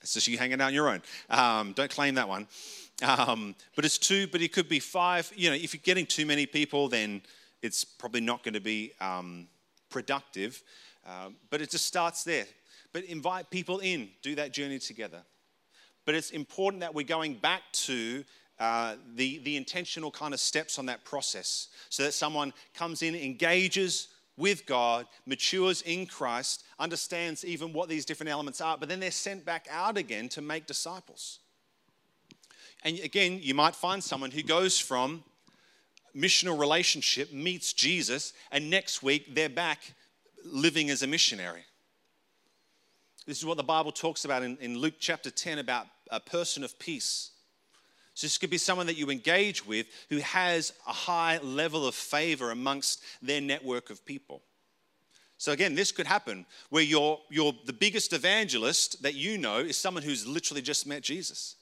it's 0.00 0.14
just 0.14 0.28
you 0.28 0.38
hanging 0.38 0.60
out 0.60 0.68
on 0.68 0.74
your 0.74 0.88
own. 0.88 1.02
Um, 1.30 1.72
don't 1.72 1.90
claim 1.90 2.14
that 2.16 2.28
one. 2.28 2.46
Um, 3.02 3.54
but 3.74 3.84
it's 3.84 3.98
two, 3.98 4.26
but 4.26 4.40
it 4.40 4.52
could 4.52 4.68
be 4.68 4.78
five. 4.78 5.32
You 5.34 5.50
know, 5.50 5.56
if 5.56 5.74
you're 5.74 5.80
getting 5.82 6.06
too 6.06 6.26
many 6.26 6.46
people, 6.46 6.88
then 6.88 7.22
it's 7.62 7.84
probably 7.84 8.20
not 8.20 8.42
going 8.42 8.54
to 8.54 8.60
be 8.60 8.92
um, 9.00 9.48
productive. 9.90 10.62
Um, 11.06 11.36
but 11.50 11.60
it 11.60 11.70
just 11.70 11.86
starts 11.86 12.24
there. 12.24 12.46
But 12.92 13.04
invite 13.04 13.50
people 13.50 13.80
in, 13.80 14.08
do 14.22 14.34
that 14.36 14.52
journey 14.52 14.78
together. 14.78 15.22
But 16.04 16.14
it's 16.14 16.30
important 16.30 16.80
that 16.80 16.94
we're 16.94 17.06
going 17.06 17.34
back 17.34 17.62
to 17.72 18.24
uh, 18.60 18.96
the, 19.16 19.38
the 19.38 19.56
intentional 19.56 20.10
kind 20.10 20.32
of 20.32 20.40
steps 20.40 20.78
on 20.78 20.86
that 20.86 21.04
process 21.04 21.68
so 21.88 22.04
that 22.04 22.12
someone 22.12 22.52
comes 22.74 23.02
in, 23.02 23.14
engages, 23.14 24.08
with 24.36 24.66
God, 24.66 25.06
matures 25.26 25.82
in 25.82 26.06
Christ, 26.06 26.64
understands 26.78 27.44
even 27.44 27.72
what 27.72 27.88
these 27.88 28.04
different 28.04 28.30
elements 28.30 28.60
are, 28.60 28.76
but 28.76 28.88
then 28.88 29.00
they're 29.00 29.10
sent 29.10 29.44
back 29.44 29.66
out 29.70 29.96
again 29.96 30.28
to 30.30 30.42
make 30.42 30.66
disciples. 30.66 31.38
And 32.82 32.98
again, 33.00 33.38
you 33.40 33.54
might 33.54 33.74
find 33.74 34.02
someone 34.02 34.30
who 34.30 34.42
goes 34.42 34.78
from 34.78 35.22
missional 36.16 36.58
relationship, 36.58 37.32
meets 37.32 37.72
Jesus, 37.72 38.32
and 38.50 38.70
next 38.70 39.02
week 39.02 39.34
they're 39.34 39.48
back 39.48 39.94
living 40.44 40.90
as 40.90 41.02
a 41.02 41.06
missionary. 41.06 41.64
This 43.26 43.38
is 43.38 43.46
what 43.46 43.56
the 43.56 43.62
Bible 43.62 43.92
talks 43.92 44.24
about 44.24 44.42
in, 44.42 44.58
in 44.58 44.76
Luke 44.76 44.94
chapter 44.98 45.30
10 45.30 45.58
about 45.58 45.86
a 46.10 46.20
person 46.20 46.62
of 46.62 46.78
peace 46.78 47.30
so 48.14 48.26
this 48.26 48.38
could 48.38 48.50
be 48.50 48.58
someone 48.58 48.86
that 48.86 48.96
you 48.96 49.10
engage 49.10 49.66
with 49.66 49.86
who 50.08 50.18
has 50.18 50.72
a 50.86 50.92
high 50.92 51.38
level 51.38 51.86
of 51.86 51.96
favor 51.96 52.52
amongst 52.52 53.02
their 53.20 53.40
network 53.40 53.90
of 53.90 54.06
people. 54.06 54.42
So 55.36 55.50
again, 55.50 55.74
this 55.74 55.90
could 55.90 56.06
happen 56.06 56.46
where 56.70 56.84
you're, 56.84 57.18
you're 57.28 57.54
the 57.66 57.72
biggest 57.72 58.12
evangelist 58.12 59.02
that 59.02 59.14
you 59.14 59.36
know 59.36 59.58
is 59.58 59.76
someone 59.76 60.04
who's 60.04 60.26
literally 60.26 60.62
just 60.62 60.86
met 60.86 61.02
Jesus. 61.02 61.56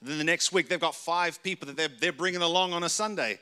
And 0.00 0.08
then 0.08 0.16
the 0.16 0.24
next 0.24 0.50
week 0.50 0.68
they've 0.68 0.80
got 0.80 0.94
five 0.94 1.42
people 1.42 1.66
that 1.66 1.76
they're, 1.76 1.88
they're 2.00 2.12
bringing 2.12 2.40
along 2.40 2.72
on 2.72 2.84
a 2.84 2.88
Sunday. 2.88 3.38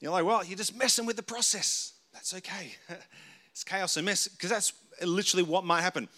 You're 0.00 0.12
like, 0.12 0.24
well, 0.24 0.44
you're 0.44 0.56
just 0.56 0.76
messing 0.76 1.06
with 1.06 1.16
the 1.16 1.24
process. 1.24 1.92
That's 2.12 2.32
okay. 2.34 2.76
it's 3.50 3.64
chaos 3.64 3.96
and 3.96 4.06
mess 4.06 4.28
because 4.28 4.50
that's 4.50 4.72
literally 5.02 5.42
what 5.42 5.64
might 5.64 5.82
happen. 5.82 6.08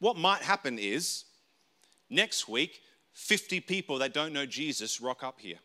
What 0.00 0.16
might 0.16 0.40
happen 0.40 0.78
is 0.78 1.24
next 2.08 2.48
week 2.48 2.80
50 3.18 3.60
people 3.60 3.98
that 3.98 4.14
don't 4.14 4.32
know 4.32 4.46
Jesus 4.46 5.00
rock 5.00 5.24
up 5.24 5.40
here. 5.40 5.58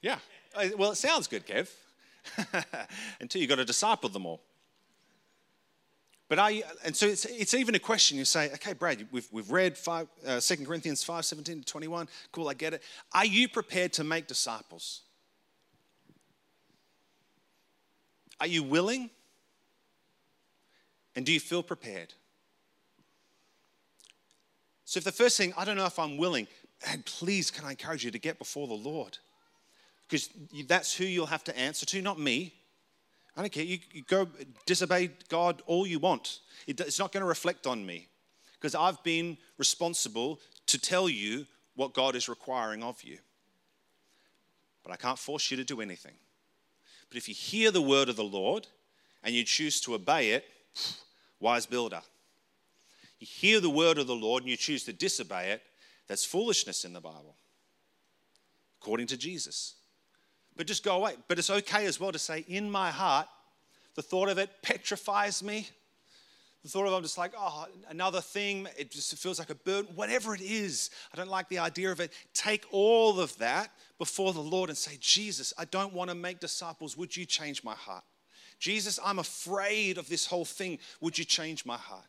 Yeah. 0.00 0.18
Well, 0.78 0.92
it 0.92 0.96
sounds 0.96 1.26
good, 1.26 1.44
Kev. 1.44 1.68
Until 3.20 3.40
you've 3.40 3.50
got 3.50 3.56
to 3.56 3.64
disciple 3.64 4.08
them 4.08 4.24
all. 4.24 4.40
But 6.28 6.38
I, 6.38 6.62
and 6.84 6.94
so 6.94 7.06
it's, 7.06 7.24
it's 7.24 7.54
even 7.54 7.74
a 7.74 7.80
question. 7.80 8.18
You 8.18 8.24
say, 8.24 8.52
okay, 8.52 8.72
Brad, 8.72 9.04
we've, 9.10 9.26
we've 9.32 9.50
read 9.50 9.76
five, 9.76 10.06
uh, 10.24 10.40
2 10.40 10.64
Corinthians 10.64 11.02
5 11.02 11.24
17 11.24 11.58
to 11.58 11.64
21. 11.66 12.08
Cool, 12.30 12.48
I 12.48 12.54
get 12.54 12.72
it. 12.72 12.82
Are 13.12 13.26
you 13.26 13.48
prepared 13.48 13.92
to 13.94 14.04
make 14.04 14.28
disciples? 14.28 15.02
Are 18.40 18.46
you 18.46 18.62
willing? 18.62 19.10
And 21.16 21.26
do 21.26 21.32
you 21.32 21.40
feel 21.40 21.64
prepared? 21.64 22.14
So 24.90 24.98
if 24.98 25.04
the 25.04 25.12
first 25.12 25.36
thing, 25.36 25.54
I 25.56 25.64
don't 25.64 25.76
know 25.76 25.86
if 25.86 26.00
I'm 26.00 26.16
willing, 26.16 26.48
and 26.88 27.06
please 27.06 27.52
can 27.52 27.64
I 27.64 27.70
encourage 27.70 28.04
you 28.04 28.10
to 28.10 28.18
get 28.18 28.40
before 28.40 28.66
the 28.66 28.74
Lord? 28.74 29.18
Because 30.08 30.28
that's 30.66 30.92
who 30.92 31.04
you'll 31.04 31.26
have 31.26 31.44
to 31.44 31.56
answer 31.56 31.86
to, 31.86 32.02
not 32.02 32.18
me. 32.18 32.52
I 33.36 33.42
don't 33.42 33.52
care. 33.52 33.62
You, 33.62 33.78
you 33.92 34.02
go 34.02 34.26
disobey 34.66 35.12
God 35.28 35.62
all 35.66 35.86
you 35.86 36.00
want. 36.00 36.40
It, 36.66 36.80
it's 36.80 36.98
not 36.98 37.12
going 37.12 37.20
to 37.20 37.28
reflect 37.28 37.68
on 37.68 37.86
me 37.86 38.08
because 38.54 38.74
I've 38.74 39.00
been 39.04 39.38
responsible 39.58 40.40
to 40.66 40.76
tell 40.76 41.08
you 41.08 41.46
what 41.76 41.94
God 41.94 42.16
is 42.16 42.28
requiring 42.28 42.82
of 42.82 43.00
you. 43.04 43.18
But 44.82 44.92
I 44.92 44.96
can't 44.96 45.20
force 45.20 45.52
you 45.52 45.56
to 45.58 45.64
do 45.64 45.80
anything. 45.80 46.14
But 47.08 47.16
if 47.16 47.28
you 47.28 47.34
hear 47.36 47.70
the 47.70 47.80
word 47.80 48.08
of 48.08 48.16
the 48.16 48.24
Lord 48.24 48.66
and 49.22 49.36
you 49.36 49.44
choose 49.44 49.80
to 49.82 49.94
obey 49.94 50.32
it, 50.32 50.46
wise 51.38 51.64
builder 51.64 52.00
you 53.20 53.26
hear 53.26 53.60
the 53.60 53.70
word 53.70 53.98
of 53.98 54.06
the 54.06 54.14
Lord 54.14 54.42
and 54.42 54.50
you 54.50 54.56
choose 54.56 54.84
to 54.84 54.92
disobey 54.92 55.50
it, 55.50 55.62
that's 56.08 56.24
foolishness 56.24 56.84
in 56.84 56.92
the 56.92 57.00
Bible, 57.00 57.36
according 58.80 59.06
to 59.08 59.16
Jesus. 59.16 59.74
But 60.56 60.66
just 60.66 60.82
go 60.82 60.96
away. 60.96 61.14
But 61.28 61.38
it's 61.38 61.50
okay 61.50 61.86
as 61.86 62.00
well 62.00 62.12
to 62.12 62.18
say, 62.18 62.44
in 62.48 62.70
my 62.70 62.90
heart, 62.90 63.28
the 63.94 64.02
thought 64.02 64.28
of 64.28 64.38
it 64.38 64.50
petrifies 64.62 65.42
me. 65.42 65.68
The 66.62 66.68
thought 66.68 66.86
of 66.86 66.92
it, 66.92 66.96
I'm 66.96 67.02
just 67.02 67.16
like, 67.16 67.32
oh, 67.38 67.66
another 67.88 68.20
thing, 68.20 68.66
it 68.76 68.90
just 68.90 69.16
feels 69.16 69.38
like 69.38 69.50
a 69.50 69.54
burden. 69.54 69.94
Whatever 69.94 70.34
it 70.34 70.42
is, 70.42 70.90
I 71.12 71.16
don't 71.16 71.30
like 71.30 71.48
the 71.48 71.58
idea 71.58 71.90
of 71.92 72.00
it. 72.00 72.12
Take 72.34 72.66
all 72.70 73.20
of 73.20 73.36
that 73.38 73.70
before 73.98 74.32
the 74.32 74.40
Lord 74.40 74.68
and 74.68 74.76
say, 74.76 74.96
Jesus, 75.00 75.54
I 75.56 75.64
don't 75.66 75.92
want 75.94 76.10
to 76.10 76.16
make 76.16 76.40
disciples. 76.40 76.96
Would 76.96 77.16
you 77.16 77.24
change 77.24 77.64
my 77.64 77.74
heart? 77.74 78.04
Jesus, 78.58 78.98
I'm 79.02 79.18
afraid 79.18 79.96
of 79.96 80.08
this 80.08 80.26
whole 80.26 80.44
thing. 80.44 80.78
Would 81.00 81.18
you 81.18 81.24
change 81.24 81.64
my 81.64 81.76
heart? 81.78 82.04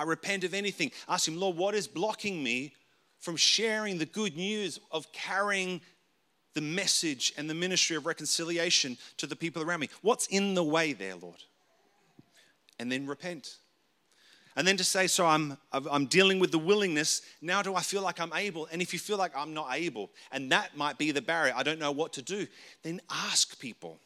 I 0.00 0.04
repent 0.04 0.44
of 0.44 0.54
anything. 0.54 0.92
Ask 1.10 1.28
Him, 1.28 1.38
Lord, 1.38 1.58
what 1.58 1.74
is 1.74 1.86
blocking 1.86 2.42
me 2.42 2.72
from 3.18 3.36
sharing 3.36 3.98
the 3.98 4.06
good 4.06 4.34
news 4.34 4.80
of 4.90 5.12
carrying 5.12 5.82
the 6.54 6.62
message 6.62 7.34
and 7.36 7.50
the 7.50 7.54
ministry 7.54 7.96
of 7.96 8.06
reconciliation 8.06 8.96
to 9.18 9.26
the 9.26 9.36
people 9.36 9.62
around 9.62 9.80
me? 9.80 9.90
What's 10.00 10.26
in 10.28 10.54
the 10.54 10.64
way 10.64 10.94
there, 10.94 11.16
Lord? 11.16 11.42
And 12.78 12.90
then 12.90 13.06
repent. 13.06 13.58
And 14.56 14.66
then 14.66 14.78
to 14.78 14.84
say, 14.84 15.06
so 15.06 15.26
I'm, 15.26 15.58
I'm 15.70 16.06
dealing 16.06 16.38
with 16.38 16.50
the 16.50 16.58
willingness. 16.58 17.20
Now 17.42 17.60
do 17.60 17.74
I 17.74 17.82
feel 17.82 18.00
like 18.00 18.20
I'm 18.20 18.32
able? 18.32 18.68
And 18.72 18.80
if 18.80 18.94
you 18.94 18.98
feel 18.98 19.18
like 19.18 19.32
I'm 19.36 19.52
not 19.52 19.68
able, 19.74 20.10
and 20.32 20.50
that 20.50 20.78
might 20.78 20.96
be 20.96 21.10
the 21.10 21.20
barrier, 21.20 21.52
I 21.54 21.62
don't 21.62 21.78
know 21.78 21.92
what 21.92 22.14
to 22.14 22.22
do, 22.22 22.46
then 22.82 23.02
ask 23.10 23.60
people. 23.60 23.98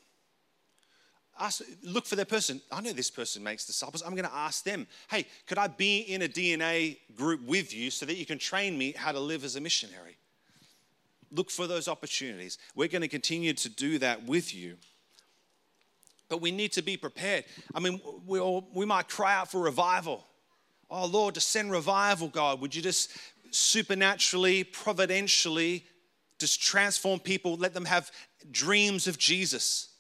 Ask, 1.39 1.63
look 1.83 2.07
for 2.07 2.15
that 2.17 2.29
person. 2.29 2.61
I 2.71 2.81
know 2.81 2.93
this 2.93 3.11
person 3.11 3.43
makes 3.43 3.67
disciples. 3.67 4.03
I'm 4.03 4.15
going 4.15 4.29
to 4.29 4.35
ask 4.35 4.63
them, 4.63 4.87
hey, 5.11 5.27
could 5.47 5.59
I 5.59 5.67
be 5.67 5.99
in 6.01 6.23
a 6.23 6.29
DNA 6.29 6.99
group 7.17 7.43
with 7.43 7.75
you 7.75 7.91
so 7.91 8.07
that 8.07 8.17
you 8.17 8.25
can 8.25 8.39
train 8.39 8.79
me 8.79 8.93
how 8.93 9.11
to 9.11 9.19
live 9.19 9.43
as 9.43 9.57
a 9.57 9.61
missionary? 9.61 10.17
Look 11.33 11.51
for 11.51 11.67
those 11.67 11.89
opportunities. 11.89 12.59
We're 12.77 12.89
going 12.89 13.03
to 13.03 13.09
continue 13.09 13.53
to 13.55 13.69
do 13.69 13.99
that 13.99 14.25
with 14.25 14.55
you. 14.55 14.77
But 16.29 16.41
we 16.41 16.53
need 16.53 16.73
to 16.73 16.83
be 16.83 16.97
prepared. 16.97 17.45
I 17.75 17.81
mean, 17.81 18.01
we, 18.27 18.39
all, 18.39 18.69
we 18.73 18.87
might 18.87 19.09
cry 19.09 19.35
out 19.35 19.51
for 19.51 19.61
revival. 19.61 20.25
Oh, 20.89 21.07
Lord, 21.07 21.35
to 21.35 21.41
send 21.41 21.73
revival, 21.73 22.29
God. 22.29 22.61
Would 22.61 22.75
you 22.75 22.83
just 22.83 23.11
supernaturally, 23.51 24.63
providentially, 24.63 25.85
just 26.39 26.63
transform 26.63 27.19
people, 27.19 27.57
let 27.57 27.75
them 27.75 27.85
have 27.85 28.13
dreams 28.51 29.09
of 29.09 29.19
Jesus? 29.19 29.94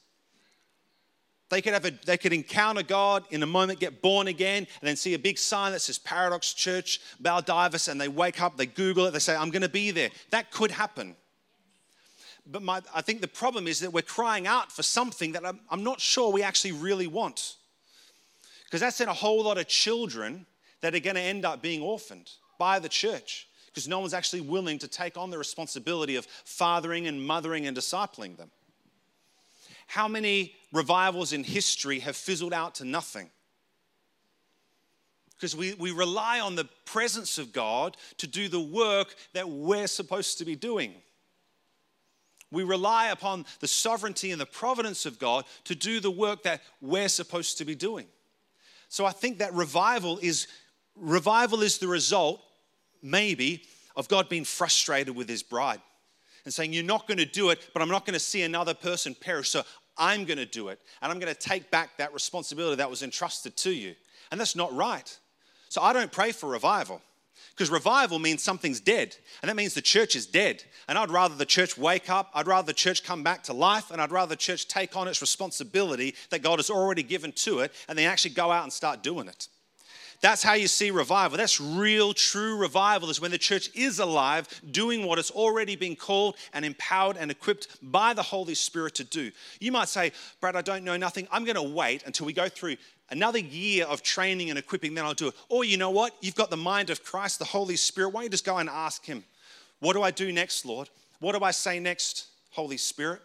They 1.50 1.60
could, 1.60 1.74
have 1.74 1.84
a, 1.84 1.90
they 1.90 2.16
could 2.16 2.32
encounter 2.32 2.82
God 2.82 3.24
in 3.30 3.42
a 3.42 3.46
moment, 3.46 3.78
get 3.78 4.00
born 4.00 4.28
again, 4.28 4.66
and 4.80 4.88
then 4.88 4.96
see 4.96 5.14
a 5.14 5.18
big 5.18 5.38
sign 5.38 5.72
that 5.72 5.80
says 5.80 5.98
Paradox 5.98 6.54
Church, 6.54 7.00
Baldivis, 7.22 7.88
and 7.88 8.00
they 8.00 8.08
wake 8.08 8.40
up, 8.40 8.56
they 8.56 8.66
Google 8.66 9.06
it, 9.06 9.12
they 9.12 9.18
say, 9.18 9.36
I'm 9.36 9.50
going 9.50 9.62
to 9.62 9.68
be 9.68 9.90
there. 9.90 10.10
That 10.30 10.50
could 10.50 10.70
happen. 10.70 11.16
But 12.46 12.62
my, 12.62 12.80
I 12.94 13.02
think 13.02 13.20
the 13.20 13.28
problem 13.28 13.66
is 13.66 13.80
that 13.80 13.92
we're 13.92 14.02
crying 14.02 14.46
out 14.46 14.72
for 14.72 14.82
something 14.82 15.32
that 15.32 15.46
I'm, 15.46 15.60
I'm 15.70 15.84
not 15.84 16.00
sure 16.00 16.32
we 16.32 16.42
actually 16.42 16.72
really 16.72 17.06
want. 17.06 17.56
Because 18.64 18.80
that's 18.80 19.00
in 19.00 19.08
a 19.08 19.14
whole 19.14 19.44
lot 19.44 19.58
of 19.58 19.68
children 19.68 20.46
that 20.80 20.94
are 20.94 21.00
going 21.00 21.16
to 21.16 21.22
end 21.22 21.44
up 21.44 21.62
being 21.62 21.80
orphaned 21.80 22.30
by 22.58 22.78
the 22.78 22.88
church 22.88 23.48
because 23.66 23.88
no 23.88 23.98
one's 23.98 24.14
actually 24.14 24.40
willing 24.40 24.78
to 24.78 24.86
take 24.86 25.16
on 25.16 25.30
the 25.30 25.38
responsibility 25.38 26.14
of 26.14 26.26
fathering 26.44 27.08
and 27.08 27.20
mothering 27.24 27.66
and 27.66 27.76
discipling 27.76 28.36
them. 28.36 28.50
How 29.86 30.08
many 30.08 30.54
revivals 30.72 31.32
in 31.32 31.44
history 31.44 32.00
have 32.00 32.16
fizzled 32.16 32.52
out 32.52 32.76
to 32.76 32.84
nothing? 32.84 33.30
Because 35.36 35.56
we, 35.56 35.74
we 35.74 35.90
rely 35.90 36.40
on 36.40 36.54
the 36.54 36.68
presence 36.84 37.38
of 37.38 37.52
God 37.52 37.96
to 38.18 38.26
do 38.26 38.48
the 38.48 38.60
work 38.60 39.14
that 39.32 39.48
we're 39.48 39.86
supposed 39.86 40.38
to 40.38 40.44
be 40.44 40.56
doing. 40.56 40.94
We 42.50 42.62
rely 42.62 43.08
upon 43.08 43.44
the 43.60 43.68
sovereignty 43.68 44.30
and 44.30 44.40
the 44.40 44.46
providence 44.46 45.06
of 45.06 45.18
God 45.18 45.44
to 45.64 45.74
do 45.74 46.00
the 46.00 46.10
work 46.10 46.44
that 46.44 46.62
we're 46.80 47.08
supposed 47.08 47.58
to 47.58 47.64
be 47.64 47.74
doing. 47.74 48.06
So 48.88 49.04
I 49.04 49.10
think 49.10 49.38
that 49.38 49.52
revival 49.52 50.18
is 50.22 50.46
revival 50.96 51.62
is 51.62 51.78
the 51.78 51.88
result 51.88 52.40
maybe 53.02 53.64
of 53.96 54.08
God 54.08 54.28
being 54.28 54.44
frustrated 54.44 55.16
with 55.16 55.28
his 55.28 55.42
bride 55.42 55.80
and 56.44 56.52
saying, 56.52 56.72
You're 56.72 56.84
not 56.84 57.06
going 57.06 57.18
to 57.18 57.26
do 57.26 57.50
it, 57.50 57.70
but 57.72 57.82
I'm 57.82 57.88
not 57.88 58.06
going 58.06 58.14
to 58.14 58.20
see 58.20 58.42
another 58.42 58.74
person 58.74 59.14
perish. 59.14 59.50
So 59.50 59.62
I'm 59.96 60.24
going 60.24 60.38
to 60.38 60.46
do 60.46 60.68
it. 60.68 60.80
And 61.02 61.12
I'm 61.12 61.18
going 61.18 61.32
to 61.32 61.38
take 61.38 61.70
back 61.70 61.96
that 61.98 62.12
responsibility 62.12 62.76
that 62.76 62.90
was 62.90 63.02
entrusted 63.02 63.56
to 63.58 63.72
you. 63.72 63.94
And 64.30 64.40
that's 64.40 64.56
not 64.56 64.74
right. 64.74 65.18
So 65.68 65.82
I 65.82 65.92
don't 65.92 66.12
pray 66.12 66.32
for 66.32 66.48
revival 66.48 67.00
because 67.50 67.70
revival 67.70 68.18
means 68.18 68.42
something's 68.42 68.80
dead. 68.80 69.16
And 69.42 69.48
that 69.48 69.56
means 69.56 69.74
the 69.74 69.82
church 69.82 70.16
is 70.16 70.26
dead. 70.26 70.64
And 70.88 70.98
I'd 70.98 71.10
rather 71.10 71.34
the 71.34 71.46
church 71.46 71.78
wake 71.78 72.10
up, 72.10 72.30
I'd 72.34 72.46
rather 72.46 72.66
the 72.66 72.72
church 72.72 73.04
come 73.04 73.22
back 73.22 73.44
to 73.44 73.52
life, 73.52 73.90
and 73.90 74.00
I'd 74.00 74.10
rather 74.10 74.30
the 74.30 74.36
church 74.36 74.66
take 74.66 74.96
on 74.96 75.08
its 75.08 75.20
responsibility 75.20 76.14
that 76.30 76.42
God 76.42 76.58
has 76.58 76.70
already 76.70 77.02
given 77.02 77.32
to 77.32 77.60
it 77.60 77.72
and 77.88 77.98
then 77.98 78.08
actually 78.08 78.34
go 78.34 78.50
out 78.50 78.64
and 78.64 78.72
start 78.72 79.02
doing 79.02 79.28
it. 79.28 79.48
That's 80.24 80.42
how 80.42 80.54
you 80.54 80.68
see 80.68 80.90
revival. 80.90 81.36
That's 81.36 81.60
real, 81.60 82.14
true 82.14 82.56
revival, 82.56 83.10
is 83.10 83.20
when 83.20 83.30
the 83.30 83.36
church 83.36 83.68
is 83.74 83.98
alive, 83.98 84.48
doing 84.70 85.04
what 85.04 85.18
it's 85.18 85.30
already 85.30 85.76
been 85.76 85.96
called 85.96 86.36
and 86.54 86.64
empowered 86.64 87.18
and 87.18 87.30
equipped 87.30 87.68
by 87.82 88.14
the 88.14 88.22
Holy 88.22 88.54
Spirit 88.54 88.94
to 88.94 89.04
do. 89.04 89.30
You 89.60 89.70
might 89.70 89.90
say, 89.90 90.12
Brad, 90.40 90.56
I 90.56 90.62
don't 90.62 90.82
know 90.82 90.96
nothing. 90.96 91.28
I'm 91.30 91.44
going 91.44 91.56
to 91.56 91.62
wait 91.62 92.04
until 92.06 92.24
we 92.24 92.32
go 92.32 92.48
through 92.48 92.76
another 93.10 93.38
year 93.38 93.84
of 93.84 94.02
training 94.02 94.48
and 94.48 94.58
equipping, 94.58 94.94
then 94.94 95.04
I'll 95.04 95.12
do 95.12 95.28
it. 95.28 95.34
Or 95.50 95.62
you 95.62 95.76
know 95.76 95.90
what? 95.90 96.14
You've 96.22 96.34
got 96.34 96.48
the 96.48 96.56
mind 96.56 96.88
of 96.88 97.04
Christ, 97.04 97.38
the 97.38 97.44
Holy 97.44 97.76
Spirit. 97.76 98.08
Why 98.08 98.20
don't 98.20 98.24
you 98.24 98.30
just 98.30 98.46
go 98.46 98.56
and 98.56 98.70
ask 98.70 99.04
Him, 99.04 99.24
What 99.80 99.92
do 99.92 100.00
I 100.00 100.10
do 100.10 100.32
next, 100.32 100.64
Lord? 100.64 100.88
What 101.20 101.38
do 101.38 101.44
I 101.44 101.50
say 101.50 101.78
next, 101.78 102.28
Holy 102.48 102.78
Spirit? 102.78 103.20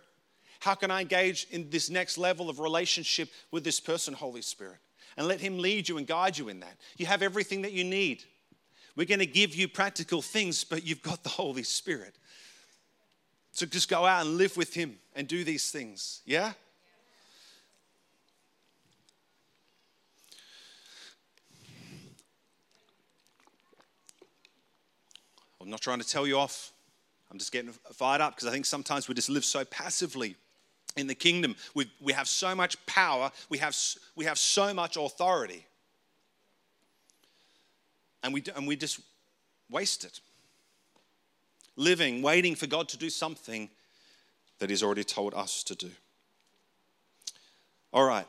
How 0.59 0.75
can 0.75 0.91
I 0.91 0.99
engage 0.99 1.47
in 1.49 1.69
this 1.69 1.89
next 1.89 2.17
level 2.17 2.49
of 2.49 2.59
relationship 2.59 3.29
with 3.51 3.63
this 3.63 3.79
person, 3.79 4.13
Holy 4.13 4.41
Spirit? 4.41 4.79
And 5.19 5.27
let 5.27 5.41
Him 5.41 5.59
lead 5.59 5.89
you 5.89 5.97
and 5.97 6.07
guide 6.07 6.37
you 6.37 6.47
in 6.47 6.61
that. 6.61 6.77
You 6.97 7.05
have 7.05 7.21
everything 7.21 7.63
that 7.63 7.73
you 7.73 7.83
need. 7.83 8.23
We're 8.95 9.05
going 9.05 9.19
to 9.19 9.25
give 9.25 9.53
you 9.53 9.67
practical 9.67 10.21
things, 10.21 10.63
but 10.63 10.85
you've 10.85 11.01
got 11.01 11.23
the 11.23 11.29
Holy 11.29 11.63
Spirit. 11.63 12.15
So 13.51 13.65
just 13.65 13.89
go 13.89 14.05
out 14.05 14.25
and 14.25 14.37
live 14.37 14.55
with 14.55 14.73
Him 14.73 14.97
and 15.13 15.27
do 15.27 15.43
these 15.43 15.71
things. 15.71 16.21
Yeah? 16.25 16.53
I'm 25.61 25.69
not 25.69 25.81
trying 25.81 25.99
to 25.99 26.07
tell 26.07 26.25
you 26.25 26.39
off. 26.39 26.71
I'm 27.29 27.37
just 27.37 27.51
getting 27.51 27.73
fired 27.91 28.21
up 28.21 28.37
because 28.37 28.47
I 28.47 28.51
think 28.51 28.65
sometimes 28.65 29.09
we 29.09 29.15
just 29.15 29.29
live 29.29 29.43
so 29.43 29.65
passively 29.65 30.37
in 30.95 31.07
the 31.07 31.15
kingdom. 31.15 31.55
We, 31.73 31.91
we 32.01 32.13
have 32.13 32.27
so 32.27 32.55
much 32.55 32.83
power, 32.85 33.31
we 33.49 33.57
have, 33.59 33.75
we 34.15 34.25
have 34.25 34.37
so 34.37 34.73
much 34.73 34.97
authority. 34.97 35.65
And 38.23 38.33
we, 38.33 38.43
and 38.55 38.67
we 38.67 38.75
just 38.75 38.99
waste 39.69 40.03
it. 40.03 40.19
Living, 41.75 42.21
waiting 42.21 42.55
for 42.55 42.67
God 42.67 42.89
to 42.89 42.97
do 42.97 43.09
something 43.09 43.69
that 44.59 44.69
He's 44.69 44.83
already 44.83 45.05
told 45.05 45.33
us 45.33 45.63
to 45.63 45.75
do. 45.75 45.89
All 47.93 48.05
right. 48.05 48.27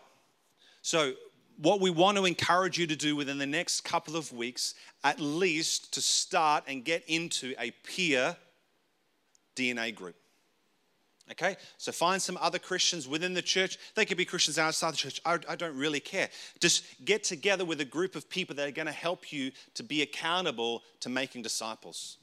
So, 0.82 1.14
what 1.58 1.80
we 1.80 1.90
want 1.90 2.16
to 2.16 2.24
encourage 2.24 2.78
you 2.78 2.86
to 2.86 2.96
do 2.96 3.14
within 3.14 3.36
the 3.36 3.46
next 3.46 3.82
couple 3.82 4.16
of 4.16 4.32
weeks, 4.32 4.74
at 5.04 5.20
least 5.20 5.92
to 5.92 6.00
start 6.00 6.64
and 6.66 6.84
get 6.84 7.04
into 7.06 7.54
a 7.58 7.70
peer 7.84 8.36
DNA 9.56 9.94
group. 9.94 10.16
Okay, 11.32 11.56
so 11.78 11.92
find 11.92 12.20
some 12.20 12.36
other 12.40 12.58
Christians 12.58 13.06
within 13.06 13.34
the 13.34 13.42
church. 13.42 13.78
They 13.94 14.04
could 14.04 14.16
be 14.16 14.24
Christians 14.24 14.58
outside 14.58 14.94
the 14.94 14.96
church. 14.96 15.20
I, 15.24 15.38
I, 15.48 15.54
don't 15.54 15.76
really 15.76 16.00
care. 16.00 16.28
Just 16.58 16.84
get 17.04 17.22
together 17.22 17.64
with 17.64 17.80
a 17.80 17.84
group 17.84 18.16
of 18.16 18.28
people 18.28 18.56
that 18.56 18.66
are 18.66 18.72
going 18.72 18.86
to 18.86 18.92
help 18.92 19.32
you 19.32 19.52
to 19.74 19.84
be 19.84 20.02
accountable 20.02 20.82
to 21.00 21.08
making 21.08 21.42
disciples. 21.42 22.16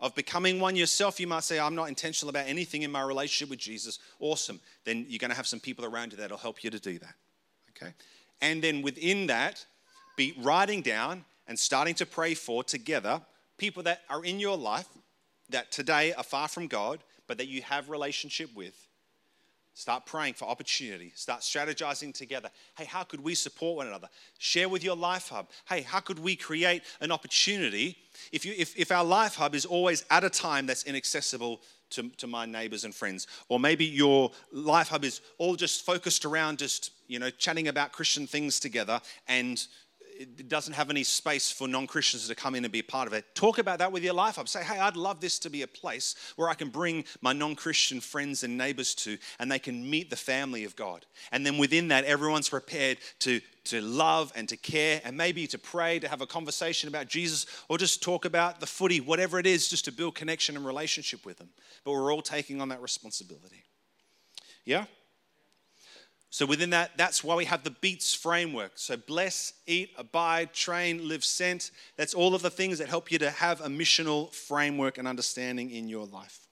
Of 0.00 0.14
becoming 0.14 0.58
one 0.58 0.74
yourself, 0.74 1.20
you 1.20 1.26
might 1.26 1.44
say, 1.44 1.58
I'm 1.58 1.74
not 1.74 1.88
intentional 1.88 2.30
about 2.30 2.46
anything 2.46 2.82
in 2.82 2.90
my 2.90 3.02
relationship 3.02 3.50
with 3.50 3.58
Jesus. 3.58 3.98
Awesome. 4.20 4.60
Then 4.84 5.04
you're 5.08 5.18
going 5.18 5.30
to 5.30 5.36
have 5.36 5.46
some 5.46 5.60
people 5.60 5.84
around 5.84 6.12
you 6.12 6.18
that'll 6.18 6.38
help 6.38 6.64
you 6.64 6.70
to 6.70 6.80
do 6.80 6.98
that. 6.98 7.14
Okay? 7.70 7.92
And 8.40 8.62
then 8.62 8.80
within 8.80 9.26
that, 9.26 9.66
be 10.16 10.34
writing 10.38 10.80
down 10.80 11.24
and 11.46 11.58
starting 11.58 11.94
to 11.96 12.06
pray 12.06 12.34
for 12.34 12.64
together 12.64 13.20
people 13.58 13.82
that 13.82 14.02
are 14.08 14.24
in 14.24 14.40
your 14.40 14.56
life 14.56 14.88
that 15.50 15.70
today 15.70 16.12
are 16.14 16.24
far 16.24 16.48
from 16.48 16.66
God 16.66 17.00
but 17.26 17.38
that 17.38 17.48
you 17.48 17.62
have 17.62 17.88
relationship 17.88 18.50
with. 18.54 18.86
Start 19.76 20.06
praying 20.06 20.32
for 20.32 20.46
opportunity. 20.46 21.12
Start 21.14 21.42
strategizing 21.42 22.14
together. 22.14 22.48
Hey, 22.78 22.86
how 22.86 23.02
could 23.02 23.20
we 23.20 23.34
support 23.34 23.76
one 23.76 23.86
another? 23.86 24.08
Share 24.38 24.70
with 24.70 24.82
your 24.82 24.96
life 24.96 25.28
hub. 25.28 25.50
Hey, 25.68 25.82
how 25.82 26.00
could 26.00 26.18
we 26.18 26.34
create 26.34 26.82
an 27.02 27.12
opportunity 27.12 27.98
if, 28.32 28.46
you, 28.46 28.54
if, 28.56 28.74
if 28.78 28.90
our 28.90 29.04
life 29.04 29.34
hub 29.34 29.54
is 29.54 29.66
always 29.66 30.06
at 30.10 30.24
a 30.24 30.30
time 30.30 30.64
that's 30.64 30.84
inaccessible 30.84 31.60
to, 31.90 32.08
to 32.16 32.26
my 32.26 32.46
neighbors 32.46 32.84
and 32.84 32.94
friends? 32.94 33.26
Or 33.50 33.60
maybe 33.60 33.84
your 33.84 34.30
life 34.50 34.88
hub 34.88 35.04
is 35.04 35.20
all 35.36 35.56
just 35.56 35.84
focused 35.84 36.24
around 36.24 36.58
just, 36.58 36.92
you 37.06 37.18
know, 37.18 37.28
chatting 37.28 37.68
about 37.68 37.92
Christian 37.92 38.26
things 38.26 38.58
together 38.58 38.98
and 39.28 39.62
it 40.18 40.48
doesn't 40.48 40.74
have 40.74 40.90
any 40.90 41.02
space 41.02 41.50
for 41.50 41.68
non 41.68 41.86
Christians 41.86 42.28
to 42.28 42.34
come 42.34 42.54
in 42.54 42.64
and 42.64 42.72
be 42.72 42.80
a 42.80 42.84
part 42.84 43.06
of 43.06 43.12
it. 43.12 43.24
Talk 43.34 43.58
about 43.58 43.78
that 43.78 43.92
with 43.92 44.02
your 44.02 44.14
life 44.14 44.36
hub. 44.36 44.48
Say, 44.48 44.62
hey, 44.62 44.78
I'd 44.78 44.96
love 44.96 45.20
this 45.20 45.38
to 45.40 45.50
be 45.50 45.62
a 45.62 45.66
place 45.66 46.14
where 46.36 46.48
I 46.48 46.54
can 46.54 46.68
bring 46.68 47.04
my 47.20 47.32
non 47.32 47.54
Christian 47.54 48.00
friends 48.00 48.42
and 48.42 48.56
neighbors 48.56 48.94
to, 48.96 49.18
and 49.38 49.50
they 49.50 49.58
can 49.58 49.88
meet 49.88 50.10
the 50.10 50.16
family 50.16 50.64
of 50.64 50.76
God. 50.76 51.06
And 51.32 51.44
then 51.44 51.58
within 51.58 51.88
that, 51.88 52.04
everyone's 52.04 52.48
prepared 52.48 52.98
to, 53.20 53.40
to 53.64 53.80
love 53.80 54.32
and 54.34 54.48
to 54.48 54.56
care, 54.56 55.00
and 55.04 55.16
maybe 55.16 55.46
to 55.48 55.58
pray, 55.58 55.98
to 55.98 56.08
have 56.08 56.20
a 56.20 56.26
conversation 56.26 56.88
about 56.88 57.08
Jesus, 57.08 57.46
or 57.68 57.78
just 57.78 58.02
talk 58.02 58.24
about 58.24 58.60
the 58.60 58.66
footy, 58.66 59.00
whatever 59.00 59.38
it 59.38 59.46
is, 59.46 59.68
just 59.68 59.84
to 59.86 59.92
build 59.92 60.14
connection 60.14 60.56
and 60.56 60.66
relationship 60.66 61.26
with 61.26 61.38
them. 61.38 61.50
But 61.84 61.92
we're 61.92 62.12
all 62.12 62.22
taking 62.22 62.60
on 62.60 62.68
that 62.70 62.82
responsibility. 62.82 63.64
Yeah? 64.64 64.86
So, 66.30 66.44
within 66.44 66.70
that, 66.70 66.96
that's 66.96 67.22
why 67.22 67.34
we 67.34 67.44
have 67.44 67.62
the 67.62 67.70
BEATS 67.70 68.14
framework. 68.14 68.72
So, 68.74 68.96
bless, 68.96 69.54
eat, 69.66 69.90
abide, 69.96 70.52
train, 70.52 71.08
live, 71.08 71.24
sent. 71.24 71.70
That's 71.96 72.14
all 72.14 72.34
of 72.34 72.42
the 72.42 72.50
things 72.50 72.78
that 72.78 72.88
help 72.88 73.10
you 73.10 73.18
to 73.20 73.30
have 73.30 73.60
a 73.60 73.68
missional 73.68 74.32
framework 74.32 74.98
and 74.98 75.06
understanding 75.06 75.70
in 75.70 75.88
your 75.88 76.06
life. 76.06 76.46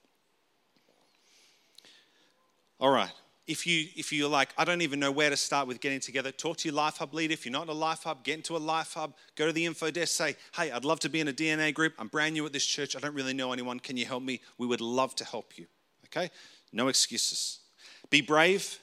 All 2.80 2.90
right. 2.90 3.10
If 3.46 3.66
you 3.66 3.88
if 3.94 4.10
you're 4.10 4.28
like, 4.28 4.54
I 4.56 4.64
don't 4.64 4.80
even 4.80 4.98
know 5.00 5.12
where 5.12 5.28
to 5.28 5.36
start 5.36 5.68
with 5.68 5.80
getting 5.80 6.00
together, 6.00 6.32
talk 6.32 6.56
to 6.58 6.68
your 6.68 6.74
life 6.74 6.96
hub 6.96 7.12
leader. 7.12 7.34
If 7.34 7.44
you're 7.44 7.52
not 7.52 7.64
in 7.64 7.68
a 7.68 7.72
life 7.72 8.04
hub, 8.04 8.24
get 8.24 8.36
into 8.36 8.56
a 8.56 8.58
life 8.58 8.94
hub. 8.94 9.14
Go 9.36 9.46
to 9.46 9.52
the 9.52 9.66
info 9.66 9.90
desk. 9.90 10.16
Say, 10.16 10.36
hey, 10.54 10.70
I'd 10.70 10.84
love 10.84 11.00
to 11.00 11.10
be 11.10 11.20
in 11.20 11.28
a 11.28 11.32
DNA 11.32 11.74
group. 11.74 11.92
I'm 11.98 12.08
brand 12.08 12.34
new 12.34 12.46
at 12.46 12.52
this 12.54 12.64
church. 12.64 12.96
I 12.96 13.00
don't 13.00 13.14
really 13.14 13.34
know 13.34 13.52
anyone. 13.52 13.80
Can 13.80 13.98
you 13.98 14.06
help 14.06 14.22
me? 14.22 14.40
We 14.56 14.66
would 14.66 14.80
love 14.80 15.14
to 15.16 15.24
help 15.24 15.58
you. 15.58 15.66
Okay. 16.06 16.30
No 16.72 16.88
excuses. 16.88 17.60
Be 18.08 18.22
brave. 18.22 18.78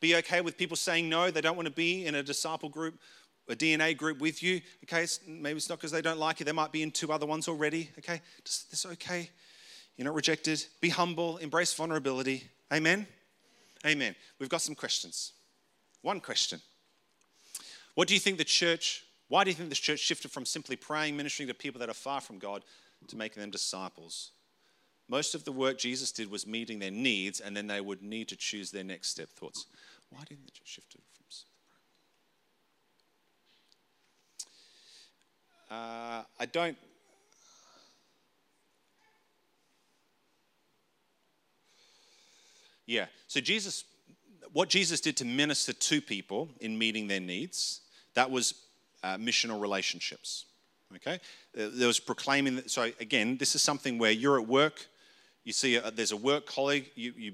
Be 0.00 0.16
okay 0.16 0.40
with 0.40 0.56
people 0.56 0.76
saying 0.76 1.08
no. 1.08 1.30
They 1.30 1.40
don't 1.40 1.56
want 1.56 1.66
to 1.66 1.74
be 1.74 2.06
in 2.06 2.14
a 2.14 2.22
disciple 2.22 2.68
group, 2.68 2.98
a 3.48 3.56
DNA 3.56 3.96
group 3.96 4.20
with 4.20 4.42
you. 4.42 4.60
Okay. 4.84 5.06
Maybe 5.26 5.56
it's 5.56 5.68
not 5.68 5.78
because 5.78 5.90
they 5.90 6.02
don't 6.02 6.18
like 6.18 6.40
you. 6.40 6.46
They 6.46 6.52
might 6.52 6.72
be 6.72 6.82
in 6.82 6.90
two 6.90 7.12
other 7.12 7.26
ones 7.26 7.48
already. 7.48 7.90
Okay. 7.98 8.20
Just, 8.44 8.72
it's 8.72 8.86
okay. 8.86 9.30
You're 9.96 10.06
not 10.06 10.14
rejected. 10.14 10.64
Be 10.80 10.90
humble. 10.90 11.38
Embrace 11.38 11.74
vulnerability. 11.74 12.44
Amen. 12.72 13.06
Amen. 13.84 14.14
We've 14.38 14.48
got 14.48 14.62
some 14.62 14.74
questions. 14.74 15.32
One 16.02 16.20
question 16.20 16.60
What 17.94 18.08
do 18.08 18.14
you 18.14 18.20
think 18.20 18.38
the 18.38 18.44
church, 18.44 19.04
why 19.28 19.44
do 19.44 19.50
you 19.50 19.56
think 19.56 19.68
the 19.68 19.74
church 19.74 20.00
shifted 20.00 20.30
from 20.30 20.44
simply 20.44 20.76
praying, 20.76 21.16
ministering 21.16 21.48
to 21.48 21.54
people 21.54 21.80
that 21.80 21.88
are 21.88 21.94
far 21.94 22.20
from 22.20 22.38
God 22.38 22.64
to 23.08 23.16
making 23.16 23.40
them 23.40 23.50
disciples? 23.50 24.30
Most 25.08 25.34
of 25.34 25.44
the 25.44 25.52
work 25.52 25.78
Jesus 25.78 26.12
did 26.12 26.30
was 26.30 26.46
meeting 26.46 26.78
their 26.78 26.90
needs, 26.90 27.40
and 27.40 27.56
then 27.56 27.66
they 27.66 27.80
would 27.80 28.02
need 28.02 28.28
to 28.28 28.36
choose 28.36 28.70
their 28.70 28.84
next 28.84 29.08
step. 29.08 29.30
Thoughts? 29.30 29.66
Why 30.10 30.20
didn't 30.28 30.52
church 30.52 30.68
shift 30.68 30.92
from 30.92 31.02
uh, 35.70 36.22
I 36.40 36.46
don't 36.46 36.76
Yeah. 42.86 43.04
So 43.26 43.40
Jesus, 43.40 43.84
what 44.54 44.70
Jesus 44.70 45.02
did 45.02 45.14
to 45.18 45.26
minister 45.26 45.74
to 45.74 46.00
people 46.00 46.48
in 46.60 46.78
meeting 46.78 47.06
their 47.06 47.20
needs, 47.20 47.82
that 48.14 48.30
was 48.30 48.54
uh, 49.04 49.18
missional 49.18 49.60
relationships. 49.60 50.46
Okay. 50.96 51.20
There 51.54 51.86
was 51.86 52.00
proclaiming. 52.00 52.62
So 52.66 52.90
again, 52.98 53.36
this 53.36 53.54
is 53.54 53.60
something 53.62 53.98
where 53.98 54.10
you're 54.10 54.40
at 54.40 54.48
work. 54.48 54.86
You 55.48 55.54
see, 55.54 55.76
a, 55.76 55.90
there's 55.90 56.12
a 56.12 56.16
work 56.16 56.44
colleague. 56.44 56.90
You, 56.94 57.14
you 57.16 57.32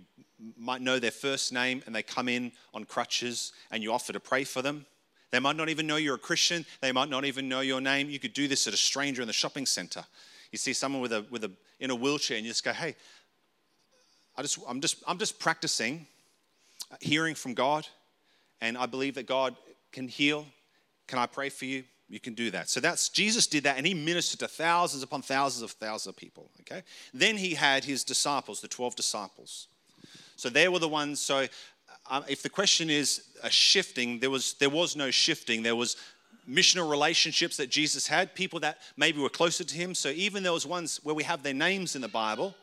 might 0.57 0.81
know 0.81 1.01
their 1.01 1.11
first 1.11 1.53
name, 1.53 1.83
and 1.85 1.93
they 1.93 2.05
come 2.05 2.29
in 2.29 2.53
on 2.73 2.85
crutches, 2.85 3.53
and 3.73 3.83
you 3.83 3.93
offer 3.93 4.13
to 4.13 4.21
pray 4.21 4.45
for 4.45 4.63
them. 4.63 4.87
They 5.33 5.41
might 5.41 5.57
not 5.57 5.69
even 5.69 5.89
know 5.89 5.97
you're 5.97 6.15
a 6.15 6.19
Christian. 6.19 6.65
They 6.81 6.93
might 6.93 7.09
not 7.09 7.25
even 7.25 7.49
know 7.49 7.59
your 7.59 7.81
name. 7.81 8.09
You 8.09 8.21
could 8.21 8.33
do 8.33 8.47
this 8.47 8.69
at 8.69 8.73
a 8.73 8.77
stranger 8.77 9.21
in 9.21 9.27
the 9.27 9.35
shopping 9.35 9.67
center. 9.67 10.05
You 10.53 10.59
see 10.59 10.73
someone 10.73 11.03
with 11.03 11.13
a 11.13 11.27
with 11.29 11.43
a 11.43 11.51
in 11.81 11.91
a 11.91 11.95
wheelchair, 11.97 12.37
and 12.37 12.47
you 12.47 12.53
just 12.53 12.63
go, 12.63 12.73
"Hey, 12.73 12.95
I 14.37 14.43
just, 14.43 14.61
I'm, 14.69 14.81
just, 14.81 15.03
I'm 15.09 15.19
just 15.19 15.41
practicing 15.41 16.07
uh, 16.93 16.97
hearing 17.01 17.35
from 17.35 17.55
God, 17.55 17.85
and 18.61 18.79
I 18.79 18.87
believe 18.87 19.17
that 19.17 19.27
God 19.27 19.57
can 19.91 20.07
heal. 20.07 20.47
Can 21.09 21.19
I 21.19 21.27
pray 21.27 21.49
for 21.49 21.65
you? 21.65 21.83
You 22.09 22.21
can 22.21 22.35
do 22.35 22.51
that. 22.51 22.69
So 22.69 22.81
that's 22.81 23.09
Jesus 23.09 23.47
did 23.47 23.65
that, 23.65 23.77
and 23.77 23.87
he 23.87 23.95
ministered 23.95 24.41
to 24.41 24.49
thousands 24.49 25.03
upon 25.03 25.23
thousands 25.23 25.63
of 25.63 25.71
thousands 25.73 26.07
of 26.07 26.17
people. 26.17 26.51
Okay. 26.61 26.83
Then 27.13 27.37
he 27.37 27.55
had 27.55 27.85
his 27.85 28.05
disciples, 28.05 28.61
the 28.61 28.69
twelve 28.69 28.95
disciples. 28.95 29.69
So 30.37 30.51
they 30.51 30.69
were 30.69 30.79
the 30.79 30.89
ones. 30.89 31.21
So 31.21 31.47
uh, 32.11 32.23
if 32.29 32.43
the 32.43 32.51
question 32.51 32.91
is 32.91 33.23
a 33.43 33.51
shifting, 33.51 34.21
there 34.21 34.31
was 34.31 34.55
there 34.55 34.71
was 34.71 34.97
no 34.97 35.11
shifting. 35.11 35.63
There 35.63 35.77
was 35.77 35.97
missional 36.47 36.91
relationships 36.91 37.57
that 37.57 37.71
Jesus 37.71 38.07
had, 38.07 38.35
people 38.35 38.61
that 38.61 38.79
maybe 38.97 39.19
were 39.19 39.31
closer 39.31 39.65
to 39.65 39.75
him. 39.75 39.95
So 39.95 40.11
even 40.11 40.43
those 40.43 40.67
ones 40.67 41.01
where 41.03 41.15
we 41.15 41.25
have 41.25 41.43
their 41.43 41.55
names 41.55 41.97
in 41.97 42.03
the 42.03 42.09
Bible, 42.09 42.55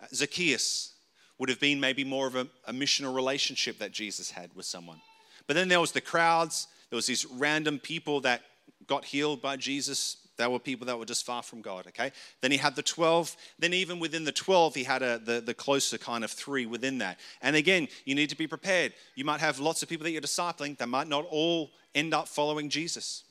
uh, 0.00 0.06
Zacchaeus, 0.14 0.94
would 1.38 1.50
have 1.50 1.60
been 1.60 1.78
maybe 1.78 2.04
more 2.04 2.26
of 2.26 2.36
a, 2.36 2.46
a 2.66 2.72
missional 2.72 3.14
relationship 3.14 3.78
that 3.78 3.92
Jesus 3.92 4.30
had 4.30 4.50
with 4.54 4.64
someone. 4.64 5.00
But 5.46 5.56
then 5.56 5.68
there 5.68 5.80
was 5.80 5.92
the 5.92 6.00
crowds, 6.00 6.68
there 6.88 6.96
was 6.96 7.06
these 7.06 7.26
random 7.26 7.78
people 7.78 8.20
that 8.22 8.42
got 8.86 9.04
healed 9.04 9.40
by 9.42 9.56
Jesus. 9.56 10.16
There 10.36 10.48
were 10.48 10.58
people 10.58 10.86
that 10.86 10.98
were 10.98 11.04
just 11.04 11.26
far 11.26 11.42
from 11.42 11.60
God, 11.60 11.86
okay? 11.88 12.10
Then 12.40 12.50
he 12.50 12.56
had 12.56 12.74
the 12.74 12.82
12. 12.82 13.36
Then, 13.58 13.74
even 13.74 13.98
within 13.98 14.24
the 14.24 14.32
12, 14.32 14.74
he 14.74 14.84
had 14.84 15.02
a, 15.02 15.18
the, 15.18 15.40
the 15.40 15.54
closer 15.54 15.98
kind 15.98 16.24
of 16.24 16.30
three 16.30 16.66
within 16.66 16.98
that. 16.98 17.20
And 17.42 17.54
again, 17.54 17.88
you 18.04 18.14
need 18.14 18.30
to 18.30 18.36
be 18.36 18.46
prepared. 18.46 18.94
You 19.14 19.24
might 19.24 19.40
have 19.40 19.60
lots 19.60 19.82
of 19.82 19.88
people 19.88 20.04
that 20.04 20.10
you're 20.10 20.22
discipling 20.22 20.78
that 20.78 20.88
might 20.88 21.08
not 21.08 21.26
all 21.30 21.70
end 21.94 22.14
up 22.14 22.28
following 22.28 22.70
Jesus. 22.70 23.24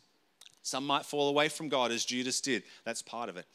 Some 0.63 0.85
might 0.85 1.05
fall 1.05 1.29
away 1.29 1.49
from 1.49 1.69
God 1.69 1.91
as 1.91 2.05
Judas 2.05 2.39
did. 2.39 2.63
That's 2.85 3.01
part 3.01 3.29
of 3.29 3.37
it. 3.37 3.45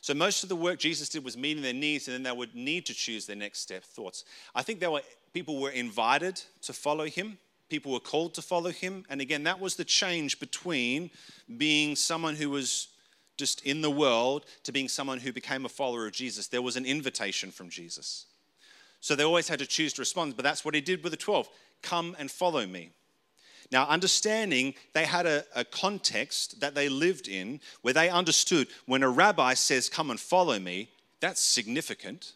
So 0.00 0.14
most 0.14 0.42
of 0.42 0.48
the 0.48 0.56
work 0.56 0.78
Jesus 0.78 1.08
did 1.08 1.24
was 1.24 1.36
meeting 1.36 1.62
their 1.62 1.72
needs, 1.72 2.06
and 2.06 2.14
then 2.14 2.22
they 2.22 2.36
would 2.36 2.54
need 2.54 2.86
to 2.86 2.94
choose 2.94 3.26
their 3.26 3.36
next 3.36 3.60
step. 3.60 3.82
Thoughts? 3.82 4.24
I 4.54 4.62
think 4.62 4.80
there 4.80 4.90
were 4.90 5.02
people 5.32 5.60
were 5.60 5.70
invited 5.70 6.40
to 6.62 6.72
follow 6.72 7.06
him. 7.06 7.38
People 7.68 7.92
were 7.92 8.00
called 8.00 8.34
to 8.34 8.42
follow 8.42 8.70
him, 8.70 9.04
and 9.08 9.20
again, 9.20 9.42
that 9.44 9.60
was 9.60 9.74
the 9.74 9.84
change 9.84 10.38
between 10.38 11.10
being 11.56 11.96
someone 11.96 12.36
who 12.36 12.50
was 12.50 12.88
just 13.36 13.64
in 13.66 13.82
the 13.82 13.90
world 13.90 14.46
to 14.62 14.72
being 14.72 14.88
someone 14.88 15.18
who 15.18 15.32
became 15.32 15.64
a 15.64 15.68
follower 15.68 16.06
of 16.06 16.12
Jesus. 16.12 16.46
There 16.46 16.62
was 16.62 16.76
an 16.76 16.86
invitation 16.86 17.50
from 17.50 17.68
Jesus. 17.68 18.26
So 19.00 19.14
they 19.14 19.24
always 19.24 19.48
had 19.48 19.58
to 19.58 19.66
choose 19.66 19.92
to 19.94 20.02
respond, 20.02 20.36
but 20.36 20.42
that's 20.42 20.64
what 20.64 20.74
he 20.74 20.80
did 20.80 21.02
with 21.02 21.12
the 21.12 21.16
12 21.16 21.48
come 21.82 22.16
and 22.18 22.30
follow 22.30 22.66
me. 22.66 22.90
Now, 23.70 23.86
understanding 23.86 24.74
they 24.92 25.04
had 25.04 25.26
a, 25.26 25.44
a, 25.54 25.64
context 25.64 26.60
that 26.60 26.74
they 26.74 26.88
lived 26.88 27.28
in 27.28 27.60
where 27.82 27.94
they 27.94 28.08
understood 28.08 28.68
when 28.86 29.02
a 29.02 29.10
rabbi 29.10 29.54
says, 29.54 29.88
Come 29.88 30.10
and 30.10 30.20
follow 30.20 30.58
me, 30.58 30.88
that's 31.20 31.40
significant, 31.40 32.32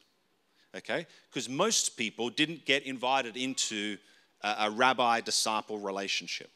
okay? 0.76 1.06
Because 1.28 1.48
most 1.48 1.96
people 1.96 2.30
didn't 2.30 2.64
get 2.64 2.82
invited 2.82 3.36
into 3.36 3.96
a, 4.42 4.70
rabbi 4.70 5.20
disciple 5.20 5.78
relationship. 5.78 6.50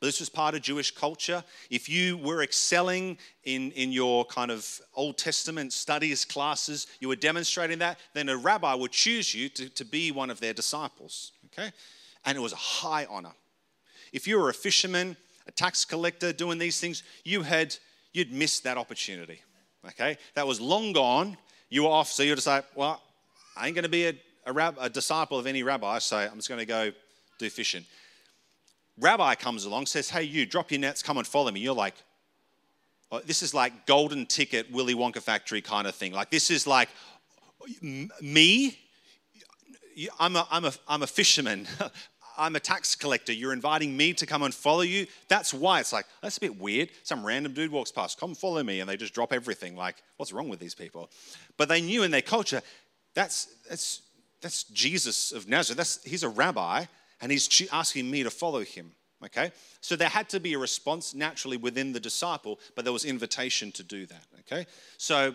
But 0.00 0.06
this 0.06 0.20
was 0.20 0.28
part 0.28 0.54
of 0.54 0.62
Jewish 0.62 0.90
culture. 0.94 1.42
If 1.70 1.88
you 1.88 2.18
were 2.18 2.42
excelling 2.42 3.18
in, 3.44 3.72
in 3.72 3.90
your 3.90 4.24
kind 4.24 4.50
of 4.50 4.80
Old 4.94 5.18
Testament 5.18 5.72
studies 5.72 6.24
classes, 6.24 6.86
you 7.00 7.08
were 7.08 7.16
demonstrating 7.16 7.78
that, 7.78 7.98
then 8.14 8.28
a 8.28 8.36
rabbi 8.36 8.74
would 8.74 8.92
choose 8.92 9.34
you 9.34 9.48
to, 9.50 9.68
to 9.70 9.84
be 9.84 10.12
one 10.12 10.30
of 10.30 10.40
their 10.40 10.52
disciples, 10.52 11.32
okay? 11.46 11.72
And 12.24 12.36
it 12.36 12.40
was 12.40 12.52
a 12.52 12.56
high 12.56 13.06
honor. 13.10 13.32
If 14.12 14.28
you 14.28 14.38
were 14.38 14.50
a 14.50 14.54
fisherman, 14.54 15.16
a 15.46 15.50
tax 15.50 15.84
collector 15.84 16.32
doing 16.32 16.58
these 16.58 16.80
things, 16.80 17.02
you 17.24 17.42
had 17.42 17.74
you'd 18.12 18.32
missed 18.32 18.64
that 18.64 18.76
opportunity. 18.76 19.40
Okay, 19.86 20.18
that 20.34 20.46
was 20.46 20.60
long 20.60 20.92
gone. 20.92 21.36
You 21.70 21.84
were 21.84 21.90
off, 21.90 22.10
so 22.10 22.22
you're 22.22 22.34
just 22.34 22.46
like, 22.46 22.64
well, 22.74 23.00
I 23.56 23.66
ain't 23.66 23.76
to 23.84 23.88
be 23.88 24.06
a, 24.06 24.14
a, 24.46 24.52
rab, 24.52 24.76
a 24.80 24.90
disciple 24.90 25.38
of 25.38 25.46
any 25.46 25.62
rabbi, 25.62 25.98
so 25.98 26.16
I'm 26.16 26.36
just 26.36 26.48
to 26.48 26.66
go 26.66 26.92
do 27.38 27.50
fishing. 27.50 27.84
Rabbi 29.00 29.34
comes 29.36 29.64
along, 29.64 29.86
says, 29.86 30.10
hey, 30.10 30.24
you, 30.24 30.44
drop 30.44 30.70
your 30.70 30.80
nets, 30.80 31.02
come 31.02 31.18
and 31.18 31.26
follow 31.26 31.50
me. 31.50 31.60
You're 31.60 31.74
like, 31.74 31.94
oh, 33.12 33.20
this 33.20 33.42
is 33.42 33.54
like 33.54 33.86
golden 33.86 34.26
ticket 34.26 34.70
Willy 34.70 34.94
Wonka 34.94 35.22
factory 35.22 35.60
kind 35.60 35.86
of 35.86 35.94
thing. 35.94 36.12
Like 36.12 36.30
this 36.30 36.50
is 36.50 36.66
like 36.66 36.88
me. 38.20 38.78
I'm 40.18 40.36
a, 40.36 40.46
I'm 40.50 40.64
a, 40.64 40.72
I'm 40.86 41.02
a 41.02 41.06
fisherman. 41.06 41.66
I'm 42.38 42.54
a 42.54 42.60
tax 42.60 42.94
collector. 42.94 43.32
You're 43.32 43.52
inviting 43.52 43.96
me 43.96 44.12
to 44.14 44.24
come 44.24 44.44
and 44.44 44.54
follow 44.54 44.82
you. 44.82 45.08
That's 45.26 45.52
why 45.52 45.80
it's 45.80 45.92
like, 45.92 46.06
that's 46.22 46.36
a 46.36 46.40
bit 46.40 46.58
weird. 46.58 46.90
Some 47.02 47.26
random 47.26 47.52
dude 47.52 47.72
walks 47.72 47.90
past, 47.90 48.20
come 48.20 48.36
follow 48.36 48.62
me, 48.62 48.78
and 48.78 48.88
they 48.88 48.96
just 48.96 49.12
drop 49.12 49.32
everything. 49.32 49.74
Like, 49.74 49.96
what's 50.18 50.32
wrong 50.32 50.48
with 50.48 50.60
these 50.60 50.74
people? 50.74 51.10
But 51.56 51.68
they 51.68 51.80
knew 51.80 52.04
in 52.04 52.12
their 52.12 52.22
culture, 52.22 52.62
that's, 53.12 53.48
that's, 53.68 54.02
that's 54.40 54.62
Jesus 54.64 55.32
of 55.32 55.48
Nazareth. 55.48 55.78
That's, 55.78 56.04
he's 56.04 56.22
a 56.22 56.28
rabbi, 56.28 56.84
and 57.20 57.32
he's 57.32 57.68
asking 57.72 58.10
me 58.10 58.22
to 58.22 58.30
follow 58.30 58.60
him. 58.60 58.92
Okay? 59.24 59.50
So 59.80 59.96
there 59.96 60.08
had 60.08 60.28
to 60.30 60.40
be 60.40 60.54
a 60.54 60.58
response 60.58 61.14
naturally 61.14 61.56
within 61.56 61.92
the 61.92 62.00
disciple, 62.00 62.60
but 62.76 62.84
there 62.84 62.92
was 62.92 63.04
invitation 63.04 63.72
to 63.72 63.82
do 63.82 64.06
that. 64.06 64.24
Okay? 64.40 64.66
So 64.96 65.34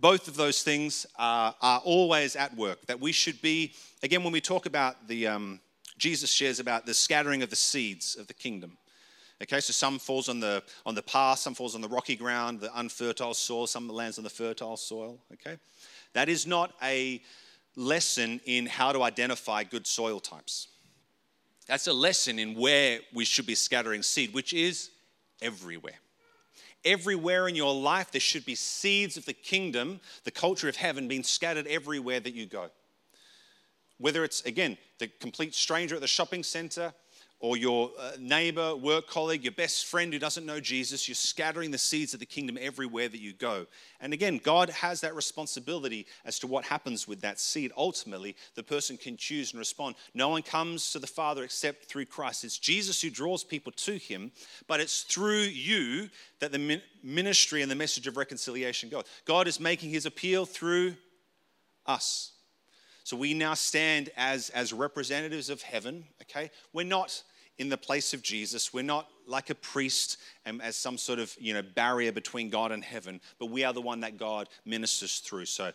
both 0.00 0.28
of 0.28 0.36
those 0.36 0.62
things 0.62 1.06
are, 1.18 1.54
are 1.60 1.80
always 1.84 2.36
at 2.36 2.56
work. 2.56 2.86
That 2.86 3.00
we 3.00 3.12
should 3.12 3.40
be, 3.42 3.74
again, 4.02 4.24
when 4.24 4.32
we 4.32 4.40
talk 4.40 4.66
about 4.66 5.06
the, 5.06 5.26
um, 5.26 5.60
Jesus 5.98 6.30
shares 6.30 6.60
about 6.60 6.86
the 6.86 6.94
scattering 6.94 7.42
of 7.42 7.50
the 7.50 7.56
seeds 7.56 8.16
of 8.16 8.26
the 8.26 8.34
kingdom. 8.34 8.78
Okay, 9.42 9.60
so 9.60 9.72
some 9.72 9.98
falls 9.98 10.28
on 10.28 10.38
the 10.38 10.62
on 10.86 10.94
the 10.94 11.02
path, 11.02 11.40
some 11.40 11.54
falls 11.54 11.74
on 11.74 11.80
the 11.80 11.88
rocky 11.88 12.14
ground, 12.14 12.60
the 12.60 12.70
unfertile 12.78 13.34
soil, 13.34 13.66
some 13.66 13.88
lands 13.88 14.16
on 14.16 14.24
the 14.24 14.30
fertile 14.30 14.76
soil. 14.76 15.18
Okay, 15.32 15.58
that 16.12 16.28
is 16.28 16.46
not 16.46 16.72
a 16.82 17.20
lesson 17.74 18.40
in 18.46 18.66
how 18.66 18.92
to 18.92 19.02
identify 19.02 19.64
good 19.64 19.88
soil 19.88 20.20
types. 20.20 20.68
That's 21.66 21.86
a 21.86 21.92
lesson 21.92 22.38
in 22.38 22.54
where 22.54 23.00
we 23.12 23.24
should 23.24 23.46
be 23.46 23.54
scattering 23.54 24.02
seed, 24.02 24.34
which 24.34 24.52
is 24.52 24.90
everywhere. 25.40 25.98
Everywhere 26.84 27.48
in 27.48 27.54
your 27.54 27.74
life, 27.74 28.10
there 28.12 28.20
should 28.20 28.44
be 28.44 28.54
seeds 28.54 29.16
of 29.16 29.24
the 29.24 29.32
kingdom, 29.32 30.00
the 30.24 30.30
culture 30.30 30.68
of 30.68 30.76
heaven, 30.76 31.08
being 31.08 31.22
scattered 31.22 31.66
everywhere 31.66 32.20
that 32.20 32.34
you 32.34 32.44
go. 32.44 32.70
Whether 33.96 34.24
it's, 34.24 34.42
again, 34.42 34.76
the 34.98 35.08
complete 35.08 35.54
stranger 35.54 35.94
at 35.94 36.02
the 36.02 36.06
shopping 36.06 36.42
center, 36.42 36.92
or 37.40 37.56
your 37.56 37.90
uh, 37.98 38.12
neighbor, 38.18 38.74
work 38.74 39.06
colleague, 39.06 39.44
your 39.44 39.52
best 39.52 39.86
friend 39.86 40.12
who 40.12 40.18
doesn't 40.18 40.46
know 40.46 40.60
Jesus, 40.60 41.08
you're 41.08 41.14
scattering 41.14 41.70
the 41.70 41.78
seeds 41.78 42.14
of 42.14 42.20
the 42.20 42.26
kingdom 42.26 42.56
everywhere 42.60 43.08
that 43.08 43.20
you 43.20 43.32
go. 43.32 43.66
And 44.00 44.12
again, 44.12 44.40
God 44.42 44.70
has 44.70 45.00
that 45.02 45.14
responsibility 45.14 46.06
as 46.24 46.38
to 46.38 46.46
what 46.46 46.64
happens 46.64 47.06
with 47.06 47.20
that 47.20 47.38
seed. 47.38 47.72
Ultimately, 47.76 48.36
the 48.54 48.62
person 48.62 48.96
can 48.96 49.16
choose 49.16 49.52
and 49.52 49.58
respond. 49.58 49.96
No 50.14 50.28
one 50.28 50.42
comes 50.42 50.92
to 50.92 50.98
the 50.98 51.06
Father 51.06 51.44
except 51.44 51.84
through 51.84 52.06
Christ. 52.06 52.44
It's 52.44 52.58
Jesus 52.58 53.02
who 53.02 53.10
draws 53.10 53.44
people 53.44 53.72
to 53.72 53.98
Him, 53.98 54.32
but 54.66 54.80
it's 54.80 55.02
through 55.02 55.42
you 55.42 56.08
that 56.40 56.52
the 56.52 56.80
ministry 57.02 57.62
and 57.62 57.70
the 57.70 57.76
message 57.76 58.06
of 58.06 58.16
reconciliation 58.16 58.88
goes. 58.88 59.04
God 59.24 59.48
is 59.48 59.60
making 59.60 59.90
His 59.90 60.06
appeal 60.06 60.46
through 60.46 60.94
us. 61.86 62.33
So 63.04 63.16
we 63.16 63.34
now 63.34 63.54
stand 63.54 64.10
as, 64.16 64.50
as 64.50 64.72
representatives 64.72 65.50
of 65.50 65.62
heaven, 65.62 66.04
okay? 66.22 66.50
We're 66.72 66.86
not 66.86 67.22
in 67.58 67.68
the 67.68 67.76
place 67.76 68.14
of 68.14 68.22
Jesus. 68.22 68.72
We're 68.72 68.82
not 68.82 69.08
like 69.26 69.50
a 69.50 69.54
priest 69.54 70.16
and 70.44 70.60
as 70.62 70.76
some 70.76 70.98
sort 70.98 71.18
of 71.18 71.34
you 71.38 71.54
know 71.54 71.62
barrier 71.62 72.12
between 72.12 72.50
God 72.50 72.72
and 72.72 72.82
heaven, 72.82 73.20
but 73.38 73.46
we 73.46 73.62
are 73.62 73.72
the 73.72 73.80
one 73.80 74.00
that 74.00 74.18
God 74.18 74.48
ministers 74.64 75.18
through. 75.18 75.46
So 75.46 75.70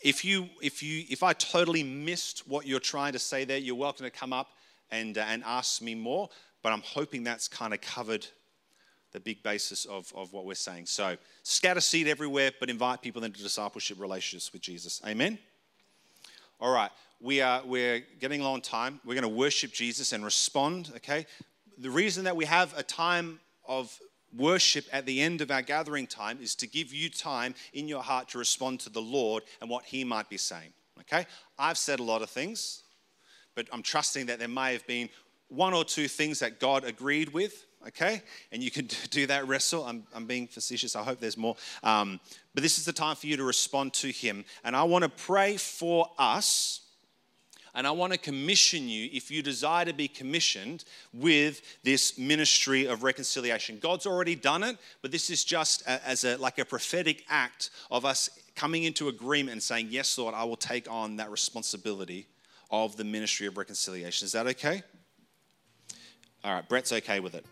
if 0.00 0.24
you 0.24 0.48
if 0.62 0.82
you 0.82 1.04
if 1.08 1.22
I 1.22 1.32
totally 1.32 1.82
missed 1.82 2.46
what 2.46 2.66
you're 2.66 2.80
trying 2.80 3.14
to 3.14 3.18
say 3.18 3.44
there, 3.44 3.58
you're 3.58 3.74
welcome 3.74 4.04
to 4.04 4.10
come 4.10 4.32
up 4.32 4.50
and 4.90 5.18
uh, 5.18 5.24
and 5.26 5.42
ask 5.44 5.82
me 5.82 5.94
more. 5.94 6.28
But 6.62 6.72
I'm 6.72 6.82
hoping 6.82 7.24
that's 7.24 7.48
kind 7.48 7.74
of 7.74 7.80
covered 7.80 8.26
the 9.12 9.20
big 9.20 9.42
basis 9.42 9.84
of, 9.84 10.12
of 10.16 10.32
what 10.32 10.44
we're 10.44 10.54
saying. 10.54 10.86
So 10.86 11.16
scatter 11.42 11.80
seed 11.80 12.08
everywhere, 12.08 12.50
but 12.58 12.68
invite 12.68 13.00
people 13.00 13.22
into 13.22 13.42
discipleship 13.42 14.00
relationships 14.00 14.52
with 14.52 14.62
Jesus. 14.62 15.00
Amen. 15.06 15.38
All 16.60 16.72
right 16.72 16.90
we 17.24 17.40
are 17.40 17.62
we're 17.64 18.04
getting 18.20 18.42
a 18.42 18.44
long 18.44 18.60
time. 18.60 19.00
We're 19.04 19.14
going 19.14 19.22
to 19.22 19.28
worship 19.28 19.72
Jesus 19.72 20.12
and 20.12 20.22
respond, 20.22 20.92
okay? 20.96 21.26
The 21.78 21.90
reason 21.90 22.24
that 22.24 22.36
we 22.36 22.44
have 22.44 22.76
a 22.76 22.82
time 22.82 23.40
of 23.66 23.98
worship 24.36 24.84
at 24.92 25.06
the 25.06 25.22
end 25.22 25.40
of 25.40 25.50
our 25.50 25.62
gathering 25.62 26.06
time 26.06 26.38
is 26.42 26.54
to 26.56 26.66
give 26.66 26.92
you 26.92 27.08
time 27.08 27.54
in 27.72 27.88
your 27.88 28.02
heart 28.02 28.28
to 28.28 28.38
respond 28.38 28.80
to 28.80 28.90
the 28.90 29.00
Lord 29.00 29.42
and 29.62 29.70
what 29.70 29.84
he 29.86 30.04
might 30.04 30.28
be 30.28 30.36
saying, 30.36 30.74
okay? 31.00 31.26
I've 31.58 31.78
said 31.78 31.98
a 31.98 32.02
lot 32.02 32.20
of 32.20 32.28
things, 32.28 32.82
but 33.54 33.68
I'm 33.72 33.82
trusting 33.82 34.26
that 34.26 34.38
there 34.38 34.46
may 34.46 34.74
have 34.74 34.86
been 34.86 35.08
one 35.48 35.72
or 35.72 35.84
two 35.84 36.08
things 36.08 36.40
that 36.40 36.60
God 36.60 36.84
agreed 36.84 37.30
with, 37.30 37.64
okay? 37.88 38.22
And 38.52 38.62
you 38.62 38.70
can 38.70 38.88
do 39.10 39.26
that 39.26 39.46
wrestle. 39.46 39.84
I'm, 39.84 40.04
I'm 40.14 40.26
being 40.26 40.46
facetious. 40.46 40.96
I 40.96 41.02
hope 41.02 41.20
there's 41.20 41.36
more. 41.36 41.56
Um, 41.82 42.20
but 42.54 42.62
this 42.62 42.78
is 42.78 42.84
the 42.84 42.92
time 42.92 43.16
for 43.16 43.26
you 43.26 43.36
to 43.36 43.44
respond 43.44 43.92
to 43.94 44.08
Him. 44.08 44.44
And 44.64 44.74
I 44.76 44.84
want 44.84 45.04
to 45.04 45.08
pray 45.10 45.56
for 45.56 46.08
us 46.18 46.80
and 47.74 47.86
I 47.86 47.90
want 47.90 48.12
to 48.12 48.18
commission 48.18 48.88
you, 48.88 49.08
if 49.12 49.30
you 49.30 49.42
desire 49.42 49.84
to 49.84 49.92
be 49.92 50.06
commissioned, 50.06 50.84
with 51.12 51.60
this 51.82 52.16
ministry 52.16 52.86
of 52.86 53.02
reconciliation. 53.02 53.78
God's 53.80 54.06
already 54.06 54.36
done 54.36 54.62
it, 54.62 54.76
but 55.02 55.10
this 55.10 55.28
is 55.28 55.44
just 55.44 55.82
a, 55.82 56.06
as 56.06 56.24
a 56.24 56.36
like 56.36 56.58
a 56.58 56.64
prophetic 56.64 57.24
act 57.28 57.70
of 57.90 58.04
us 58.04 58.30
coming 58.54 58.84
into 58.84 59.08
agreement 59.08 59.52
and 59.52 59.62
saying, 59.62 59.88
Yes, 59.90 60.16
Lord, 60.16 60.34
I 60.34 60.44
will 60.44 60.56
take 60.56 60.88
on 60.90 61.16
that 61.16 61.30
responsibility 61.30 62.28
of 62.70 62.96
the 62.96 63.04
ministry 63.04 63.46
of 63.46 63.58
reconciliation. 63.58 64.24
Is 64.24 64.32
that 64.32 64.46
okay? 64.46 64.82
All 66.44 66.54
right, 66.54 66.68
Brett's 66.68 66.92
okay 66.92 67.20
with 67.20 67.34
it. 67.34 67.44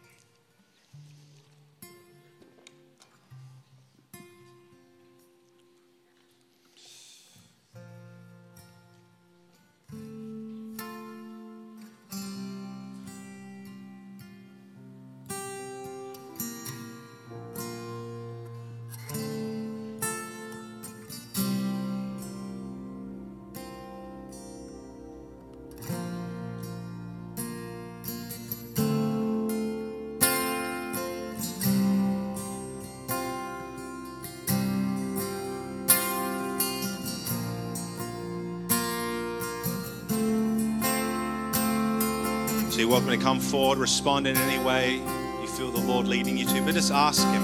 You're 42.82 42.90
welcome 42.90 43.10
to 43.10 43.16
come 43.16 43.38
forward, 43.38 43.78
respond 43.78 44.26
in 44.26 44.36
any 44.36 44.60
way 44.64 44.94
you 45.40 45.46
feel 45.46 45.70
the 45.70 45.78
Lord 45.78 46.08
leading 46.08 46.36
you 46.36 46.44
to. 46.46 46.60
But 46.62 46.74
just 46.74 46.90
ask 46.90 47.24
Him. 47.28 47.40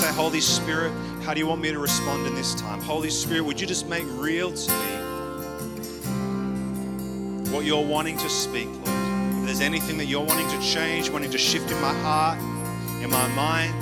Say, 0.00 0.12
Holy 0.12 0.40
Spirit, 0.40 0.92
how 1.22 1.32
do 1.32 1.38
you 1.38 1.46
want 1.46 1.60
me 1.60 1.70
to 1.70 1.78
respond 1.78 2.26
in 2.26 2.34
this 2.34 2.56
time? 2.56 2.80
Holy 2.80 3.08
Spirit, 3.08 3.44
would 3.44 3.60
you 3.60 3.68
just 3.68 3.86
make 3.88 4.02
real 4.14 4.52
to 4.52 4.72
me 4.72 4.96
what 7.52 7.64
you're 7.64 7.86
wanting 7.86 8.18
to 8.18 8.28
speak, 8.28 8.66
Lord? 8.66 8.88
If 8.88 9.44
there's 9.46 9.60
anything 9.60 9.96
that 9.98 10.06
you're 10.06 10.24
wanting 10.24 10.48
to 10.48 10.60
change, 10.60 11.08
wanting 11.08 11.30
to 11.30 11.38
shift 11.38 11.70
in 11.70 11.80
my 11.80 11.94
heart, 12.00 12.40
in 13.00 13.10
my 13.10 13.28
mind, 13.28 13.72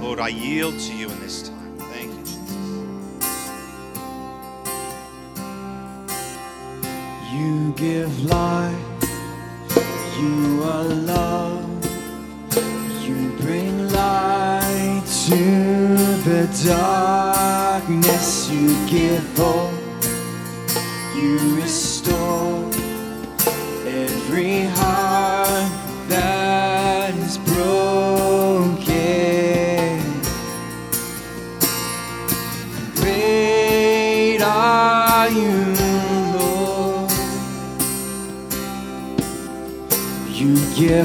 Lord, 0.00 0.20
I 0.20 0.28
yield 0.28 0.78
to 0.78 0.94
you 0.94 1.10
in 1.10 1.18
this 1.18 1.48
time. 1.48 1.76
Thank 1.78 2.12
you, 2.12 2.18
Jesus. 2.18 2.46
You 7.32 7.72
give 7.76 8.24
life 8.26 8.99
you 10.20 10.62
are 10.64 10.84
love. 10.84 11.84
You 13.02 13.30
bring 13.40 13.88
light 13.90 15.02
to 15.26 15.40
the 16.28 16.42
darkness. 16.66 18.50
You 18.50 18.68
give 18.86 19.36
hope. 19.36 19.69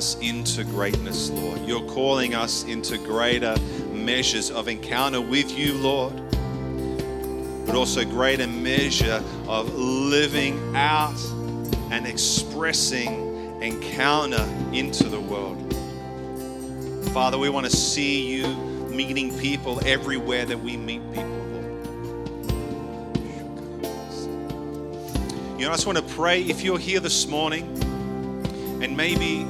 us 0.00 0.16
into 0.22 0.64
greatness, 0.64 1.28
Lord. 1.28 1.60
You're 1.66 1.86
calling 1.90 2.34
us 2.34 2.64
into 2.64 2.96
greater 2.96 3.54
measures 3.92 4.50
of 4.50 4.66
encounter 4.66 5.20
with 5.20 5.52
you, 5.52 5.74
Lord, 5.74 6.14
but 7.66 7.74
also 7.74 8.02
greater 8.06 8.46
measure 8.46 9.22
of 9.46 9.74
living 9.74 10.74
out 10.74 11.20
and 11.90 12.06
expressing 12.06 13.60
encounter 13.60 14.42
into 14.72 15.04
the 15.04 15.20
world. 15.20 15.58
Father, 17.12 17.36
we 17.36 17.50
want 17.50 17.66
to 17.66 17.76
see 17.76 18.26
you 18.26 18.46
meeting 18.88 19.38
people 19.38 19.86
everywhere 19.86 20.46
that 20.46 20.58
we 20.58 20.78
meet 20.78 21.02
people, 21.12 21.28
You 25.58 25.66
know, 25.66 25.72
I 25.72 25.74
just 25.74 25.84
want 25.84 25.98
to 25.98 26.14
pray 26.14 26.40
if 26.40 26.64
you're 26.64 26.78
here 26.78 27.00
this 27.00 27.26
morning 27.26 27.64
and 28.82 28.96
maybe 28.96 29.46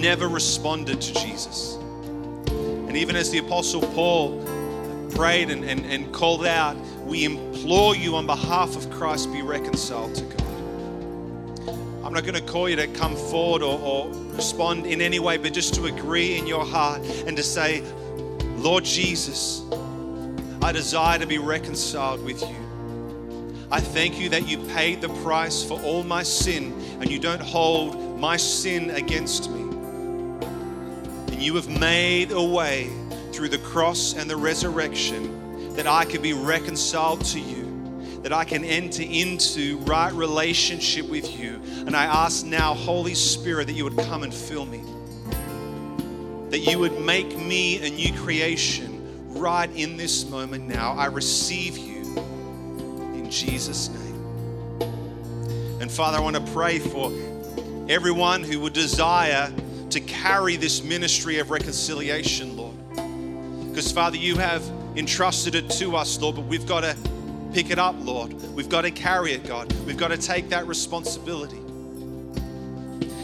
never 0.00 0.28
responded 0.28 1.00
to 1.00 1.14
Jesus. 1.14 1.76
And 2.88 2.96
even 2.96 3.16
as 3.16 3.30
the 3.30 3.38
Apostle 3.38 3.82
Paul 3.82 4.42
prayed 5.10 5.50
and, 5.50 5.64
and, 5.64 5.84
and 5.86 6.12
called 6.12 6.46
out, 6.46 6.76
we 7.04 7.24
implore 7.24 7.96
you 7.96 8.16
on 8.16 8.26
behalf 8.26 8.76
of 8.76 8.90
Christ 8.90 9.32
be 9.32 9.42
reconciled 9.42 10.14
to 10.14 10.24
God. 10.24 10.38
I'm 12.04 12.14
not 12.14 12.22
going 12.22 12.34
to 12.34 12.40
call 12.40 12.68
you 12.68 12.76
to 12.76 12.86
come 12.86 13.16
forward 13.16 13.62
or, 13.62 13.78
or 13.80 14.08
respond 14.34 14.86
in 14.86 15.02
any 15.02 15.18
way, 15.18 15.36
but 15.36 15.52
just 15.52 15.74
to 15.74 15.86
agree 15.86 16.38
in 16.38 16.46
your 16.46 16.64
heart 16.64 17.02
and 17.26 17.36
to 17.36 17.42
say, 17.42 17.82
Lord 18.56 18.84
Jesus, 18.84 19.62
I 20.62 20.72
desire 20.72 21.18
to 21.18 21.26
be 21.26 21.38
reconciled 21.38 22.24
with 22.24 22.40
you. 22.40 23.66
I 23.70 23.80
thank 23.80 24.18
you 24.18 24.30
that 24.30 24.48
you 24.48 24.58
paid 24.68 25.02
the 25.02 25.10
price 25.22 25.62
for 25.62 25.78
all 25.82 26.02
my 26.02 26.22
sin 26.22 26.72
and 27.00 27.10
you 27.10 27.18
don't 27.18 27.42
hold 27.42 28.18
my 28.18 28.36
sin 28.38 28.90
against 28.90 29.50
me. 29.50 29.67
And 31.38 31.46
you 31.46 31.54
have 31.54 31.68
made 31.68 32.32
a 32.32 32.42
way 32.42 32.90
through 33.30 33.50
the 33.50 33.58
cross 33.58 34.12
and 34.12 34.28
the 34.28 34.34
resurrection 34.34 35.72
that 35.74 35.86
I 35.86 36.04
can 36.04 36.20
be 36.20 36.32
reconciled 36.32 37.24
to 37.26 37.38
you, 37.38 38.20
that 38.22 38.32
I 38.32 38.42
can 38.42 38.64
enter 38.64 39.04
into 39.04 39.78
right 39.82 40.12
relationship 40.12 41.08
with 41.08 41.38
you. 41.38 41.60
And 41.86 41.94
I 41.94 42.06
ask 42.06 42.44
now, 42.44 42.74
Holy 42.74 43.14
Spirit, 43.14 43.68
that 43.68 43.74
you 43.74 43.84
would 43.84 43.96
come 43.98 44.24
and 44.24 44.34
fill 44.34 44.66
me, 44.66 44.82
that 46.50 46.58
you 46.58 46.80
would 46.80 47.00
make 47.00 47.38
me 47.38 47.86
a 47.86 47.88
new 47.88 48.12
creation 48.18 49.32
right 49.38 49.70
in 49.76 49.96
this 49.96 50.28
moment 50.28 50.66
now. 50.66 50.94
I 50.94 51.06
receive 51.06 51.78
you 51.78 52.16
in 53.14 53.30
Jesus' 53.30 53.90
name. 53.90 54.90
And 55.80 55.88
Father, 55.88 56.18
I 56.18 56.20
want 56.20 56.34
to 56.34 56.52
pray 56.52 56.80
for 56.80 57.12
everyone 57.88 58.42
who 58.42 58.58
would 58.58 58.72
desire 58.72 59.52
to 59.90 60.00
carry 60.00 60.56
this 60.56 60.82
ministry 60.82 61.38
of 61.38 61.50
reconciliation, 61.50 62.56
Lord. 62.56 62.76
Because, 63.68 63.90
Father, 63.90 64.16
you 64.16 64.36
have 64.36 64.62
entrusted 64.96 65.54
it 65.54 65.70
to 65.70 65.96
us, 65.96 66.20
Lord, 66.20 66.36
but 66.36 66.44
we've 66.44 66.66
got 66.66 66.80
to 66.80 66.96
pick 67.52 67.70
it 67.70 67.78
up, 67.78 67.94
Lord. 68.00 68.32
We've 68.54 68.68
got 68.68 68.82
to 68.82 68.90
carry 68.90 69.32
it, 69.32 69.46
God. 69.46 69.72
We've 69.86 69.96
got 69.96 70.08
to 70.08 70.18
take 70.18 70.48
that 70.50 70.66
responsibility. 70.66 71.60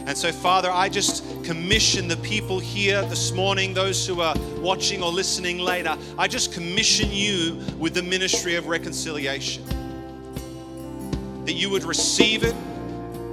And 0.06 0.16
so, 0.16 0.30
Father, 0.32 0.70
I 0.70 0.90
just 0.90 1.24
commission 1.44 2.08
the 2.08 2.18
people 2.18 2.58
here 2.58 3.02
this 3.06 3.32
morning, 3.32 3.72
those 3.72 4.06
who 4.06 4.20
are 4.20 4.34
watching 4.58 5.02
or 5.02 5.10
listening 5.10 5.58
later, 5.58 5.96
I 6.18 6.28
just 6.28 6.52
commission 6.52 7.10
you 7.10 7.60
with 7.78 7.94
the 7.94 8.02
ministry 8.02 8.54
of 8.56 8.66
reconciliation. 8.66 9.64
That 11.46 11.54
you 11.54 11.70
would 11.70 11.84
receive 11.84 12.44
it, 12.44 12.54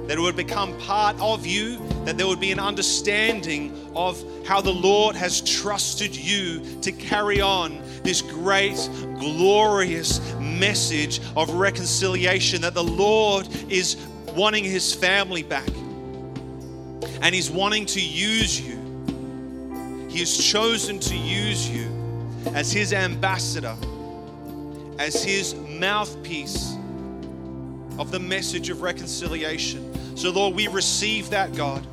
that 0.06 0.18
it 0.18 0.20
would 0.20 0.36
become 0.36 0.76
part 0.78 1.18
of 1.20 1.46
you, 1.46 1.78
that 2.04 2.18
there 2.18 2.26
would 2.26 2.40
be 2.40 2.52
an 2.52 2.58
understanding 2.58 3.76
of 3.94 4.22
how 4.46 4.60
the 4.60 4.72
Lord 4.72 5.14
has 5.16 5.40
trusted 5.40 6.14
you 6.14 6.80
to 6.82 6.92
carry 6.92 7.40
on 7.40 7.80
this 8.02 8.20
great, 8.20 8.76
glorious 9.18 10.20
message 10.40 11.20
of 11.36 11.54
reconciliation, 11.54 12.60
that 12.62 12.74
the 12.74 12.82
Lord 12.84 13.48
is 13.70 13.96
wanting 14.34 14.64
his 14.64 14.92
family 14.92 15.42
back 15.42 15.68
and 17.20 17.34
he's 17.34 17.50
wanting 17.50 17.86
to 17.86 18.00
use 18.00 18.60
you. 18.60 18.78
He 20.08 20.18
has 20.18 20.36
chosen 20.36 20.98
to 20.98 21.16
use 21.16 21.70
you 21.70 21.86
as 22.54 22.72
his 22.72 22.92
ambassador, 22.92 23.76
as 24.98 25.22
his 25.22 25.54
mouthpiece 25.54 26.74
of 27.98 28.10
the 28.10 28.18
message 28.18 28.68
of 28.70 28.82
reconciliation. 28.82 29.91
So, 30.14 30.30
Lord, 30.30 30.54
we 30.54 30.68
receive 30.68 31.30
that, 31.30 31.54
God. 31.54 31.86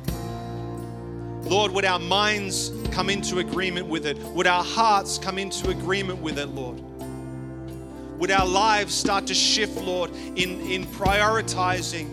Lord, 1.44 1.72
would 1.72 1.84
our 1.84 1.98
minds 1.98 2.70
come 2.92 3.10
into 3.10 3.38
agreement 3.38 3.86
with 3.86 4.06
it? 4.06 4.16
Would 4.18 4.46
our 4.46 4.62
hearts 4.62 5.18
come 5.18 5.38
into 5.38 5.70
agreement 5.70 6.20
with 6.20 6.38
it, 6.38 6.46
Lord? 6.46 6.80
Would 8.18 8.30
our 8.30 8.46
lives 8.46 8.94
start 8.94 9.26
to 9.28 9.34
shift, 9.34 9.80
Lord, 9.80 10.10
in, 10.36 10.60
in 10.60 10.84
prioritizing? 10.86 12.08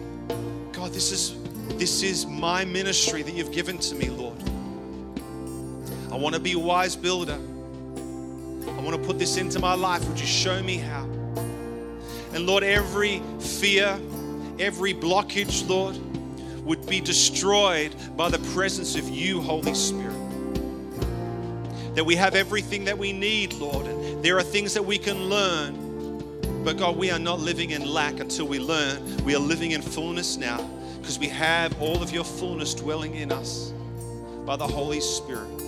God, 0.72 0.94
this 0.94 1.12
is 1.12 1.36
this 1.78 2.02
is 2.02 2.26
my 2.26 2.66
ministry 2.66 3.22
that 3.22 3.34
you've 3.34 3.52
given 3.52 3.78
to 3.78 3.96
me, 3.96 4.10
Lord. 4.10 4.42
I 6.12 6.16
want 6.16 6.34
to 6.34 6.42
be 6.42 6.54
a 6.54 6.60
wise 6.60 6.96
builder. 6.96 7.36
I 7.36 8.82
want 8.82 8.96
to 8.96 9.02
put 9.06 9.20
this 9.20 9.38
into 9.38 9.60
my 9.60 9.74
life. 9.74 10.08
Would 10.08 10.20
you 10.20 10.26
show 10.26 10.64
me 10.64 10.78
how? 10.78 11.04
And 12.34 12.46
Lord, 12.48 12.64
every 12.64 13.22
fear, 13.40 14.00
every 14.60 14.94
blockage, 14.94 15.68
Lord, 15.68 15.98
would 16.66 16.86
be 16.88 17.00
destroyed 17.00 17.96
by 18.16 18.30
the 18.30 18.40
presence 18.54 18.96
of 18.96 19.08
you, 19.10 19.42
Holy 19.42 19.74
Spirit. 19.74 20.14
That 21.96 22.04
we 22.06 22.16
have 22.16 22.36
everything 22.36 22.86
that 22.86 22.98
we 22.98 23.14
need, 23.14 23.54
Lord. 23.54 23.88
And 23.88 24.24
there 24.24 24.38
are 24.38 24.44
things 24.44 24.74
that 24.74 24.84
we 24.84 24.98
can 24.98 25.30
learn. 25.30 26.64
But 26.64 26.78
God, 26.78 26.98
we 26.98 27.10
are 27.10 27.20
not 27.20 27.40
living 27.40 27.72
in 27.72 27.86
lack 27.88 28.20
until 28.20 28.48
we 28.48 28.60
learn. 28.60 29.24
We 29.24 29.34
are 29.36 29.40
living 29.40 29.72
in 29.72 29.82
fullness 29.82 30.38
now 30.38 30.58
because 31.00 31.18
we 31.18 31.28
have 31.30 31.82
all 31.82 32.04
of 32.04 32.12
your 32.12 32.26
fullness 32.26 32.74
dwelling 32.74 33.16
in 33.16 33.32
us 33.32 33.72
by 34.46 34.58
the 34.58 34.68
Holy 34.68 35.00
Spirit. 35.00 35.67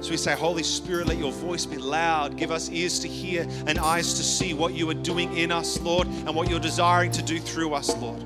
So 0.00 0.10
we 0.10 0.16
say, 0.16 0.34
Holy 0.34 0.62
Spirit, 0.62 1.08
let 1.08 1.18
your 1.18 1.32
voice 1.32 1.66
be 1.66 1.76
loud. 1.76 2.36
Give 2.36 2.50
us 2.50 2.70
ears 2.70 3.00
to 3.00 3.08
hear 3.08 3.46
and 3.66 3.78
eyes 3.78 4.14
to 4.14 4.22
see 4.22 4.54
what 4.54 4.72
you 4.72 4.88
are 4.90 4.94
doing 4.94 5.36
in 5.36 5.50
us, 5.50 5.80
Lord, 5.80 6.06
and 6.06 6.34
what 6.34 6.48
you're 6.48 6.60
desiring 6.60 7.10
to 7.12 7.22
do 7.22 7.40
through 7.40 7.74
us, 7.74 7.94
Lord. 7.96 8.22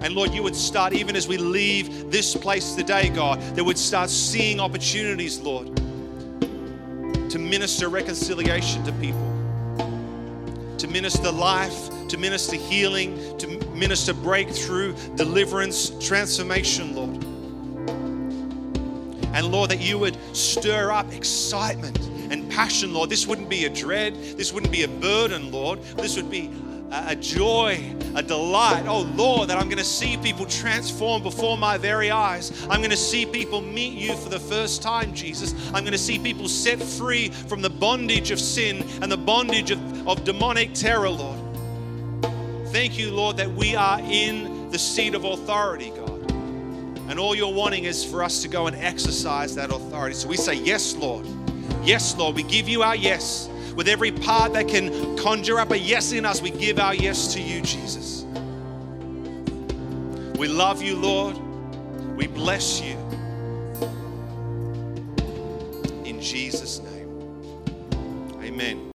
And 0.00 0.14
Lord, 0.14 0.32
you 0.32 0.42
would 0.42 0.56
start, 0.56 0.92
even 0.92 1.14
as 1.14 1.28
we 1.28 1.36
leave 1.36 2.10
this 2.10 2.34
place 2.34 2.74
today, 2.74 3.08
God, 3.10 3.40
that 3.56 3.64
would 3.64 3.78
start 3.78 4.08
seeing 4.08 4.58
opportunities, 4.58 5.38
Lord, 5.38 5.74
to 7.30 7.38
minister 7.38 7.88
reconciliation 7.88 8.82
to 8.84 8.92
people, 8.92 9.18
to 10.78 10.88
minister 10.88 11.30
life, 11.30 11.90
to 12.08 12.16
minister 12.16 12.56
healing, 12.56 13.36
to 13.38 13.46
minister 13.74 14.14
breakthrough, 14.14 14.94
deliverance, 15.16 15.90
transformation, 16.00 16.94
Lord. 16.94 17.35
And 19.36 19.52
Lord, 19.52 19.70
that 19.70 19.80
you 19.80 19.98
would 19.98 20.16
stir 20.34 20.90
up 20.90 21.12
excitement 21.12 21.98
and 22.30 22.50
passion, 22.50 22.94
Lord. 22.94 23.10
This 23.10 23.26
wouldn't 23.26 23.50
be 23.50 23.66
a 23.66 23.68
dread, 23.68 24.14
this 24.14 24.50
wouldn't 24.50 24.72
be 24.72 24.84
a 24.84 24.88
burden, 24.88 25.52
Lord. 25.52 25.82
This 25.98 26.16
would 26.16 26.30
be 26.30 26.50
a 26.90 27.14
joy, 27.14 27.94
a 28.14 28.22
delight. 28.22 28.86
Oh 28.86 29.02
Lord, 29.14 29.50
that 29.50 29.58
I'm 29.58 29.66
going 29.66 29.76
to 29.76 29.84
see 29.84 30.16
people 30.16 30.46
transform 30.46 31.22
before 31.22 31.58
my 31.58 31.76
very 31.76 32.10
eyes. 32.10 32.66
I'm 32.70 32.80
going 32.80 32.90
to 32.90 32.96
see 32.96 33.26
people 33.26 33.60
meet 33.60 33.92
you 33.92 34.16
for 34.16 34.30
the 34.30 34.40
first 34.40 34.80
time, 34.80 35.12
Jesus. 35.12 35.54
I'm 35.66 35.82
going 35.82 35.92
to 35.92 35.98
see 35.98 36.18
people 36.18 36.48
set 36.48 36.82
free 36.82 37.28
from 37.28 37.60
the 37.60 37.68
bondage 37.68 38.30
of 38.30 38.40
sin 38.40 38.86
and 39.02 39.12
the 39.12 39.18
bondage 39.18 39.70
of, 39.70 40.08
of 40.08 40.24
demonic 40.24 40.72
terror, 40.72 41.10
Lord. 41.10 41.38
Thank 42.68 42.98
you, 42.98 43.10
Lord, 43.10 43.36
that 43.36 43.52
we 43.52 43.76
are 43.76 44.00
in 44.00 44.70
the 44.70 44.78
seat 44.78 45.14
of 45.14 45.26
authority, 45.26 45.90
God. 45.90 46.05
And 47.08 47.18
all 47.18 47.34
you're 47.34 47.52
wanting 47.52 47.84
is 47.84 48.04
for 48.04 48.22
us 48.22 48.42
to 48.42 48.48
go 48.48 48.66
and 48.66 48.76
exercise 48.76 49.54
that 49.54 49.70
authority. 49.70 50.14
So 50.14 50.28
we 50.28 50.36
say, 50.36 50.54
Yes, 50.54 50.94
Lord. 50.96 51.26
Yes, 51.84 52.16
Lord. 52.16 52.34
We 52.34 52.42
give 52.42 52.68
you 52.68 52.82
our 52.82 52.96
yes. 52.96 53.48
With 53.76 53.88
every 53.88 54.10
part 54.10 54.54
that 54.54 54.68
can 54.68 55.16
conjure 55.18 55.60
up 55.60 55.70
a 55.70 55.78
yes 55.78 56.12
in 56.12 56.24
us, 56.24 56.40
we 56.42 56.50
give 56.50 56.78
our 56.78 56.94
yes 56.94 57.34
to 57.34 57.40
you, 57.40 57.60
Jesus. 57.60 58.24
We 60.36 60.48
love 60.48 60.82
you, 60.82 60.96
Lord. 60.96 61.36
We 62.16 62.26
bless 62.26 62.80
you. 62.80 62.96
In 66.04 66.20
Jesus' 66.20 66.80
name. 66.80 67.08
Amen. 68.42 68.85